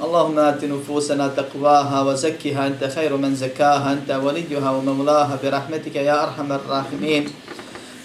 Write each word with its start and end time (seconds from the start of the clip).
اللهم 0.00 0.38
آت 0.38 0.64
نفوسنا 0.64 1.28
تقواها 1.36 2.02
وزكها 2.02 2.66
أنت 2.66 2.84
خير 2.84 3.16
من 3.16 3.34
زكاها 3.34 3.92
أنت 3.92 4.10
وليها 4.10 4.70
ومولاها 4.70 5.38
برحمتك 5.42 5.96
يا 5.96 6.24
أرحم 6.24 6.52
الراحمين. 6.52 7.28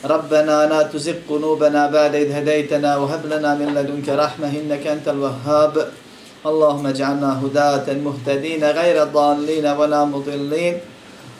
ربنا 0.05 0.57
لا 0.67 0.83
تزغ 0.83 1.15
قلوبنا 1.29 1.87
بعد 1.87 2.15
إذ 2.15 2.31
هديتنا 2.31 2.97
وهب 2.97 3.25
لنا 3.25 3.55
من 3.55 3.71
لدنك 3.75 4.09
رحمة 4.09 4.51
إنك 4.51 4.87
أنت 4.87 5.07
الوهاب. 5.07 5.87
اللهم 6.45 6.87
اجعلنا 6.87 7.31
هداة 7.43 7.87
مهتدين 7.93 8.63
غير 8.63 9.03
ضالين 9.03 9.65
ولا 9.67 10.05
مضلين. 10.05 10.75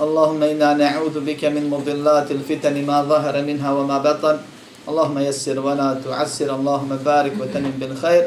اللهم 0.02 0.44
إنا 0.44 0.74
نعوذ 0.74 1.16
بك 1.28 1.46
من 1.46 1.70
مضلات 1.70 2.32
الفتن 2.32 2.86
ما 2.86 3.04
ظهر 3.04 3.36
منها 3.42 3.72
وما 3.72 3.98
بطن. 3.98 4.38
اللهم 4.90 5.18
يسر 5.18 5.60
ولا 5.60 6.00
تعسر. 6.06 6.50
اللهم 6.56 6.92
بارك 7.06 7.34
وتنم 7.40 7.74
بالخير. 7.80 8.24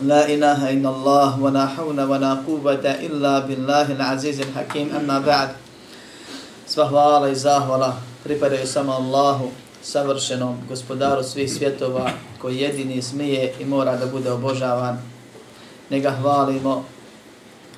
لا 0.00 0.26
إله 0.26 0.70
إلا 0.70 0.90
الله 0.90 1.40
ولا 1.40 1.66
حول 1.66 2.00
ولا 2.00 2.32
قوة 2.34 2.84
إلا 2.84 3.38
بالله 3.38 3.86
العزيز 3.92 4.40
الحكيم 4.40 4.90
أما 4.90 5.18
بعد 5.18 5.50
Sva 6.66 6.88
hvala 6.88 7.28
i 7.28 7.36
zahvala 7.36 7.96
pripadaju 8.24 8.66
samo 8.66 8.92
Allahu, 8.92 9.50
savršenom 9.82 10.56
gospodaru 10.68 11.22
svih 11.22 11.52
svjetova, 11.52 12.10
koji 12.38 12.56
jedini 12.56 13.02
smije 13.02 13.54
i 13.60 13.64
mora 13.64 13.96
da 13.96 14.06
bude 14.06 14.32
obožavan. 14.32 14.98
Nega 15.90 16.10
hvalimo 16.10 16.84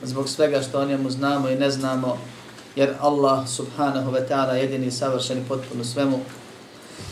zbog 0.03 0.29
svega 0.29 0.63
što 0.63 0.81
o 0.81 0.85
njemu 0.85 1.11
znamo 1.11 1.49
i 1.49 1.57
ne 1.57 1.71
znamo, 1.71 2.19
jer 2.77 2.95
Allah 3.01 3.49
subhanahu 3.49 4.13
wa 4.13 4.29
ta'ala 4.29 4.53
jedini 4.53 4.91
savršen 4.91 5.39
i 5.39 5.49
potpuno 5.49 5.85
svemu. 5.85 6.19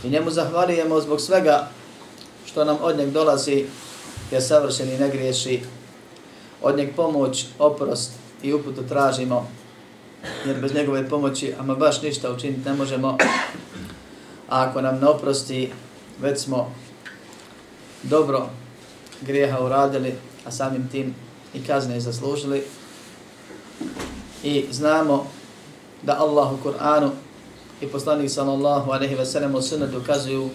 I 0.04 0.10
njemu 0.10 0.30
zahvalijemo 0.30 1.00
zbog 1.00 1.20
svega 1.20 1.68
što 2.46 2.64
nam 2.64 2.76
od 2.82 2.98
njeg 2.98 3.10
dolazi 3.10 3.66
je 4.31 4.41
savršen 4.41 4.89
i 4.89 4.97
ne 4.97 5.09
griješi. 5.09 5.61
Od 6.61 6.77
njeg 6.77 6.95
pomoć, 6.95 7.45
oprost 7.59 8.11
i 8.43 8.53
uputu 8.53 8.83
tražimo, 8.89 9.47
jer 10.45 10.61
bez 10.61 10.73
njegove 10.73 11.09
pomoći, 11.09 11.53
ama 11.59 11.75
baš 11.75 12.01
ništa 12.01 12.31
učiniti 12.31 12.69
ne 12.69 12.75
možemo. 12.75 13.17
A 14.49 14.63
ako 14.63 14.81
nam 14.81 14.99
ne 14.99 15.07
oprosti, 15.07 15.71
već 16.21 16.39
smo 16.39 16.71
dobro 18.03 18.49
grijeha 19.21 19.59
uradili, 19.59 20.13
a 20.45 20.51
samim 20.51 20.89
tim 20.91 21.15
i 21.53 21.63
kazne 21.63 21.99
zaslužili. 21.99 22.63
I 24.43 24.65
znamo 24.71 25.27
da 26.01 26.19
Allah 26.19 26.53
u 26.53 26.69
Kur'anu 26.69 27.09
i 27.81 27.87
poslanik 27.87 28.31
sallallahu 28.31 28.91
alaihi 28.91 29.15
ve 29.15 29.25
sellem 29.25 29.55
u 29.55 29.61
sunnetu 29.61 30.01
kazuju 30.05 30.49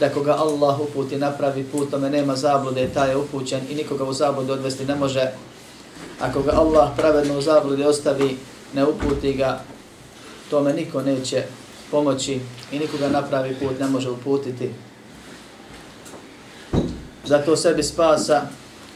da 0.00 0.08
koga 0.08 0.32
Allah 0.32 0.80
uputi 0.80 1.16
napravi 1.16 1.64
put, 1.64 1.90
tome 1.90 2.10
nema 2.10 2.36
zablude, 2.36 2.88
taj 2.94 3.10
je 3.10 3.16
upućen 3.16 3.60
i 3.70 3.74
nikoga 3.74 4.04
u 4.04 4.12
zablude 4.12 4.52
odvesti 4.52 4.84
ne 4.84 4.94
može. 4.94 5.30
Ako 6.20 6.42
ga 6.42 6.52
Allah 6.52 6.90
pravedno 6.96 7.38
u 7.38 7.42
zablude 7.42 7.86
ostavi, 7.86 8.36
ne 8.74 8.84
uputi 8.84 9.32
ga, 9.32 9.60
tome 10.50 10.72
niko 10.72 11.02
neće 11.02 11.42
pomoći 11.90 12.40
i 12.72 12.78
nikoga 12.78 13.08
napravi 13.08 13.54
put 13.54 13.80
ne 13.80 13.86
može 13.86 14.10
uputiti. 14.10 14.70
Zato 17.24 17.56
sebi 17.56 17.82
spasa 17.82 18.42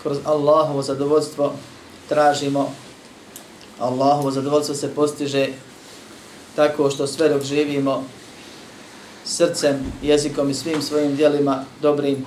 kroz 0.02 0.18
Allahovo 0.24 0.82
zadovoljstvo 0.82 1.52
tražimo. 2.08 2.72
Allahovo 3.78 4.30
zadovoljstvo 4.30 4.74
se 4.74 4.94
postiže 4.94 5.48
tako 6.56 6.90
što 6.90 7.06
sve 7.06 7.28
dok 7.28 7.42
živimo 7.42 8.04
srcem, 9.24 9.92
jezikom 10.02 10.50
i 10.50 10.54
svim 10.54 10.82
svojim 10.82 11.16
dijelima 11.16 11.64
dobrim 11.82 12.26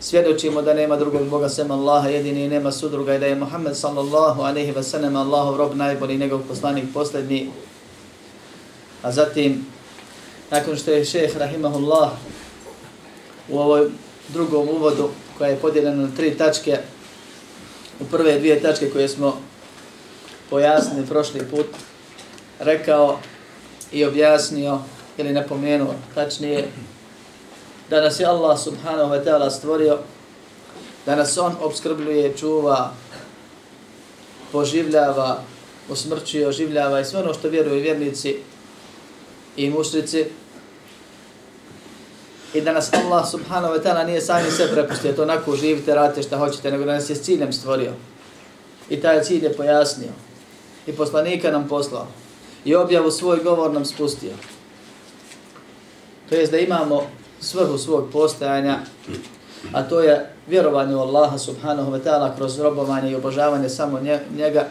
svjedočimo 0.00 0.62
da 0.62 0.74
nema 0.74 0.96
drugog 0.96 1.28
Boga 1.28 1.48
sem 1.48 1.70
Allaha 1.70 2.08
jedini 2.08 2.44
i 2.44 2.48
nema 2.48 2.72
sudruga 2.72 3.14
i 3.14 3.18
da 3.18 3.26
je 3.26 3.34
Muhammed 3.34 3.76
sallallahu 3.76 4.42
aleyhi 4.42 4.74
ve 4.74 4.82
sellem 4.82 5.16
Allahov 5.16 5.56
rob 5.56 5.74
najbolji 5.74 6.18
njegov 6.18 6.40
poslanik 6.48 6.84
posljednji. 6.94 7.50
A 9.02 9.12
zatim, 9.12 9.66
nakon 10.50 10.76
što 10.76 10.90
je 10.90 11.04
šeheh 11.04 11.36
rahimahullah 11.36 12.10
u 13.48 13.58
ovoj 13.58 13.90
drugom 14.28 14.68
uvodu 14.68 15.08
koja 15.38 15.50
je 15.50 15.56
podijeljena 15.56 16.02
na 16.02 16.16
tri 16.16 16.36
tačke, 16.36 16.78
u 18.00 18.04
prve 18.04 18.38
dvije 18.38 18.62
tačke 18.62 18.90
koje 18.90 19.08
smo 19.08 19.40
pojasnili 20.50 21.06
prošli 21.06 21.40
put, 21.50 21.66
rekao 22.58 23.18
i 23.92 24.04
objasnio 24.04 24.78
ili 25.16 25.32
napomenuo, 25.32 25.94
tačnije, 26.14 26.68
da 27.90 28.00
nas 28.00 28.20
je 28.20 28.26
Allah 28.26 28.58
subhanahu 28.60 29.12
wa 29.12 29.24
ta'ala 29.24 29.50
stvorio, 29.50 29.98
da 31.06 31.16
nas 31.16 31.38
On 31.38 31.56
obskrbljuje, 31.60 32.36
čuva, 32.36 32.92
poživljava, 34.52 35.42
usmrćuje, 35.88 36.48
oživljava 36.48 37.00
i 37.00 37.04
sve 37.04 37.20
ono 37.20 37.34
što 37.34 37.48
vjeruju 37.48 37.82
vjernici 37.82 38.36
i 39.56 39.70
mušrici. 39.70 40.24
I 42.54 42.60
da 42.60 42.72
nas 42.72 42.92
Allah 42.92 43.30
subhanahu 43.30 43.74
wa 43.74 43.82
ta'ala 43.82 44.06
nije 44.06 44.20
sami 44.20 44.50
sve 44.50 44.70
prepustio, 44.72 45.12
to 45.12 45.22
onako 45.22 45.56
živite, 45.56 45.94
radite 45.94 46.22
šta 46.22 46.38
hoćete, 46.38 46.70
nego 46.70 46.84
da 46.84 46.92
nas 46.92 47.10
je 47.10 47.16
s 47.16 47.22
ciljem 47.22 47.52
stvorio. 47.52 47.92
I 48.90 49.00
taj 49.00 49.22
cilj 49.22 49.44
je 49.44 49.52
pojasnio. 49.52 50.12
I 50.86 50.92
poslanika 50.92 51.50
nam 51.50 51.68
poslao. 51.68 52.06
I 52.64 52.74
objavu 52.74 53.10
svoj 53.10 53.42
govor 53.42 53.72
nam 53.72 53.84
spustio. 53.84 54.32
To 56.28 56.34
jest 56.34 56.52
da 56.52 56.58
imamo 56.58 57.02
svrhu 57.40 57.78
svog 57.78 58.08
postojanja, 58.12 58.78
a 59.72 59.82
to 59.82 60.00
je 60.00 60.30
vjerovanje 60.46 60.96
u 60.96 61.00
Allaha 61.00 61.38
subhanahu 61.38 61.92
wa 61.92 62.00
ta'ala 62.04 62.36
kroz 62.36 62.58
robovanje 62.58 63.10
i 63.10 63.14
obožavanje 63.14 63.68
samo 63.68 64.00
njega 64.36 64.66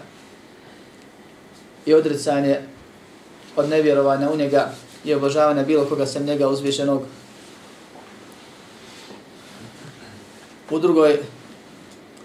i 1.86 1.94
odricanje 1.94 2.59
od 3.56 3.69
nevjerovanja 3.69 4.31
u 4.31 4.38
njega 4.38 4.72
i 5.06 5.13
obožavanja 5.13 5.63
bilo 5.63 5.86
koga 5.86 6.06
sem 6.06 6.25
njega 6.25 6.47
uzvišenog. 6.47 7.02
U 10.69 10.80
drugoj 10.80 11.19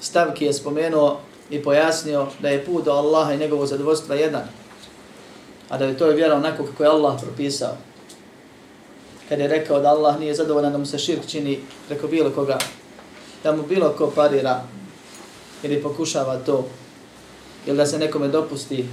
stavki 0.00 0.44
je 0.44 0.52
spomenuo 0.52 1.20
i 1.50 1.62
pojasnio 1.62 2.26
da 2.40 2.48
je 2.48 2.64
put 2.64 2.84
do 2.84 2.92
Allaha 2.92 3.32
i 3.32 3.38
njegovog 3.38 3.66
zadovoljstva 3.66 4.14
jedan, 4.14 4.42
a 5.68 5.78
da 5.78 5.84
je 5.84 5.98
to 5.98 6.06
vjera 6.06 6.36
onako 6.36 6.64
kako 6.64 6.82
je 6.82 6.88
Allah 6.88 7.20
propisao 7.22 7.76
kad 9.28 9.38
je 9.38 9.48
rekao 9.48 9.80
da 9.80 9.88
Allah 9.88 10.20
nije 10.20 10.34
zadovoljan 10.34 10.72
da 10.72 10.78
mu 10.78 10.86
se 10.86 10.98
širk 10.98 11.26
čini 11.26 11.58
preko 11.88 12.06
bilo 12.06 12.30
koga, 12.30 12.58
da 13.44 13.56
mu 13.56 13.62
bilo 13.62 13.94
ko 13.98 14.12
parira 14.14 14.62
ili 15.62 15.82
pokušava 15.82 16.36
to, 16.36 16.66
ili 17.66 17.76
da 17.76 17.86
se 17.86 17.98
nekome 17.98 18.28
dopusti 18.28 18.88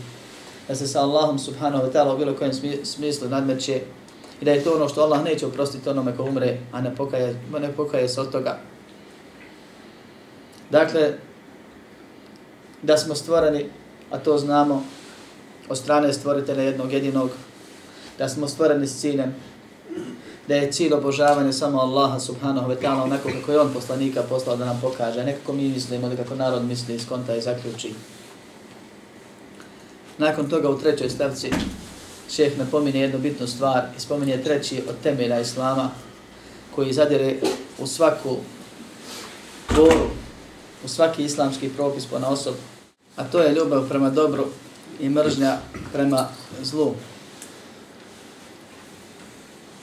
da 0.68 0.75
se 0.75 0.88
sa 0.88 1.01
Allahom 1.01 1.40
subhanahu 1.40 1.84
wa 1.84 1.91
ta'ala 1.91 2.13
u 2.13 2.18
bilo 2.18 2.34
kojem 2.34 2.53
smislu 2.84 3.29
nadmeće 3.29 3.81
i 4.41 4.45
da 4.45 4.51
je 4.51 4.63
to 4.63 4.75
ono 4.75 4.90
što 4.90 5.01
Allah 5.01 5.24
neće 5.24 5.45
oprostiti 5.45 5.90
onome 5.90 6.18
ko 6.18 6.24
umre, 6.24 6.57
a 6.72 6.81
ne 6.81 6.95
pokaje, 6.95 7.35
ne 7.59 7.72
pokaje 7.72 8.09
se 8.09 8.22
od 8.22 8.31
toga. 8.31 8.57
Dakle, 10.69 11.13
da 12.81 12.98
smo 12.98 13.15
stvoreni, 13.15 13.65
a 14.12 14.18
to 14.18 14.38
znamo, 14.38 14.83
od 15.69 15.77
strane 15.77 16.13
stvoritelja 16.13 16.63
jednog 16.63 16.94
jedinog, 16.94 17.30
da 18.18 18.30
smo 18.30 18.48
stvoreni 18.48 18.88
s 18.88 19.01
ciljem 19.01 19.36
da 20.47 20.56
je 20.56 20.71
cilj 20.71 20.94
obožavanja 20.94 21.53
samo 21.53 21.80
Allaha 21.80 22.19
subhanahu 22.19 22.71
wa 22.71 22.75
ta'ala 22.81 23.03
onako 23.03 23.30
kako 23.39 23.51
je 23.51 23.59
on 23.59 23.74
poslanika 23.74 24.24
poslao 24.24 24.57
da 24.57 24.65
nam 24.65 24.80
pokaže, 24.81 25.24
nekako 25.24 25.53
mi 25.53 25.69
mislimo 25.69 26.07
ili 26.07 26.18
kako 26.18 26.36
narod 26.36 26.65
misli 26.65 26.95
iz 26.95 27.07
konta 27.07 27.36
i 27.36 27.42
zaključi. 27.42 27.94
Nakon 30.18 30.50
toga 30.50 30.69
u 30.69 30.80
trećoj 30.80 31.09
stavci 31.09 31.51
šeheh 32.31 32.57
napominje 32.57 33.00
jednu 33.00 33.19
bitnu 33.19 33.47
stvar 33.47 33.83
i 33.97 34.00
spominje 34.00 34.44
treći 34.44 34.83
od 34.89 34.95
temelja 35.03 35.39
Islama 35.39 35.89
koji 36.75 36.94
zadire 36.94 37.36
u 37.80 37.88
svaku 37.88 38.38
boru, 39.75 40.07
u 40.86 40.88
svaki 40.88 41.24
islamski 41.24 41.69
propis 41.69 42.06
po 42.06 42.15
osob, 42.15 42.56
a 43.15 43.24
to 43.24 43.39
je 43.39 43.56
ljubav 43.56 43.89
prema 43.89 44.09
dobru 44.09 44.45
i 45.00 45.09
mržnja 45.09 45.57
prema 45.94 46.27
zlu 46.62 46.94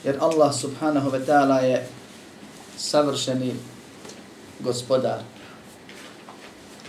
jer 0.03 0.17
Allah 0.19 0.53
subhanahu 0.53 1.11
wa 1.11 1.25
ta'ala 1.25 1.59
je 1.59 1.87
savršeni 2.77 3.55
gospodar. 4.59 5.19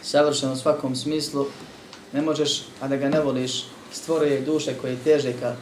savršen 0.02 0.52
u 0.52 0.56
svakom 0.56 0.96
smislu, 0.96 1.46
ne 2.12 2.22
možeš, 2.22 2.62
a 2.80 2.88
da 2.88 2.96
ga 2.96 3.08
ne 3.08 3.20
voliš, 3.20 3.64
stvoruje 3.92 4.40
duše 4.40 4.74
koje 4.80 4.96
teže 5.04 5.32
ka 5.40 5.56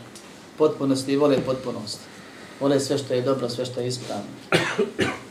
potpunosti 0.59 1.13
i 1.13 1.17
vole 1.17 1.39
potpunost. 1.47 1.99
Vole 2.61 2.81
sve 2.81 2.99
što 2.99 3.15
je 3.15 3.23
dobro, 3.23 3.49
sve 3.49 3.65
što 3.65 3.81
je 3.81 3.89
ispravno. 3.89 4.25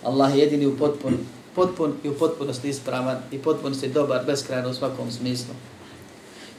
Allah 0.03 0.35
je 0.35 0.39
jedini 0.39 0.65
u 0.65 0.77
potpun, 0.77 1.17
potpun 1.55 1.93
i 2.03 2.09
u 2.09 2.13
potpunosti 2.13 2.69
ispravan 2.69 3.17
i 3.31 3.37
potpunosti 3.37 3.89
dobar, 3.89 4.25
beskrajno 4.25 4.69
u 4.69 4.73
svakom 4.73 5.11
smislu. 5.11 5.53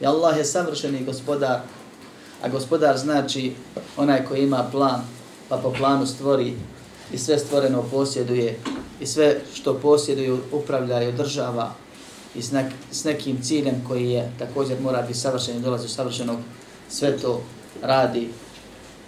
I 0.01 0.05
Allah 0.05 0.37
je 0.37 0.45
savršeni 0.45 1.05
gospodar, 1.05 1.59
a 2.41 2.49
gospodar 2.49 2.97
znači 2.97 3.55
onaj 3.97 4.25
koji 4.25 4.43
ima 4.43 4.69
plan, 4.71 5.01
pa 5.53 5.61
po 5.61 5.73
planu 5.73 6.05
stvori 6.07 6.53
i 7.11 7.17
sve 7.17 7.39
stvoreno 7.39 7.83
posjeduje 7.91 8.59
i 8.99 9.05
sve 9.05 9.41
što 9.53 9.73
posjeduju 9.73 10.39
upravlja 10.51 11.03
i 11.03 11.07
održava 11.07 11.73
i 12.35 12.41
s, 12.41 12.51
nek, 12.51 12.73
s 12.91 13.03
nekim 13.03 13.41
ciljem 13.41 13.83
koji 13.87 14.09
je 14.09 14.31
također 14.39 14.81
mora 14.81 15.01
biti 15.01 15.19
savršen 15.19 15.57
i 15.57 15.61
dolazi 15.61 15.85
u 15.85 15.89
savršenog, 15.89 16.39
sve 16.89 17.17
to 17.17 17.41
radi. 17.81 18.29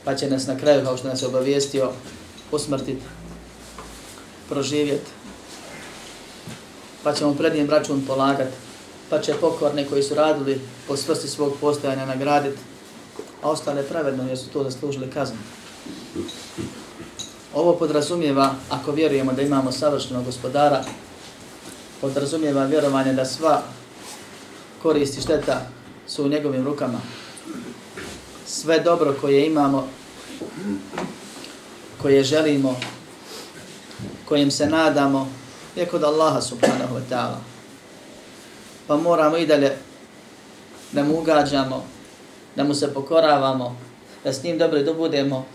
Pa 0.03 0.15
će 0.15 0.29
nas 0.29 0.47
na 0.47 0.57
kraju, 0.57 0.85
kao 0.85 0.97
što 0.97 1.07
nas 1.07 1.21
je 1.21 1.27
obavijestio, 1.27 1.91
usmrtiti, 2.51 3.01
proživjeti. 4.49 5.11
Pa 7.03 7.13
ćemo 7.13 7.33
pred 7.33 7.55
njim 7.55 7.69
račun 7.69 8.05
polagati. 8.07 8.55
Pa 9.09 9.21
će 9.21 9.33
pokorne 9.33 9.87
koji 9.87 10.03
su 10.03 10.15
radili 10.15 10.61
po 10.87 10.97
svrsti 10.97 11.27
svog 11.27 11.53
postojanja 11.61 12.05
nagraditi. 12.05 12.57
A 13.41 13.49
ostale 13.49 13.83
pravedno 13.83 14.27
jer 14.27 14.37
su 14.37 14.49
to 14.49 14.63
zaslužili 14.63 15.09
kaznu. 15.11 15.37
Ovo 17.53 17.73
podrazumijeva, 17.73 18.55
ako 18.69 18.91
vjerujemo 18.91 19.33
da 19.33 19.41
imamo 19.41 19.71
savršenog 19.71 20.25
gospodara, 20.25 20.83
podrazumijeva 22.01 22.65
vjerovanje 22.65 23.13
da 23.13 23.25
sva 23.25 23.61
koristi 24.83 25.21
šteta 25.21 25.61
su 26.07 26.25
u 26.25 26.27
njegovim 26.27 26.65
rukama. 26.65 26.99
Sve 28.45 28.79
dobro 28.79 29.15
koje 29.21 29.45
imamo, 29.45 29.87
koje 32.01 32.23
želimo, 32.23 32.79
kojim 34.25 34.51
se 34.51 34.65
nadamo, 34.65 35.29
je 35.75 35.85
kod 35.85 36.03
Allaha 36.03 36.41
subhanahu 36.41 36.95
wa 36.95 37.01
ta'ala. 37.09 37.39
Pa 38.87 38.97
moramo 38.97 39.37
i 39.37 39.47
dalje 39.47 39.77
da 40.91 41.03
mu 41.03 41.19
ugađamo, 41.19 41.85
da 42.55 42.63
mu 42.63 42.73
se 42.73 42.93
pokoravamo, 42.93 43.77
da 44.23 44.33
s 44.33 44.43
njim 44.43 44.57
dobro 44.57 44.83
dobudemo 44.83 45.45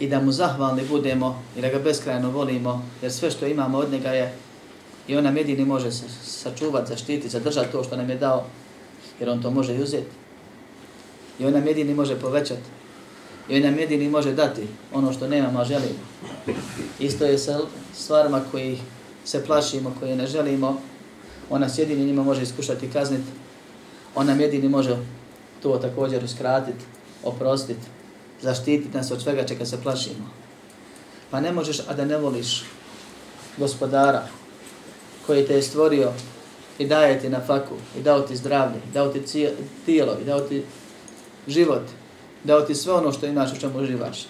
i 0.00 0.08
da 0.08 0.20
mu 0.20 0.32
zahvalni 0.32 0.82
budemo 0.88 1.42
i 1.56 1.60
da 1.60 1.68
ga 1.68 1.78
beskrajno 1.78 2.30
volimo, 2.30 2.82
jer 3.02 3.12
sve 3.12 3.30
što 3.30 3.46
imamo 3.46 3.78
od 3.78 3.92
njega 3.92 4.08
je 4.08 4.34
i 5.08 5.16
on 5.16 5.24
nam 5.24 5.36
jedini 5.36 5.64
može 5.64 5.90
sačuvati, 6.22 6.88
zaštiti, 6.88 7.28
zadržati 7.28 7.72
to 7.72 7.84
što 7.84 7.96
nam 7.96 8.10
je 8.10 8.16
dao, 8.16 8.44
jer 9.20 9.30
on 9.30 9.42
to 9.42 9.50
može 9.50 9.74
i 9.74 9.82
uzeti. 9.82 10.10
I 11.38 11.46
on 11.46 11.52
nam 11.52 11.66
jedini 11.66 11.94
može 11.94 12.20
povećati. 12.20 12.68
I 13.48 13.56
on 13.56 13.62
nam 13.62 13.78
jedini 13.78 14.08
može 14.08 14.32
dati 14.32 14.62
ono 14.92 15.12
što 15.12 15.28
nemamo, 15.28 15.60
a 15.60 15.64
želimo. 15.64 15.98
Isto 16.98 17.24
je 17.24 17.38
sa 17.38 17.60
stvarima 17.94 18.40
koji 18.50 18.78
se 19.24 19.44
plašimo, 19.44 19.94
koje 20.00 20.16
ne 20.16 20.26
želimo, 20.26 20.80
on 21.50 21.60
nas 21.60 21.78
jedini 21.78 22.04
njima 22.04 22.22
može 22.22 22.42
iskušati 22.42 22.86
i 22.86 22.90
kazniti. 22.90 23.30
On 24.14 24.26
nam 24.26 24.40
jedini 24.40 24.68
može 24.68 24.96
to 25.62 25.78
također 25.78 26.24
uskratiti, 26.24 26.84
oprostiti, 27.24 27.86
zaštititi 28.42 28.96
nas 28.96 29.10
od 29.10 29.22
svega 29.22 29.46
čega 29.46 29.66
se 29.66 29.82
plašimo. 29.82 30.30
Pa 31.30 31.40
ne 31.40 31.52
možeš, 31.52 31.80
a 31.88 31.94
da 31.94 32.04
ne 32.04 32.16
voliš 32.16 32.64
gospodara, 33.56 34.22
koji 35.26 35.46
te 35.46 35.54
je 35.54 35.62
stvorio 35.62 36.12
i 36.78 36.86
daje 36.86 37.20
ti 37.20 37.28
na 37.28 37.40
faku 37.46 37.74
i 37.98 38.02
dao 38.02 38.20
ti 38.20 38.36
zdravlje, 38.36 38.80
dao 38.94 39.08
ti 39.08 39.48
tijelo 39.86 40.16
i 40.22 40.24
dao 40.24 40.40
ti 40.40 40.62
život, 41.48 41.82
dao 42.44 42.60
ti 42.60 42.74
sve 42.74 42.92
ono 42.92 43.12
što 43.12 43.26
imaš 43.26 43.52
u 43.52 43.60
čemu 43.60 43.78
uživaš. 43.78 44.26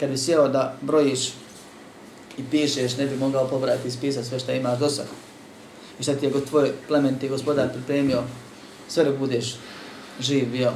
Kad 0.00 0.10
bi 0.10 0.18
sjeo 0.18 0.48
da 0.48 0.76
brojiš 0.80 1.28
i 2.38 2.42
pišeš, 2.50 2.96
ne 2.96 3.06
bi 3.06 3.16
mogao 3.16 3.48
pobrati 3.48 3.88
i 3.88 3.90
spisati 3.90 4.28
sve 4.28 4.38
što 4.38 4.52
imaš 4.52 4.78
do 4.78 4.88
sada. 4.88 5.08
I 6.00 6.02
šta 6.02 6.14
ti 6.14 6.26
je 6.26 6.44
tvoj 6.44 6.72
plementi 6.88 7.28
gospodar 7.28 7.72
pripremio 7.72 8.22
sve 8.88 9.04
da 9.04 9.12
budeš 9.12 9.56
živ 10.20 10.50
bio 10.52 10.72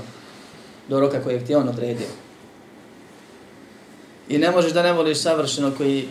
do 0.89 1.01
roka 1.01 1.23
kojeg 1.23 1.47
ti 1.47 1.53
je 1.53 1.57
on 1.57 1.69
odredio. 1.69 2.09
I 4.29 4.39
ne 4.39 4.51
možeš 4.51 4.73
da 4.73 4.83
ne 4.83 4.93
voliš 4.93 5.19
savršeno 5.19 5.73
koji 5.77 6.09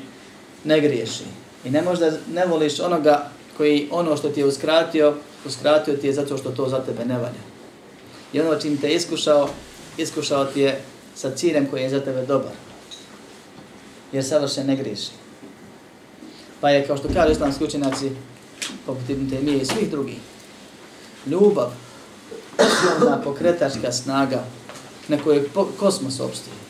ne 0.63 0.81
griješi. 0.81 1.23
I 1.65 1.69
ne 1.69 1.81
možeš 1.81 1.99
da 1.99 2.11
ne 2.33 2.45
voliš 2.45 2.79
onoga 2.79 3.29
koji 3.57 3.87
ono 3.91 4.17
što 4.17 4.29
ti 4.29 4.39
je 4.39 4.45
uskratio, 4.45 5.13
uskratio 5.45 5.97
ti 5.97 6.07
je 6.07 6.13
zato 6.13 6.37
što 6.37 6.51
to 6.51 6.69
za 6.69 6.79
tebe 6.79 7.05
ne 7.05 7.17
valja. 7.17 7.41
I 8.33 8.39
ono 8.41 8.55
čim 8.55 8.77
te 8.77 8.93
iskušao, 8.93 9.49
iskušao 9.97 10.45
ti 10.45 10.61
je 10.61 10.81
sa 11.15 11.31
ciljem 11.35 11.67
koji 11.67 11.81
je 11.81 11.89
za 11.89 11.99
tebe 11.99 12.25
dobar. 12.25 12.51
Jer 14.11 14.25
savršen 14.25 14.67
ne 14.67 14.75
griješi. 14.75 15.11
Pa 16.61 16.69
je, 16.69 16.87
kao 16.87 16.97
što 16.97 17.07
kaže 17.13 17.31
islamski 17.31 17.63
učenjaci, 17.63 18.11
poput 18.85 19.09
Ibn 19.09 19.29
Temije 19.29 19.61
i 19.61 19.65
svih 19.65 19.91
drugih, 19.91 20.17
ljubav, 21.25 21.71
osnovna 22.57 23.21
pokretačka 23.23 23.91
snaga 23.91 24.43
na 25.07 25.17
kojoj 25.23 25.49
kosmos 25.79 26.19
obstoji. 26.19 26.60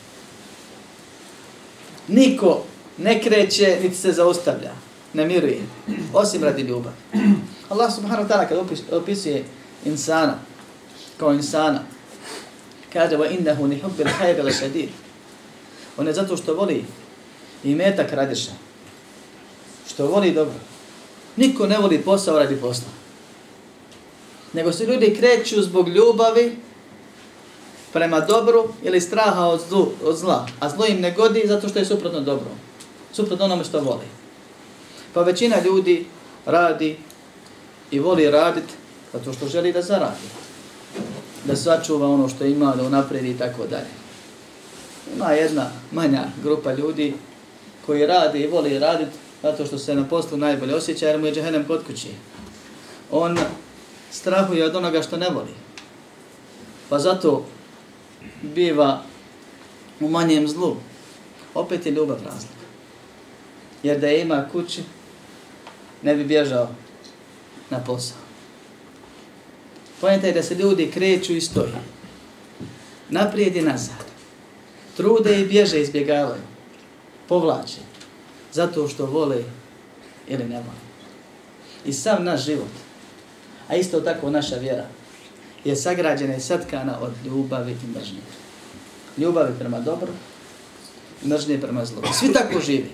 Niko 2.08 2.64
ne 2.98 3.22
kreće, 3.22 3.78
niti 3.82 3.96
se 3.96 4.12
zaustavlja 4.12 4.72
ne 5.14 5.26
miruje, 5.26 5.60
osim 6.12 6.44
radi 6.44 6.62
ljubavi. 6.62 6.96
Allah 7.68 7.94
subhanahu 7.94 8.28
wa 8.28 8.28
ta'ala 8.28 8.48
kad 8.48 8.58
opisuje 8.92 9.44
insana, 9.84 10.38
kao 11.16 11.32
insana, 11.32 11.82
kaže 12.92 13.16
wa 13.16 13.38
innahu 13.38 13.66
ni 13.66 13.80
hubbil 13.80 14.06
khayr 14.20 14.44
la 14.44 14.52
shadid. 14.52 14.88
On 15.96 16.06
je 16.06 16.12
zato 16.12 16.36
što 16.36 16.54
voli 16.54 16.84
i 17.64 17.74
metak 17.74 18.12
radiša. 18.12 18.50
Što 19.88 20.06
voli 20.06 20.32
dobro. 20.32 20.54
Niko 21.36 21.66
ne 21.66 21.78
voli 21.78 21.98
posao 21.98 22.38
radi 22.38 22.56
posla. 22.56 22.88
Nego 24.52 24.72
se 24.72 24.86
ljudi 24.86 25.16
kreću 25.18 25.62
zbog 25.62 25.88
ljubavi 25.88 26.56
prema 27.92 28.20
dobru 28.20 28.68
ili 28.82 29.00
straha 29.00 29.46
od, 29.46 29.60
zlu, 29.68 29.88
od 30.04 30.16
zla. 30.16 30.46
A 30.60 30.68
zlo 30.68 30.86
im 30.86 31.00
ne 31.00 31.10
godi 31.10 31.42
zato 31.46 31.68
što 31.68 31.78
je 31.78 31.84
suprotno 31.84 32.20
dobro. 32.20 32.50
Suprotno 33.12 33.44
onome 33.44 33.64
što 33.64 33.80
voli. 33.80 34.06
Pa 35.14 35.22
većina 35.22 35.56
ljudi 35.64 36.06
radi 36.46 36.96
i 37.90 37.98
voli 37.98 38.30
raditi 38.30 38.74
zato 39.12 39.32
što 39.32 39.48
želi 39.48 39.72
da 39.72 39.82
zaradi. 39.82 40.26
Da 41.44 41.56
sačuva 41.56 42.08
ono 42.08 42.28
što 42.28 42.44
ima, 42.44 42.76
da 42.76 42.82
unapredi 42.82 43.30
i 43.30 43.38
tako 43.38 43.66
dalje. 43.66 43.90
Ima 45.16 45.32
jedna 45.32 45.70
manja 45.92 46.24
grupa 46.42 46.72
ljudi 46.72 47.14
koji 47.86 48.06
radi 48.06 48.38
i 48.38 48.46
voli 48.46 48.78
raditi 48.78 49.16
zato 49.42 49.66
što 49.66 49.78
se 49.78 49.94
na 49.94 50.04
poslu 50.04 50.36
najbolje 50.36 50.74
osjeća 50.74 51.06
jer 51.06 51.18
mu 51.18 51.26
je 51.26 51.34
džehennem 51.34 51.64
kod 51.64 51.86
kući. 51.86 52.08
On 53.10 53.38
strahuje 54.10 54.64
od 54.64 54.76
onoga 54.76 55.02
što 55.02 55.16
ne 55.16 55.28
voli. 55.30 55.54
Pa 56.88 56.98
zato 56.98 57.44
biva 58.42 59.02
u 60.00 60.08
manjem 60.08 60.48
zlu. 60.48 60.76
Opet 61.54 61.86
je 61.86 61.92
ljubav 61.92 62.16
razlika. 62.16 62.66
Jer 63.82 64.00
da 64.00 64.06
je 64.06 64.22
ima 64.22 64.48
kući, 64.52 64.82
ne 66.02 66.14
bi 66.14 66.24
bježao 66.24 66.68
na 67.70 67.84
posao. 67.84 68.18
Pojenta 70.00 70.26
je 70.26 70.32
da 70.32 70.42
se 70.42 70.54
ljudi 70.54 70.90
kreću 70.90 71.36
i 71.36 71.40
stoji. 71.40 71.72
Naprijed 73.10 73.56
i 73.56 73.62
nazad. 73.62 74.04
Trude 74.96 75.40
i 75.40 75.46
bježe 75.46 75.80
izbjegavaju. 75.80 76.42
Povlače. 77.28 77.80
Zato 78.52 78.88
što 78.88 79.06
vole 79.06 79.44
ili 80.28 80.44
ne 80.44 80.56
vole. 80.56 80.82
I 81.84 81.92
sam 81.92 82.24
naš 82.24 82.44
život, 82.44 82.74
a 83.68 83.76
isto 83.76 84.00
tako 84.00 84.30
naša 84.30 84.56
vjera, 84.56 84.86
je 85.64 85.76
sagrađena 85.76 86.36
i 86.36 86.40
satkana 86.40 86.98
od 87.00 87.12
ljubavi 87.24 87.72
i 87.72 87.98
mržnje. 87.98 88.20
Ljubavi 89.18 89.52
prema 89.58 89.80
dobru 89.80 90.12
mržnje 91.26 91.60
prema 91.60 91.84
zlu. 91.84 92.02
Svi 92.12 92.32
tako 92.32 92.60
živi. 92.60 92.90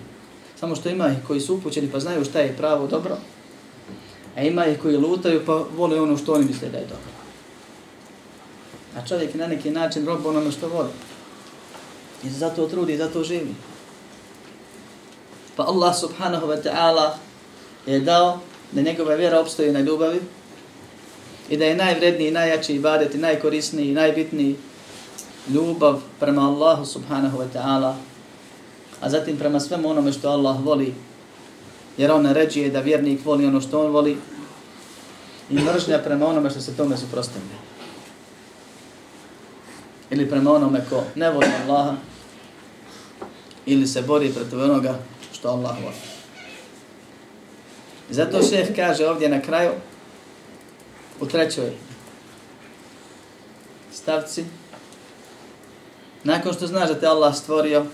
Samo 0.60 0.76
što 0.76 0.88
ima 0.88 1.08
ih 1.08 1.18
koji 1.26 1.40
su 1.40 1.54
upućeni 1.54 1.90
pa 1.92 2.00
znaju 2.00 2.24
šta 2.24 2.40
je 2.40 2.56
pravo 2.56 2.86
dobro, 2.86 3.16
a 4.36 4.42
ima 4.42 4.66
ih 4.66 4.78
koji 4.80 4.96
lutaju 4.96 5.42
pa 5.46 5.64
vole 5.76 6.00
ono 6.00 6.16
što 6.16 6.32
oni 6.32 6.44
misle 6.44 6.68
da 6.68 6.78
je 6.78 6.86
dobro. 6.86 7.12
A 8.96 9.06
čovjek 9.06 9.34
na 9.34 9.46
neki 9.46 9.70
način 9.70 10.06
rob 10.06 10.26
onome 10.26 10.52
što 10.52 10.68
voli. 10.68 10.90
I 12.24 12.30
zato 12.30 12.66
trudi, 12.66 12.96
zato 12.96 13.24
živi. 13.24 13.54
Pa 15.56 15.62
Allah 15.62 15.96
subhanahu 16.00 16.46
wa 16.46 16.62
ta'ala 16.62 17.10
je 17.86 18.00
dao 18.00 18.40
da 18.72 18.82
njegova 18.82 19.14
vjera 19.14 19.40
obstoji 19.40 19.72
na 19.72 19.80
ljubavi 19.80 20.20
i 21.48 21.56
da 21.56 21.64
je 21.64 21.76
najvredniji, 21.76 22.30
najjači 22.30 22.74
ibadet 22.74 23.14
i 23.14 23.18
najkorisniji 23.18 23.90
i 23.90 23.94
najbitniji 23.94 24.56
ljubav 25.54 26.00
prema 26.20 26.48
Allahu 26.48 26.84
subhanahu 26.84 27.38
wa 27.38 27.46
ta'ala 27.54 27.94
a 29.00 29.10
zatim 29.10 29.38
prema 29.38 29.60
svemu 29.60 29.90
onome 29.90 30.12
što 30.12 30.28
Allah 30.28 30.64
voli, 30.64 30.94
jer 31.96 32.10
on 32.10 32.22
naređuje 32.22 32.70
da 32.70 32.80
vjernik 32.80 33.24
voli 33.24 33.46
ono 33.46 33.60
što 33.60 33.84
on 33.84 33.92
voli 33.92 34.16
i 35.50 35.54
mržnja 35.54 35.98
prema 35.98 36.26
onome 36.26 36.50
što 36.50 36.60
se 36.60 36.76
tome 36.76 36.96
suprostavlja. 36.96 37.58
Ili 40.10 40.30
prema 40.30 40.52
onome 40.52 40.84
ko 40.90 41.04
ne 41.14 41.30
voli 41.30 41.46
Allaha, 41.64 41.96
ili 43.66 43.86
se 43.86 44.02
bori 44.02 44.32
protiv 44.32 44.60
onoga 44.60 44.98
što 45.32 45.48
Allah 45.48 45.76
voli. 45.82 45.96
Zato 48.10 48.42
šef 48.42 48.68
kaže 48.76 49.06
ovdje 49.06 49.28
na 49.28 49.42
kraju, 49.42 49.70
u 51.20 51.26
trećoj. 51.26 51.72
Stavci, 53.92 54.44
nakon 56.24 56.52
što 56.52 56.66
znaš 56.66 56.88
da 56.88 57.00
te 57.00 57.06
Allah 57.06 57.36
stvorio 57.36 57.86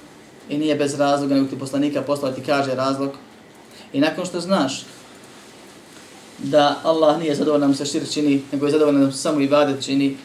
i 0.49 0.59
nije 0.59 0.75
bez 0.77 0.95
razloga, 0.95 1.35
nego 1.35 1.49
ti 1.49 1.59
poslanika 1.59 2.03
poslao 2.03 2.33
ti 2.33 2.43
kaže 2.47 2.75
razlog, 2.75 3.11
i 3.93 4.01
nakon 4.01 4.27
što 4.27 4.41
znaš 4.41 4.85
da 6.39 6.81
Allah 6.83 7.19
nije 7.19 7.35
zadovoljan 7.35 7.75
sa 7.75 7.85
šir 7.85 8.03
čini, 8.13 8.43
nego 8.53 8.67
je 8.67 8.73
zadovoljan 8.73 9.13
samo 9.13 9.41
i 9.41 9.47
vadet 9.47 9.85
čini, 9.85 10.17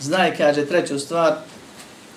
znaj, 0.00 0.36
kaže, 0.36 0.66
treću 0.66 0.98
stvar, 0.98 1.34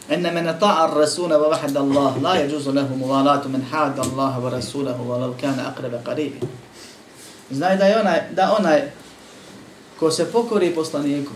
enne 0.09 0.31
men 0.31 0.45
ta'a 0.45 0.93
rasuna 0.95 1.35
wa 1.35 1.49
vahada 1.49 1.79
Allah, 1.79 2.21
la 2.21 2.35
je 2.35 2.49
džuzu 2.49 2.71
lehu 2.71 2.95
muvalatu 2.95 3.49
men 3.49 3.61
hada 3.61 4.01
Allah 4.01 4.43
wa 4.43 4.49
rasulahu 4.49 5.03
wa 5.03 5.17
lau 5.17 5.33
kana 5.41 5.69
akrebe 5.69 5.99
qaribi. 6.05 6.39
Znaj 7.49 7.77
da 7.77 7.85
je 7.85 7.99
onaj, 7.99 8.21
da 8.31 8.55
onaj 8.59 8.91
ko 9.99 10.11
se 10.11 10.31
pokori 10.31 10.75
poslaniku, 10.75 11.31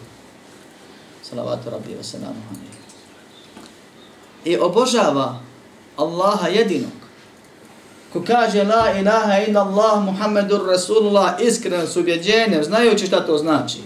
salavatu 1.24 1.70
rabbi 1.70 1.96
wa 2.00 2.04
salamu 2.04 2.42
i 4.46 4.58
obožava 4.58 5.39
Allaha 5.98 6.48
jedinog, 6.48 6.92
ko 8.13 8.24
kaže 8.28 8.63
la 8.63 9.00
ilaha 9.00 9.44
illa 9.48 9.62
Allah 9.62 10.04
Muhammedur 10.04 10.68
Rasulullah 10.68 11.42
iskreno 11.42 11.88
s 11.88 11.96
ubjeđenjem, 11.96 12.63
znajući 12.63 13.08
šta 13.08 13.25
to 13.25 13.38
znači, 13.38 13.78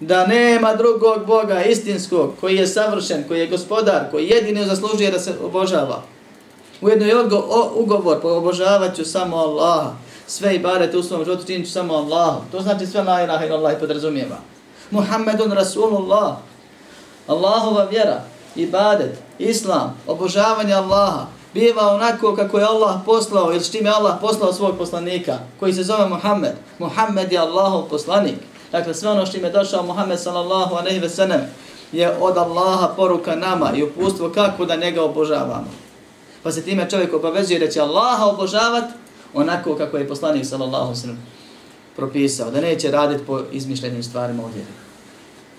da 0.00 0.26
nema 0.26 0.74
drugog 0.74 1.26
Boga 1.26 1.62
istinskog 1.62 2.32
koji 2.40 2.56
je 2.56 2.66
savršen, 2.66 3.24
koji 3.28 3.40
je 3.40 3.46
gospodar, 3.46 4.10
koji 4.10 4.28
jedini 4.28 4.64
zaslužuje 4.64 5.10
da 5.10 5.18
se 5.18 5.34
obožava. 5.44 6.02
Ujedno 6.80 7.06
je 7.06 7.18
odgo, 7.18 7.70
ugovor, 7.74 8.20
obožavat 8.22 8.96
ću 8.96 9.04
samo 9.04 9.36
Allaha. 9.36 9.92
Sve 10.30 10.54
i 10.54 10.58
barete 10.58 10.98
u 10.98 11.02
svom 11.02 11.24
životu 11.24 11.46
činit 11.46 11.66
ću 11.66 11.72
samo 11.72 11.94
Allahom. 11.94 12.42
To 12.52 12.60
znači 12.60 12.86
sve 12.86 13.02
la 13.02 13.22
ilaha 13.22 13.44
ila 13.44 13.56
Allah 13.56 13.76
i 13.76 13.80
podrazumijeva. 13.80 14.36
Muhammedun 14.90 15.52
Rasulullah. 15.52 16.36
Allahova 17.26 17.84
vjera, 17.84 18.22
ibadet, 18.56 19.18
islam, 19.38 19.96
obožavanje 20.06 20.74
Allaha, 20.74 21.26
biva 21.54 21.94
onako 21.94 22.36
kako 22.36 22.58
je 22.58 22.64
Allah 22.64 23.00
poslao 23.06 23.52
ili 23.52 23.60
s 23.60 23.72
čim 23.72 23.86
je 23.86 23.92
Allah 23.92 24.16
poslao 24.20 24.52
svog 24.52 24.78
poslanika, 24.78 25.38
koji 25.60 25.72
se 25.72 25.82
zove 25.82 26.08
Muhammed. 26.08 26.52
Muhammed 26.78 27.32
je 27.32 27.38
Allahov 27.38 27.82
poslanik. 27.82 28.38
Dakle, 28.72 28.94
sve 28.94 29.10
ono 29.10 29.26
što 29.26 29.36
im 29.36 29.44
je 29.44 29.50
došao 29.50 29.82
Muhammed 29.82 30.20
sallallahu 30.20 30.74
aleyhi 30.74 31.02
ve 31.02 31.08
sellem 31.08 31.40
je 31.92 32.16
od 32.20 32.36
Allaha 32.38 32.88
poruka 32.96 33.36
nama 33.36 33.72
i 33.74 33.82
upustvo 33.82 34.30
kako 34.34 34.64
da 34.64 34.76
njega 34.76 35.02
obožavamo. 35.02 35.70
Pa 36.42 36.52
se 36.52 36.62
time 36.62 36.90
čovjek 36.90 37.14
obavezuje 37.14 37.58
da 37.58 37.68
će 37.68 37.80
Allaha 37.80 38.26
obožavati 38.26 38.92
onako 39.34 39.76
kako 39.76 39.96
je 39.96 40.08
poslanik 40.08 40.46
sallallahu 40.46 40.94
sallam 40.94 41.18
propisao, 41.96 42.50
da 42.50 42.60
neće 42.60 42.90
raditi 42.90 43.24
po 43.26 43.40
izmišljenim 43.52 44.02
stvarima 44.02 44.44
od 44.44 44.54
vjeri. 44.54 44.70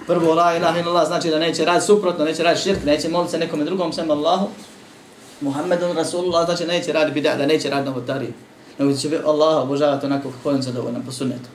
Prvo, 0.08 0.34
la 0.34 0.56
ilaha 0.58 0.80
illallah 0.80 1.08
znači 1.08 1.30
da 1.30 1.40
neće 1.40 1.66
raditi 1.66 1.86
suprotno, 1.86 2.26
neće 2.26 2.44
raditi 2.44 2.64
širk, 2.64 2.84
neće 2.86 3.10
moliti 3.10 3.32
se 3.32 3.38
nekome 3.38 3.64
drugom 3.64 3.94
sem 3.94 4.12
Allahu. 4.12 4.48
Muhammedun 5.42 5.96
Rasulullah 5.96 6.46
znači 6.46 6.66
neće 6.66 6.94
raditi 6.94 7.14
bida, 7.14 7.36
da 7.36 7.46
neće 7.46 7.70
raditi 7.70 7.90
novotariju. 7.90 8.34
Nego 8.80 8.94
će 8.94 9.20
Allah 9.26 9.64
obožavati 9.64 10.06
onako 10.06 10.32
kako 10.32 10.50
on 10.50 10.62
zadovoljan 10.62 11.06
po 11.06 11.12
sunnetu. 11.12 11.50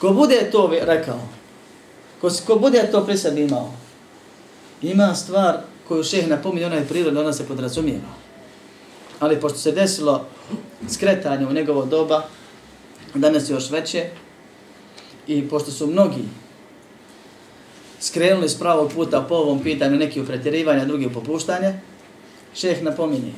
Ko 0.00 0.10
bude 0.10 0.50
to 0.52 0.70
rekao, 0.82 1.20
ko, 2.20 2.30
ko 2.46 2.56
bude 2.56 2.88
to 2.92 3.04
pri 3.04 3.16
sebi 3.16 3.42
imao, 3.42 3.72
ima 4.82 5.14
stvar 5.14 5.58
koju 5.88 6.04
šeh 6.04 6.28
napominje, 6.28 6.66
ona 6.66 6.76
je 6.76 6.88
prirodna, 6.88 7.20
ona 7.20 7.32
se 7.32 7.46
podrazumijeva. 7.46 8.27
Ali 9.20 9.40
pošto 9.40 9.58
se 9.58 9.72
desilo 9.72 10.24
skretanje 10.88 11.46
u 11.46 11.52
njegovo 11.52 11.84
doba, 11.84 12.22
danas 13.14 13.50
je 13.50 13.54
još 13.54 13.70
veće, 13.70 14.04
i 15.26 15.48
pošto 15.48 15.70
su 15.70 15.86
mnogi 15.86 16.24
skrenuli 18.00 18.48
s 18.48 18.58
pravog 18.58 18.92
puta 18.94 19.20
po 19.28 19.34
ovom 19.34 19.62
pitanju, 19.62 19.96
neki 19.96 20.20
u 20.20 20.26
pretjerivanje, 20.26 20.84
drugi 20.84 21.06
u 21.06 21.12
popuštanje, 21.12 21.80
šeh 22.54 22.82
napominje 22.82 23.32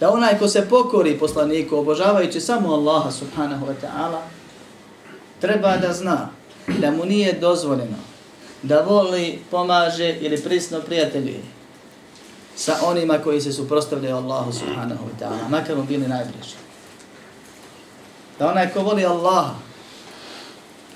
da 0.00 0.10
onaj 0.10 0.38
ko 0.38 0.48
se 0.48 0.68
pokori 0.68 1.18
poslaniku, 1.18 1.76
obožavajući 1.76 2.40
samo 2.40 2.74
Allaha 2.74 3.10
subhanahu 3.10 3.66
wa 3.66 3.74
ta'ala, 3.82 4.20
treba 5.40 5.76
da 5.76 5.92
zna 5.92 6.28
da 6.78 6.90
mu 6.90 7.04
nije 7.04 7.32
dozvoljeno 7.32 7.96
da 8.62 8.80
voli, 8.80 9.38
pomaže 9.50 10.16
ili 10.20 10.42
prisno 10.42 10.80
prijateljuje 10.80 11.55
sa 12.56 12.76
onima 12.82 13.18
koji 13.18 13.40
se 13.40 13.52
suprostavljaju 13.52 14.16
Allahu 14.16 14.52
subhanahu 14.52 15.04
wa 15.04 15.14
ta'ala, 15.20 15.48
makar 15.48 15.76
mu 15.76 15.82
bili 15.82 16.08
najbliži. 16.08 16.56
Da 18.38 18.50
onaj 18.50 18.72
ko 18.72 18.82
voli 18.82 19.04
Allaha, 19.04 19.54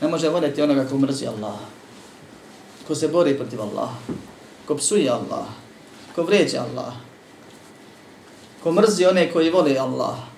ne 0.00 0.09
može 0.09 0.29
voljeti 0.29 0.62
onoga 0.62 0.85
ko 0.88 0.99
mrzi 0.99 1.26
Allaha, 1.26 1.64
ko 2.88 2.95
se 2.95 3.09
bori 3.09 3.37
protiv 3.37 3.61
Allaha, 3.61 3.95
ko 4.67 4.76
psuje 4.76 5.11
Allaha, 5.11 5.52
ko 6.14 6.23
vređa 6.23 6.64
Allaha, 6.64 6.97
ko 8.62 8.73
mrzi 8.73 9.07
one 9.07 9.33
koji 9.33 9.50
voli 9.50 9.79
Allaha, 9.79 10.31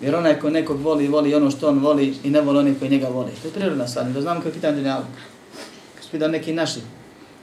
Jer 0.00 0.14
onaj 0.14 0.36
ko 0.40 0.50
nekog 0.50 0.80
voli, 0.80 1.08
voli 1.08 1.34
ono 1.34 1.50
što 1.50 1.68
on 1.68 1.78
voli 1.78 2.14
i 2.24 2.30
ne 2.30 2.40
voli 2.40 2.58
one 2.58 2.74
koji 2.78 2.90
njega 2.90 3.08
voli. 3.08 3.32
To 3.42 3.48
je 3.48 3.54
prirodna 3.54 3.88
stvar, 3.88 4.06
da 4.06 4.20
znam 4.20 4.36
kako 4.36 4.48
je 4.48 4.54
pitanje 4.54 4.76
dunjavka. 4.76 5.08
Kad 5.94 6.04
su 6.04 6.28
neki 6.28 6.52
naši 6.52 6.80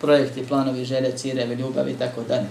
projekti, 0.01 0.47
planovi, 0.47 0.85
želje, 0.85 1.17
cirevi, 1.17 1.55
ljubavi 1.55 1.91
i 1.91 1.97
tako 1.97 2.21
dalje. 2.27 2.47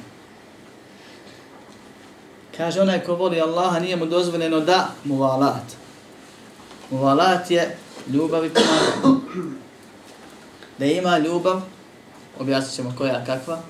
Kaže 2.57 2.81
onaj 2.81 3.01
ko 3.01 3.15
voli 3.15 3.41
Allaha 3.41 3.79
nije 3.79 3.97
mu 3.97 4.07
dozvoljeno 4.07 4.61
da 4.61 4.91
mu 5.05 5.17
valat. 5.17 5.65
Mu 6.91 6.99
valat 6.99 7.51
je 7.51 7.77
ljubav 8.13 8.45
i 8.45 8.51
pomaganje. 8.51 9.21
Da 10.79 10.85
ima 10.85 11.19
ljubav, 11.19 11.61
objasnit 12.41 12.75
ćemo 12.75 12.95
koja 12.99 13.25
kakva, 13.25 13.61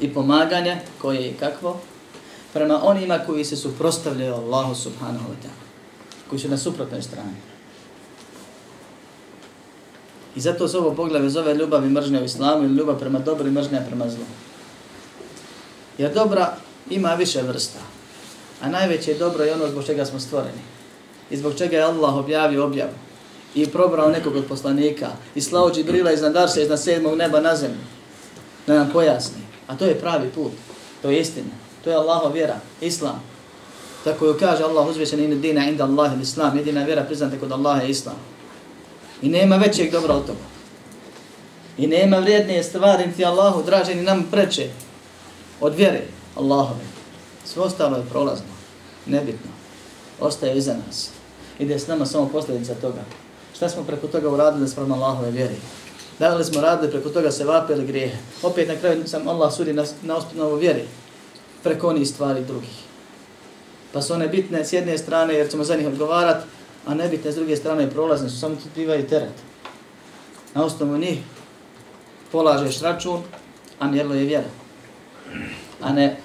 i 0.00 0.14
pomaganje 0.14 0.80
koje 1.00 1.28
i 1.28 1.34
kakvo, 1.34 1.80
prema 2.52 2.80
onima 2.82 3.18
koji 3.18 3.44
se 3.44 3.56
suprostavljaju 3.56 4.34
Allahu 4.34 4.74
subhanahu 4.74 5.24
wa 5.24 5.36
ta'ala, 5.42 5.64
koji 6.30 6.38
su 6.38 6.48
na 6.48 6.58
suprotnoj 6.58 7.02
strani. 7.02 7.36
I 10.38 10.40
zato 10.40 10.68
se 10.68 10.78
ovo 10.78 10.94
poglave 10.94 11.30
zove 11.30 11.54
ljubav 11.54 11.84
i 11.84 11.88
mržnja 11.88 12.20
u 12.20 12.24
islamu 12.24 12.64
ili 12.64 12.76
ljubav 12.76 12.98
prema 12.98 13.18
dobru 13.18 13.48
i 13.48 13.50
mržnja 13.50 13.80
prema 13.86 14.10
zlu. 14.10 14.24
Jer 15.98 16.14
dobra 16.14 16.56
ima 16.90 17.14
više 17.14 17.42
vrsta, 17.42 17.78
a 18.62 18.68
najveće 18.68 19.14
dobro 19.14 19.44
je 19.44 19.54
ono 19.54 19.68
zbog 19.68 19.84
čega 19.84 20.04
smo 20.04 20.20
stvoreni. 20.20 20.62
I 21.30 21.36
zbog 21.36 21.54
čega 21.58 21.76
je 21.76 21.82
Allah 21.82 22.14
objavio 22.14 22.64
objavu 22.64 22.92
i 23.54 23.66
probrao 23.66 24.08
nekog 24.08 24.36
od 24.36 24.44
poslanika 24.48 25.08
i 25.34 25.40
slao 25.40 25.70
Džibrila 25.70 26.12
iznad 26.12 26.36
Arša, 26.36 26.60
iznad 26.60 26.82
sedmog 26.82 27.16
neba 27.16 27.40
na 27.40 27.56
zemlju, 27.56 27.84
da 28.66 28.74
nam 28.74 28.90
pojasni. 28.92 29.42
A 29.66 29.76
to 29.76 29.84
je 29.84 30.00
pravi 30.00 30.28
put, 30.28 30.52
to 31.02 31.10
je 31.10 31.20
istina. 31.20 31.54
To 31.84 31.90
je 31.90 31.96
Allahov 31.96 32.32
vjera, 32.32 32.56
Islam. 32.80 33.22
Tako 34.04 34.26
ju 34.26 34.38
kaže 34.38 34.64
Allah 34.64 34.86
uzvišen 34.86 35.20
in 35.20 35.40
dina 35.40 35.68
inda 35.68 35.84
Allah 35.84 36.12
Islam. 36.22 36.56
Jedina 36.56 36.84
vjera 36.84 37.04
priznata 37.04 37.38
kod 37.40 37.52
Allaha 37.52 37.82
je 37.82 37.90
Islam. 37.90 38.16
I 39.22 39.28
nema 39.28 39.56
većeg 39.56 39.92
dobra 39.92 40.14
od 40.14 40.26
toga. 40.26 40.48
I 41.78 41.86
nema 41.86 42.18
vrijedne 42.18 42.62
stvari 42.62 43.12
ti 43.16 43.24
Allahu 43.24 43.62
draže 43.62 43.94
ni 43.94 44.02
nam 44.02 44.26
preče 44.30 44.70
od 45.60 45.74
vjere 45.74 46.02
Allahove. 46.36 46.84
Sve 47.44 47.62
ostalo 47.62 47.96
je 47.96 48.06
prolazno, 48.10 48.46
nebitno. 49.06 49.50
Ostaje 50.20 50.58
iza 50.58 50.74
nas. 50.86 51.10
Ide 51.58 51.78
s 51.78 51.86
nama 51.86 52.06
samo 52.06 52.28
posljedica 52.28 52.74
toga. 52.74 53.04
Šta 53.56 53.68
smo 53.68 53.84
preko 53.84 54.06
toga 54.06 54.28
uradili 54.28 54.68
sprem 54.68 54.92
Allahove 54.92 55.30
vjeri? 55.30 55.56
Da 56.18 56.34
li 56.34 56.44
smo 56.44 56.60
radili 56.60 56.90
preko 56.92 57.08
toga 57.08 57.30
se 57.30 57.44
vapili 57.44 57.86
grijehe? 57.86 58.16
Opet 58.42 58.68
na 58.68 58.76
kraju 58.76 59.06
sam 59.06 59.28
Allah 59.28 59.54
sudi 59.54 59.72
na, 59.72 59.84
na 60.02 60.16
osnovu 60.16 60.56
vjeri 60.56 60.84
preko 61.62 61.88
onih 61.88 62.08
stvari 62.08 62.44
drugih. 62.44 62.88
Pa 63.92 64.02
su 64.02 64.14
one 64.14 64.28
bitne 64.28 64.64
s 64.64 64.72
jedne 64.72 64.98
strane 64.98 65.34
jer 65.34 65.50
ćemo 65.50 65.64
za 65.64 65.76
njih 65.76 65.86
odgovarati, 65.86 66.46
a 66.88 66.94
nebitne 66.94 67.32
s 67.32 67.34
druge 67.34 67.56
strane 67.56 67.90
prolazne 67.90 68.28
su, 68.28 68.40
samo 68.40 68.54
ti 68.54 68.68
bivaju 68.74 69.06
teret. 69.06 69.34
Na 70.54 70.64
osnovu 70.64 70.98
njih 70.98 71.18
polažeš 72.32 72.80
račun, 72.80 73.22
a 73.78 73.88
mjerlo 73.88 74.14
je 74.14 74.24
vjera. 74.24 74.48
A 75.80 75.92
ne 75.92 76.16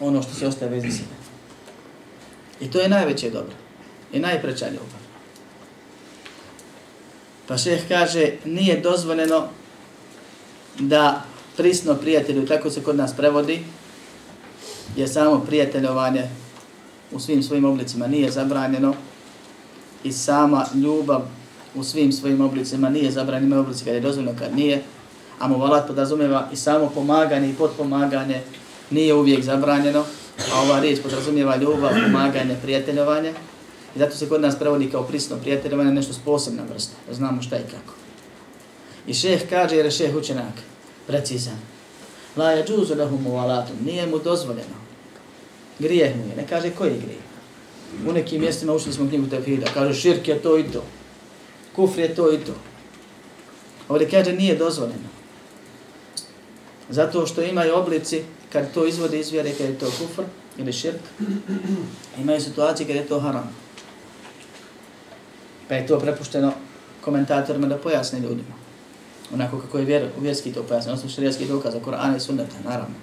ono 0.00 0.22
što 0.22 0.34
se 0.34 0.46
ostaje 0.46 0.70
bez 0.70 0.82
sebe. 0.82 1.18
I 2.60 2.70
to 2.70 2.80
je 2.80 2.88
najveće 2.88 3.30
dobro. 3.30 3.54
I 4.12 4.18
najpreća 4.18 4.66
ljubav. 4.68 5.00
Pa 7.46 7.58
šeh 7.58 7.88
kaže, 7.88 8.32
nije 8.44 8.80
dozvoljeno 8.80 9.48
da 10.78 11.24
prisno 11.56 11.94
prijatelju, 11.94 12.46
tako 12.46 12.70
se 12.70 12.82
kod 12.82 12.96
nas 12.96 13.16
prevodi, 13.16 13.64
je 14.96 15.08
samo 15.08 15.40
prijateljovanje 15.40 16.28
u 17.12 17.20
svim 17.20 17.42
svojim 17.42 17.64
oblicima 17.64 18.06
nije 18.06 18.30
zabranjeno, 18.30 18.94
i 20.04 20.12
sama 20.12 20.66
ljubav 20.74 21.22
u 21.74 21.84
svim 21.84 22.12
svojim 22.12 22.40
oblicima 22.40 22.88
nije 22.88 23.10
zabranjena, 23.10 23.46
ima 23.46 23.60
oblici 23.60 23.84
kad 23.84 23.94
je 23.94 24.00
dozvoljeno, 24.00 24.38
kad 24.38 24.56
nije, 24.56 24.82
a 25.38 25.48
muvalat 25.48 25.86
podrazumijeva 25.86 26.48
i 26.52 26.56
samo 26.56 26.90
pomaganje 26.94 27.50
i 27.50 27.54
potpomaganje 27.54 28.40
nije 28.90 29.14
uvijek 29.14 29.44
zabranjeno, 29.44 30.04
a 30.52 30.60
ova 30.60 30.80
riječ 30.80 31.02
podrazumijeva 31.02 31.56
ljubav, 31.56 31.90
pomaganje, 32.04 32.56
prijateljovanje. 32.62 33.32
I 33.96 33.98
zato 33.98 34.16
se 34.16 34.28
kod 34.28 34.40
nas 34.40 34.58
prevodi 34.58 34.90
kao 34.90 35.02
prisno 35.02 35.36
prijateljovanje 35.36 35.90
nešto 35.90 36.12
s 36.12 36.18
posebna 36.18 36.62
vrsta, 36.72 36.94
da 37.08 37.14
znamo 37.14 37.42
šta 37.42 37.56
i 37.56 37.62
kako. 37.62 37.94
I 39.06 39.14
šeh 39.14 39.48
kaže, 39.50 39.76
jer 39.76 39.84
je 39.84 39.90
šeh 39.90 40.16
učenak, 40.16 40.54
precizan, 41.06 41.58
la 42.36 42.50
je 42.50 42.64
džuzu 42.64 42.94
lehu 42.94 43.18
muvalatum, 43.18 43.76
nije 43.84 44.06
mu 44.06 44.18
dozvoljeno. 44.18 44.78
Grijeh 45.78 46.16
mu 46.16 46.22
je, 46.22 46.36
ne 46.36 46.46
kaže 46.46 46.70
koji 46.70 46.90
je 46.90 46.98
grijeh. 46.98 47.27
U 48.08 48.12
nekim 48.12 48.40
mjestima 48.40 48.72
ušli 48.72 48.92
smo 48.92 49.08
knjigu 49.08 49.26
tevhida. 49.26 49.66
kaže 49.74 50.00
širk 50.00 50.28
je 50.28 50.42
to 50.42 50.58
i 50.58 50.64
to, 50.64 50.84
kufr 51.76 52.00
je 52.00 52.14
to 52.14 52.32
i 52.32 52.38
to. 52.38 52.52
Ovdje 53.88 54.10
kaže 54.10 54.32
nije 54.32 54.56
dozvoljeno. 54.56 55.08
Zato 56.90 57.26
što 57.26 57.42
imaju 57.42 57.76
oblici 57.76 58.22
kad 58.52 58.74
to 58.74 58.86
izvode 58.86 59.20
iz 59.20 59.30
vjere, 59.30 59.52
kad 59.52 59.66
je 59.66 59.78
to 59.78 59.86
kufr 59.86 60.22
ili 60.58 60.72
širk, 60.72 61.00
imaju 62.18 62.40
situacije 62.40 62.86
kad 62.86 62.96
je 62.96 63.06
to 63.06 63.20
haram. 63.20 63.50
Pa 65.68 65.74
je 65.74 65.86
to 65.86 65.98
prepušteno 65.98 66.52
komentatorima 67.00 67.66
da 67.66 67.76
pojasne 67.76 68.20
ljudima. 68.20 68.54
Onako 69.34 69.60
kako 69.60 69.78
je 69.78 69.84
vjer, 69.84 70.08
vjerski 70.20 70.52
to 70.52 70.62
pojasne, 70.62 70.92
odnosno 70.92 71.10
širijaski 71.10 71.46
dokaz 71.46 71.72
za 71.72 71.80
Korana 71.80 72.16
i 72.16 72.20
Sunneta, 72.20 72.56
naravno. 72.64 72.94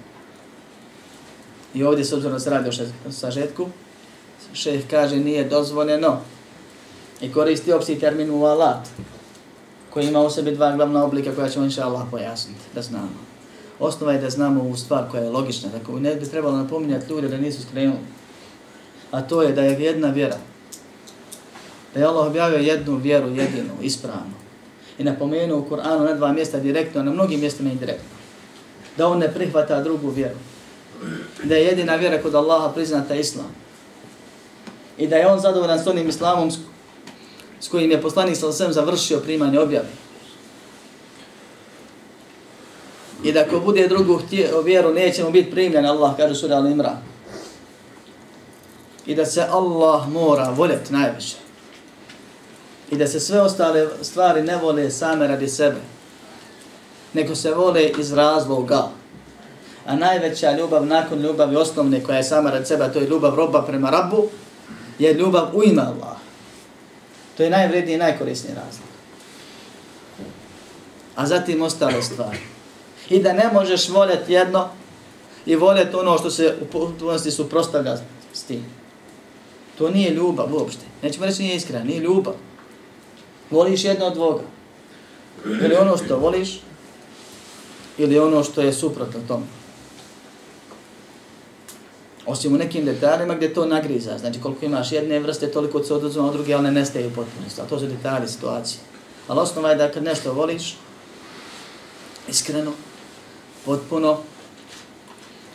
I 1.74 1.82
ovdje 1.82 2.04
s 2.04 2.12
obzirom 2.12 2.32
da 2.32 2.40
se 2.40 2.50
radi 2.50 2.70
o 3.08 3.12
sažetku, 3.12 3.68
šeh 4.52 4.80
kaže 4.90 5.16
nije 5.16 5.44
dozvoljeno 5.44 6.20
i 7.20 7.32
koristi 7.32 7.72
opći 7.72 7.98
termin 7.98 8.28
muvalat 8.28 8.88
koji 9.90 10.06
ima 10.06 10.20
u 10.20 10.30
sebi 10.30 10.50
dva 10.50 10.76
glavna 10.76 11.04
oblika 11.04 11.34
koja 11.34 11.48
ćemo 11.48 11.64
inša 11.64 11.86
Allah 11.86 12.02
pojasniti, 12.10 12.60
da 12.74 12.82
znamo 12.82 13.36
osnova 13.78 14.12
je 14.12 14.20
da 14.20 14.30
znamo 14.30 14.60
ovu 14.60 14.76
stvar 14.76 15.10
koja 15.10 15.22
je 15.22 15.30
logična, 15.30 15.68
da 15.68 15.98
ne 15.98 16.14
bi 16.14 16.30
trebalo 16.30 16.56
napominjati 16.56 17.10
ljude 17.10 17.28
da 17.28 17.36
nisu 17.36 17.62
skrenuli. 17.62 17.98
A 19.10 19.22
to 19.22 19.42
je 19.42 19.52
da 19.52 19.62
je 19.62 19.80
jedna 19.80 20.10
vjera. 20.10 20.36
Da 21.94 22.00
je 22.00 22.06
Allah 22.06 22.26
objavio 22.26 22.58
jednu 22.58 22.96
vjeru, 22.96 23.28
jedinu, 23.28 23.72
ispravnu. 23.82 24.34
I 24.98 25.04
napomenuo 25.04 25.58
u 25.58 25.66
Kur'anu 25.70 26.04
na 26.04 26.14
dva 26.14 26.32
mjesta 26.32 26.58
direktno, 26.58 27.02
na 27.02 27.10
mnogim 27.10 27.40
mjestima 27.40 27.70
indirektno. 27.70 28.08
Da 28.96 29.08
on 29.08 29.18
ne 29.18 29.34
prihvata 29.34 29.82
drugu 29.82 30.10
vjeru. 30.10 30.38
Da 31.44 31.54
je 31.54 31.64
jedina 31.64 31.96
vjera 31.96 32.22
kod 32.22 32.34
Allaha 32.34 32.72
priznata 32.72 33.14
islam. 33.14 33.54
I 34.98 35.06
da 35.06 35.16
je 35.16 35.26
on 35.26 35.40
zadovoljan 35.40 35.84
s 35.84 35.86
onim 35.86 36.08
islamom 36.08 36.50
s 37.60 37.68
kojim 37.68 37.90
je 37.90 38.02
poslanik 38.02 38.36
sa 38.36 38.50
završio 38.52 39.20
primanje 39.20 39.60
objave. 39.60 39.88
I 43.24 43.32
da 43.32 43.48
ko 43.48 43.60
bude 43.60 43.88
drugu 43.88 44.18
htio, 44.18 44.60
vjeru, 44.62 44.94
nećemo 44.94 45.30
biti 45.30 45.50
primljen, 45.50 45.86
Allah 45.86 46.16
kaže 46.16 46.34
sura 46.34 46.56
Al-Imran. 46.56 46.96
I 49.06 49.14
da 49.14 49.26
se 49.26 49.46
Allah 49.50 50.08
mora 50.08 50.50
voljeti 50.50 50.92
najviše. 50.92 51.36
I 52.90 52.96
da 52.96 53.06
se 53.06 53.20
sve 53.20 53.40
ostale 53.40 53.88
stvari 54.02 54.42
ne 54.42 54.56
vole 54.56 54.90
same 54.90 55.26
radi 55.26 55.48
sebe. 55.48 55.80
Neko 57.12 57.34
se 57.34 57.54
vole 57.54 57.88
iz 57.98 58.12
razloga. 58.12 58.88
A 59.86 59.96
najveća 59.96 60.56
ljubav 60.58 60.86
nakon 60.86 61.22
ljubavi 61.22 61.56
osnovne 61.56 62.04
koja 62.04 62.16
je 62.16 62.24
sama 62.24 62.50
radi 62.50 62.66
sebe, 62.66 62.92
to 62.92 62.98
je 62.98 63.08
ljubav 63.08 63.34
roba 63.34 63.62
prema 63.62 63.90
rabu, 63.90 64.28
je 64.98 65.14
ljubav 65.14 65.48
u 65.52 65.64
ime 65.64 65.82
Allah. 65.82 66.16
To 67.36 67.42
je 67.42 67.50
najvredniji 67.50 67.94
i 67.94 67.98
najkorisniji 67.98 68.54
razlog. 68.54 68.88
A 71.16 71.26
zatim 71.26 71.62
ostale 71.62 72.02
stvari 72.02 72.38
i 73.10 73.22
da 73.22 73.32
ne 73.32 73.50
možeš 73.52 73.88
voljeti 73.88 74.32
jedno 74.32 74.68
i 75.46 75.56
voljeti 75.56 75.96
ono 75.96 76.18
što 76.18 76.30
se 76.30 76.56
u 76.62 76.64
potpunosti 76.64 77.30
suprostavlja 77.30 77.96
s 78.32 78.42
tim. 78.42 78.64
To 79.78 79.90
nije 79.90 80.10
ljubav 80.10 80.54
uopšte. 80.54 80.84
Nećemo 81.02 81.26
reći 81.26 81.42
nije 81.42 81.56
iskra, 81.56 81.84
nije 81.84 82.00
ljubav. 82.00 82.34
Voliš 83.50 83.84
jedno 83.84 84.06
od 84.06 84.14
dvoga. 84.14 84.42
Ili 85.44 85.74
ono 85.74 85.96
što 85.96 86.18
voliš, 86.18 86.60
ili 87.98 88.18
ono 88.18 88.44
što 88.44 88.62
je 88.62 88.72
suprotno 88.72 89.20
tomu. 89.28 89.46
Osim 92.26 92.54
u 92.54 92.58
nekim 92.58 92.84
detaljima 92.84 93.34
gdje 93.34 93.54
to 93.54 93.66
nagriza. 93.66 94.18
Znači 94.18 94.40
koliko 94.40 94.64
imaš 94.64 94.92
jedne 94.92 95.20
vrste, 95.20 95.50
toliko 95.50 95.84
se 95.84 95.94
oduzima 95.94 96.26
od 96.26 96.32
druge, 96.32 96.54
ali 96.54 96.64
ne 96.64 96.72
nestaje 96.72 97.06
u 97.06 97.10
potpunosti. 97.10 97.60
A 97.60 97.64
to 97.64 97.78
su 97.78 97.86
detalje 97.86 98.28
situacije. 98.28 98.80
Ali 99.28 99.40
osnova 99.40 99.70
je 99.70 99.76
da 99.76 99.92
kad 99.92 100.02
nešto 100.02 100.32
voliš, 100.32 100.76
iskreno, 102.28 102.72
potpuno, 103.64 104.18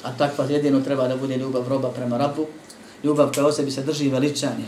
a 0.03 0.11
takva 0.17 0.45
jedino 0.45 0.81
treba 0.81 1.07
da 1.07 1.17
bude 1.17 1.37
ljubav 1.37 1.67
roba 1.67 1.89
prema 1.89 2.17
rabu, 2.17 2.47
ljubav 3.03 3.31
koja 3.33 3.47
o 3.47 3.51
sebi 3.51 3.71
se 3.71 3.83
drži 3.83 4.09
veličanje 4.09 4.65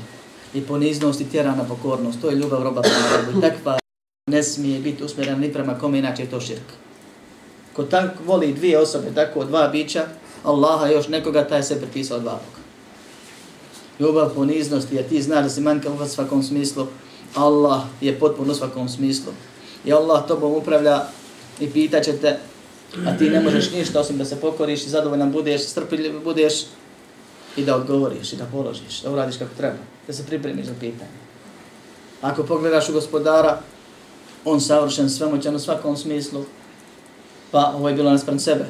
i 0.54 0.62
poniznost 0.62 1.22
i 1.22 1.30
tjera 1.30 1.56
na 1.56 1.64
pokornost, 1.64 2.22
to 2.22 2.30
je 2.30 2.36
ljubav 2.36 2.64
roba 2.64 2.82
prema 2.82 3.08
rabu. 3.16 3.40
I 3.40 3.42
takva 3.42 3.78
ne 4.28 4.44
smije 4.44 4.80
biti 4.80 5.04
usmjerena 5.04 5.38
ni 5.38 5.54
prema 5.54 5.80
kome, 5.80 6.00
inače 6.00 6.24
je 6.24 6.30
to 6.30 6.42
širk. 6.42 6.74
Ko 7.74 7.84
tak 7.84 8.12
voli 8.26 8.54
dvije 8.54 8.80
osobe, 8.80 9.12
tako 9.16 9.46
dva 9.46 9.68
bića, 9.68 10.06
Allaha 10.44 10.88
još 10.88 11.08
nekoga, 11.08 11.48
taj 11.48 11.64
se 11.64 11.82
pripisao 11.82 12.20
dva 12.20 12.32
Boga. 12.32 12.64
Ljubav 14.00 14.34
poniznosti, 14.36 14.96
jer 14.96 15.08
ti 15.08 15.22
znaš 15.22 15.44
da 15.44 15.50
si 15.50 15.62
manjka 15.62 15.92
u 15.92 16.08
svakom 16.08 16.44
smislu, 16.44 16.88
Allah 17.36 17.82
je 18.02 18.20
potpuno 18.20 18.52
u 18.52 18.56
svakom 18.56 18.90
smislu. 18.90 19.34
I 19.86 19.94
Allah 19.94 20.28
tobom 20.28 20.52
upravlja 20.54 21.02
i 21.60 21.70
pitaće 21.70 22.18
te 22.18 22.38
a 23.06 23.18
ti 23.18 23.30
ne 23.30 23.42
možeš 23.42 23.72
ništa 23.72 24.00
osim 24.00 24.18
da 24.18 24.26
se 24.26 24.42
pokoriš 24.42 24.86
i 24.86 24.90
zadovoljan 24.90 25.32
budeš, 25.32 25.62
strpljiv 25.62 26.24
budeš 26.24 26.54
i 27.58 27.66
da 27.66 27.76
odgovoriš 27.76 28.34
i 28.34 28.36
da 28.36 28.46
položiš, 28.46 29.02
da 29.02 29.12
uradiš 29.12 29.38
kako 29.38 29.56
treba, 29.58 29.78
da 30.08 30.14
se 30.14 30.26
pripremiš 30.26 30.66
za 30.66 30.74
pitanje. 30.80 31.12
Ako 32.22 32.44
pogledaš 32.44 32.90
u 32.90 32.94
gospodara, 32.94 33.60
on 34.46 34.62
savršen, 34.62 35.10
svemoćan 35.10 35.56
u 35.56 35.60
svakom 35.60 35.98
smislu, 35.98 36.46
pa 37.52 37.74
ovo 37.76 37.90
je 37.90 37.96
bilo 37.96 38.12
naspram 38.12 38.40
sebe. 38.40 38.66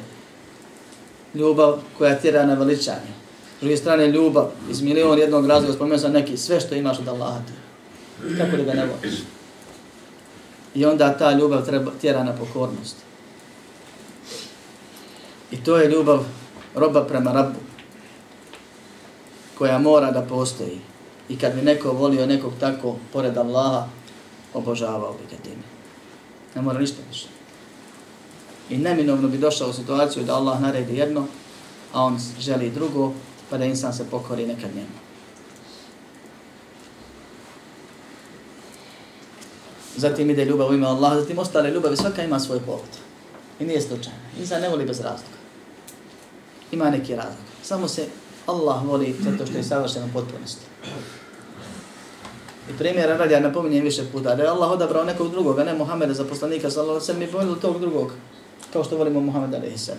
Ljubav 1.34 1.80
koja 1.98 2.20
tjera 2.20 2.46
na 2.46 2.54
veličanje. 2.54 3.14
S 3.58 3.60
druge 3.62 3.78
strane, 3.78 4.08
ljubav 4.08 4.52
iz 4.70 4.82
milion 4.82 5.20
jednog 5.20 5.48
razloga, 5.48 5.74
spomenuo 5.74 6.00
sam 6.00 6.12
neki, 6.12 6.38
sve 6.38 6.60
što 6.60 6.76
imaš 6.76 7.00
od 7.00 7.08
Allaha 7.08 7.40
ti. 7.40 7.54
Kako 8.38 8.58
da 8.58 8.64
ga 8.64 8.74
ne 8.74 8.86
voliš? 8.86 9.20
I 10.76 10.86
onda 10.86 11.18
ta 11.18 11.32
ljubav 11.32 11.66
treba, 11.66 11.92
tjera 12.02 12.24
na 12.24 12.36
pokornost. 12.36 12.96
I 15.52 15.64
to 15.64 15.78
je 15.78 15.90
ljubav 15.90 16.26
roba 16.76 17.06
prema 17.06 17.32
rabu, 17.32 17.60
koja 19.58 19.80
mora 19.80 20.12
da 20.12 20.22
postoji. 20.22 20.80
I 21.30 21.38
kad 21.38 21.56
bi 21.56 21.62
neko 21.62 21.92
volio 21.92 22.26
nekog 22.26 22.54
tako, 22.60 22.96
pored 23.14 23.38
Allaha, 23.38 23.88
obožavao 24.54 25.14
bi 25.14 25.36
ga 25.36 25.44
time. 25.44 25.64
Ne 26.56 26.62
mora 26.62 26.80
ništa 26.80 27.02
više. 27.10 27.28
I 28.70 28.78
neminovno 28.78 29.28
bi 29.28 29.38
došao 29.38 29.70
u 29.70 29.74
situaciju 29.74 30.24
da 30.24 30.36
Allah 30.36 30.62
naredi 30.62 30.98
jedno, 30.98 31.28
a 31.94 32.04
on 32.04 32.20
želi 32.40 32.72
drugo, 32.72 33.12
pa 33.50 33.58
da 33.58 33.66
insan 33.66 33.94
se 33.94 34.10
pokori 34.12 34.48
nekad 34.48 34.76
njemu. 34.76 35.04
Zatim 39.96 40.30
ide 40.30 40.46
ljubav 40.46 40.70
u 40.70 40.74
ime 40.74 40.88
Allaha, 40.88 41.20
zatim 41.20 41.40
ostale 41.40 41.72
ljubavi, 41.72 41.98
svaka 41.98 42.24
ima 42.24 42.40
svoj 42.40 42.60
povod. 42.60 42.94
I 43.60 43.66
nije 43.66 43.82
slučajno. 43.82 44.20
Insan 44.40 44.62
ne 44.62 44.70
voli 44.70 44.86
bez 44.86 45.00
razloga 45.00 45.44
ima 46.74 46.90
neki 46.90 47.16
razlog. 47.16 47.46
Samo 47.64 47.88
se 47.88 48.08
Allah 48.46 48.86
voli 48.86 49.16
zato 49.20 49.46
što 49.46 49.58
je 49.58 49.64
savršeno 49.64 50.10
potpunosti. 50.14 50.66
I 52.70 52.78
primjer 52.78 53.10
radi, 53.10 53.34
ja 53.34 53.40
napominjem 53.40 53.84
više 53.84 54.04
puta, 54.12 54.36
da 54.36 54.44
je 54.44 54.50
Allah 54.50 54.72
odabrao 54.72 55.04
nekog 55.04 55.32
drugoga, 55.32 55.64
ne 55.64 55.74
Muhammeda 55.74 56.14
za 56.14 56.24
poslanika, 56.24 56.70
sallallahu 56.70 57.06
sallam, 57.06 57.20
mi 57.20 57.26
volili 57.26 57.60
tog 57.60 57.80
drugog, 57.80 58.12
kao 58.74 58.84
što 58.84 58.98
volimo 58.98 59.20
Muhammed 59.20 59.54
a.s. 59.54 59.90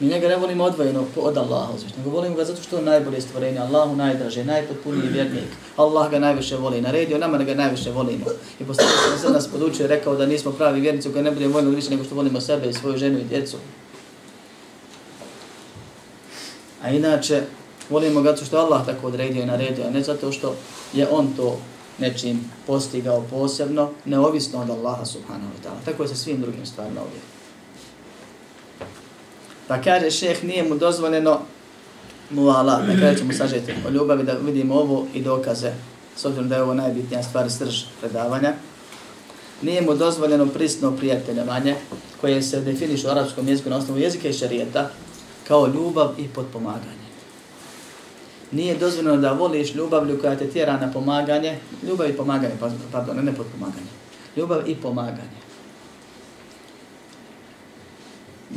Mi 0.00 0.08
njega 0.08 0.28
ne 0.28 0.36
volimo 0.36 0.64
odvojeno 0.64 1.04
od 1.16 1.38
Allaha, 1.38 1.72
uzviš, 1.72 1.92
nego 1.96 2.10
volimo 2.10 2.36
ga 2.36 2.44
zato 2.44 2.62
što 2.62 2.76
je 2.76 2.82
najbolje 2.82 3.20
stvorenje, 3.20 3.58
Allahu 3.58 3.96
najdraže, 3.96 4.44
najpotpuniji 4.44 5.08
vjernik, 5.08 5.44
Allah 5.76 6.10
ga 6.10 6.18
najviše 6.18 6.56
voli, 6.56 6.80
naredio 6.80 7.18
nama 7.18 7.38
da 7.38 7.44
ga 7.44 7.54
najviše 7.54 7.90
volimo. 7.90 8.24
I 8.60 8.64
poslanik 8.64 8.94
sam 9.10 9.18
se 9.18 9.32
nas 9.32 9.48
podučio 9.48 9.86
rekao 9.86 10.16
da 10.16 10.26
nismo 10.26 10.52
pravi 10.52 10.80
vjernici 10.80 11.12
koji 11.12 11.24
ne 11.24 11.30
budemo 11.30 11.54
voljeli 11.54 11.76
više 11.76 11.90
nego 11.90 12.04
što 12.04 12.14
volimo 12.14 12.40
sebe 12.40 12.68
i 12.68 12.72
svoju 12.72 12.96
ženu 12.96 13.18
i 13.18 13.24
djecu. 13.24 13.56
A 16.82 16.90
inače, 16.90 17.42
volimo 17.90 18.22
ga 18.22 18.30
zato 18.30 18.44
što 18.44 18.58
Allah 18.58 18.86
tako 18.86 19.06
odredio 19.06 19.42
i 19.42 19.46
naredio, 19.46 19.84
a 19.86 19.90
ne 19.90 20.02
zato 20.02 20.32
što 20.32 20.54
je 20.92 21.08
on 21.10 21.28
to 21.36 21.58
nečim 21.98 22.50
postigao 22.66 23.24
posebno, 23.30 23.90
neovisno 24.04 24.60
od 24.60 24.70
Allaha 24.70 25.04
subhanahu 25.04 25.50
wa 25.50 25.68
ta'ala. 25.68 25.84
Tako 25.84 26.02
je 26.02 26.08
sa 26.08 26.14
svim 26.14 26.40
drugim 26.40 26.66
stvarima 26.66 27.00
ovdje. 27.00 27.33
Pa 29.68 29.82
kaže 29.82 30.10
šeh, 30.10 30.44
nije 30.44 30.62
mu 30.62 30.74
dozvoljeno 30.74 31.40
muvala, 32.30 32.82
na 32.88 32.96
kraju 32.96 33.18
ćemo 33.18 33.32
sažeti 33.32 33.72
o 33.86 33.90
ljubavi 33.90 34.24
da 34.24 34.32
vidimo 34.32 34.74
ovo 34.74 35.06
i 35.14 35.22
dokaze 35.22 35.72
s 36.16 36.24
obzirom 36.24 36.48
da 36.48 36.56
je 36.56 36.62
ovo 36.62 36.74
najbitnija 36.74 37.22
stvar 37.22 37.50
srž 37.50 37.82
predavanja, 38.00 38.52
nije 39.62 39.82
mu 39.82 39.94
dozvoljeno 39.94 40.46
prisno 40.46 40.96
prijateljevanje 40.96 41.76
koje 42.20 42.42
se 42.42 42.60
definiše 42.60 43.06
u 43.06 43.10
arapskom 43.10 43.48
jeziku 43.48 43.70
na 43.70 43.76
osnovu 43.76 44.00
jezika 44.00 44.28
i 44.28 44.32
šarijeta 44.32 44.90
kao 45.48 45.66
ljubav 45.66 46.14
i 46.18 46.28
potpomaganje. 46.28 47.04
Nije 48.52 48.74
dozvoljeno 48.74 49.16
da 49.16 49.32
voliš 49.32 49.74
ljubavlju 49.74 50.20
koja 50.20 50.36
te 50.36 50.46
tjera 50.46 50.80
na 50.80 50.92
pomaganje, 50.92 51.58
ljubav 51.88 52.10
i 52.10 52.12
pomaganje, 52.12 52.54
pa, 52.60 52.70
pardon, 52.92 53.24
ne 53.24 53.34
potpomaganje, 53.34 53.86
ljubav 54.36 54.68
i 54.68 54.74
pomaganje. 54.74 55.43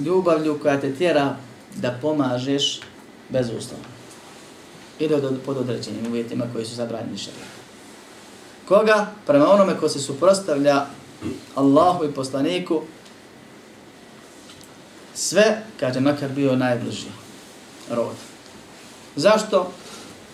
Ljubavlju 0.05 0.59
koja 0.59 0.81
te 0.81 0.95
tjera 0.95 1.35
da 1.75 1.97
pomažeš 2.01 2.79
bez 3.29 3.47
uslova. 3.47 3.83
I 4.99 5.03
Ili 5.03 5.37
pod 5.45 5.57
određenim 5.57 6.07
uvjetima 6.07 6.45
koji 6.53 6.65
su 6.65 6.75
zabranjeni 6.75 7.17
šarijetom. 7.17 7.47
Koga? 8.67 9.07
Prema 9.27 9.47
onome 9.47 9.77
ko 9.79 9.89
se 9.89 9.99
suprostavlja 9.99 10.85
Allahu 11.55 12.05
i 12.05 12.11
poslaniku 12.11 12.81
sve, 15.13 15.63
kaže, 15.79 15.99
makar 15.99 16.29
bio 16.29 16.55
najbliži 16.55 17.07
rod. 17.89 18.15
Zašto? 19.15 19.71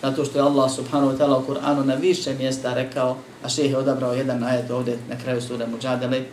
Zato 0.02 0.24
što 0.24 0.38
je 0.38 0.42
Allah 0.42 0.72
subhanahu 0.72 1.12
wa 1.12 1.18
ta'ala 1.18 1.36
u 1.38 1.46
Kur'anu 1.46 1.84
na 1.84 1.94
više 1.94 2.34
mjesta 2.34 2.74
rekao, 2.74 3.16
a 3.42 3.48
šeheh 3.48 3.70
je 3.70 3.78
odabrao 3.78 4.12
jedan 4.12 4.44
ajet 4.44 4.70
ovdje 4.70 4.98
na 5.08 5.16
kraju 5.22 5.42
sura 5.42 5.66
Mujadele, 5.66 6.24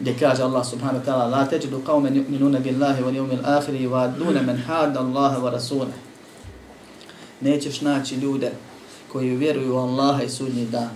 gdje 0.00 0.18
kaže 0.18 0.42
Allah 0.42 0.66
subhanahu 0.66 1.04
wa 1.04 1.06
ta'ala 1.06 1.30
La 1.30 1.48
teđidu 1.48 1.82
qawmen 1.86 2.14
yu'minuna 2.14 2.58
billahi 2.58 3.02
wal 3.02 3.14
yawmil 3.14 3.44
akhiri 3.44 3.86
wa 3.86 4.08
duna 4.18 4.42
man 4.42 4.56
hada 4.56 5.00
Allaha 5.00 5.38
wa 5.38 5.50
rasule. 5.50 5.92
Nećeš 7.40 7.80
naći 7.80 8.14
ljude 8.14 8.52
koji 9.12 9.36
vjeruju 9.36 9.74
u 9.74 9.78
Allaha 9.78 10.22
i 10.22 10.28
sudnji 10.28 10.66
dan. 10.66 10.90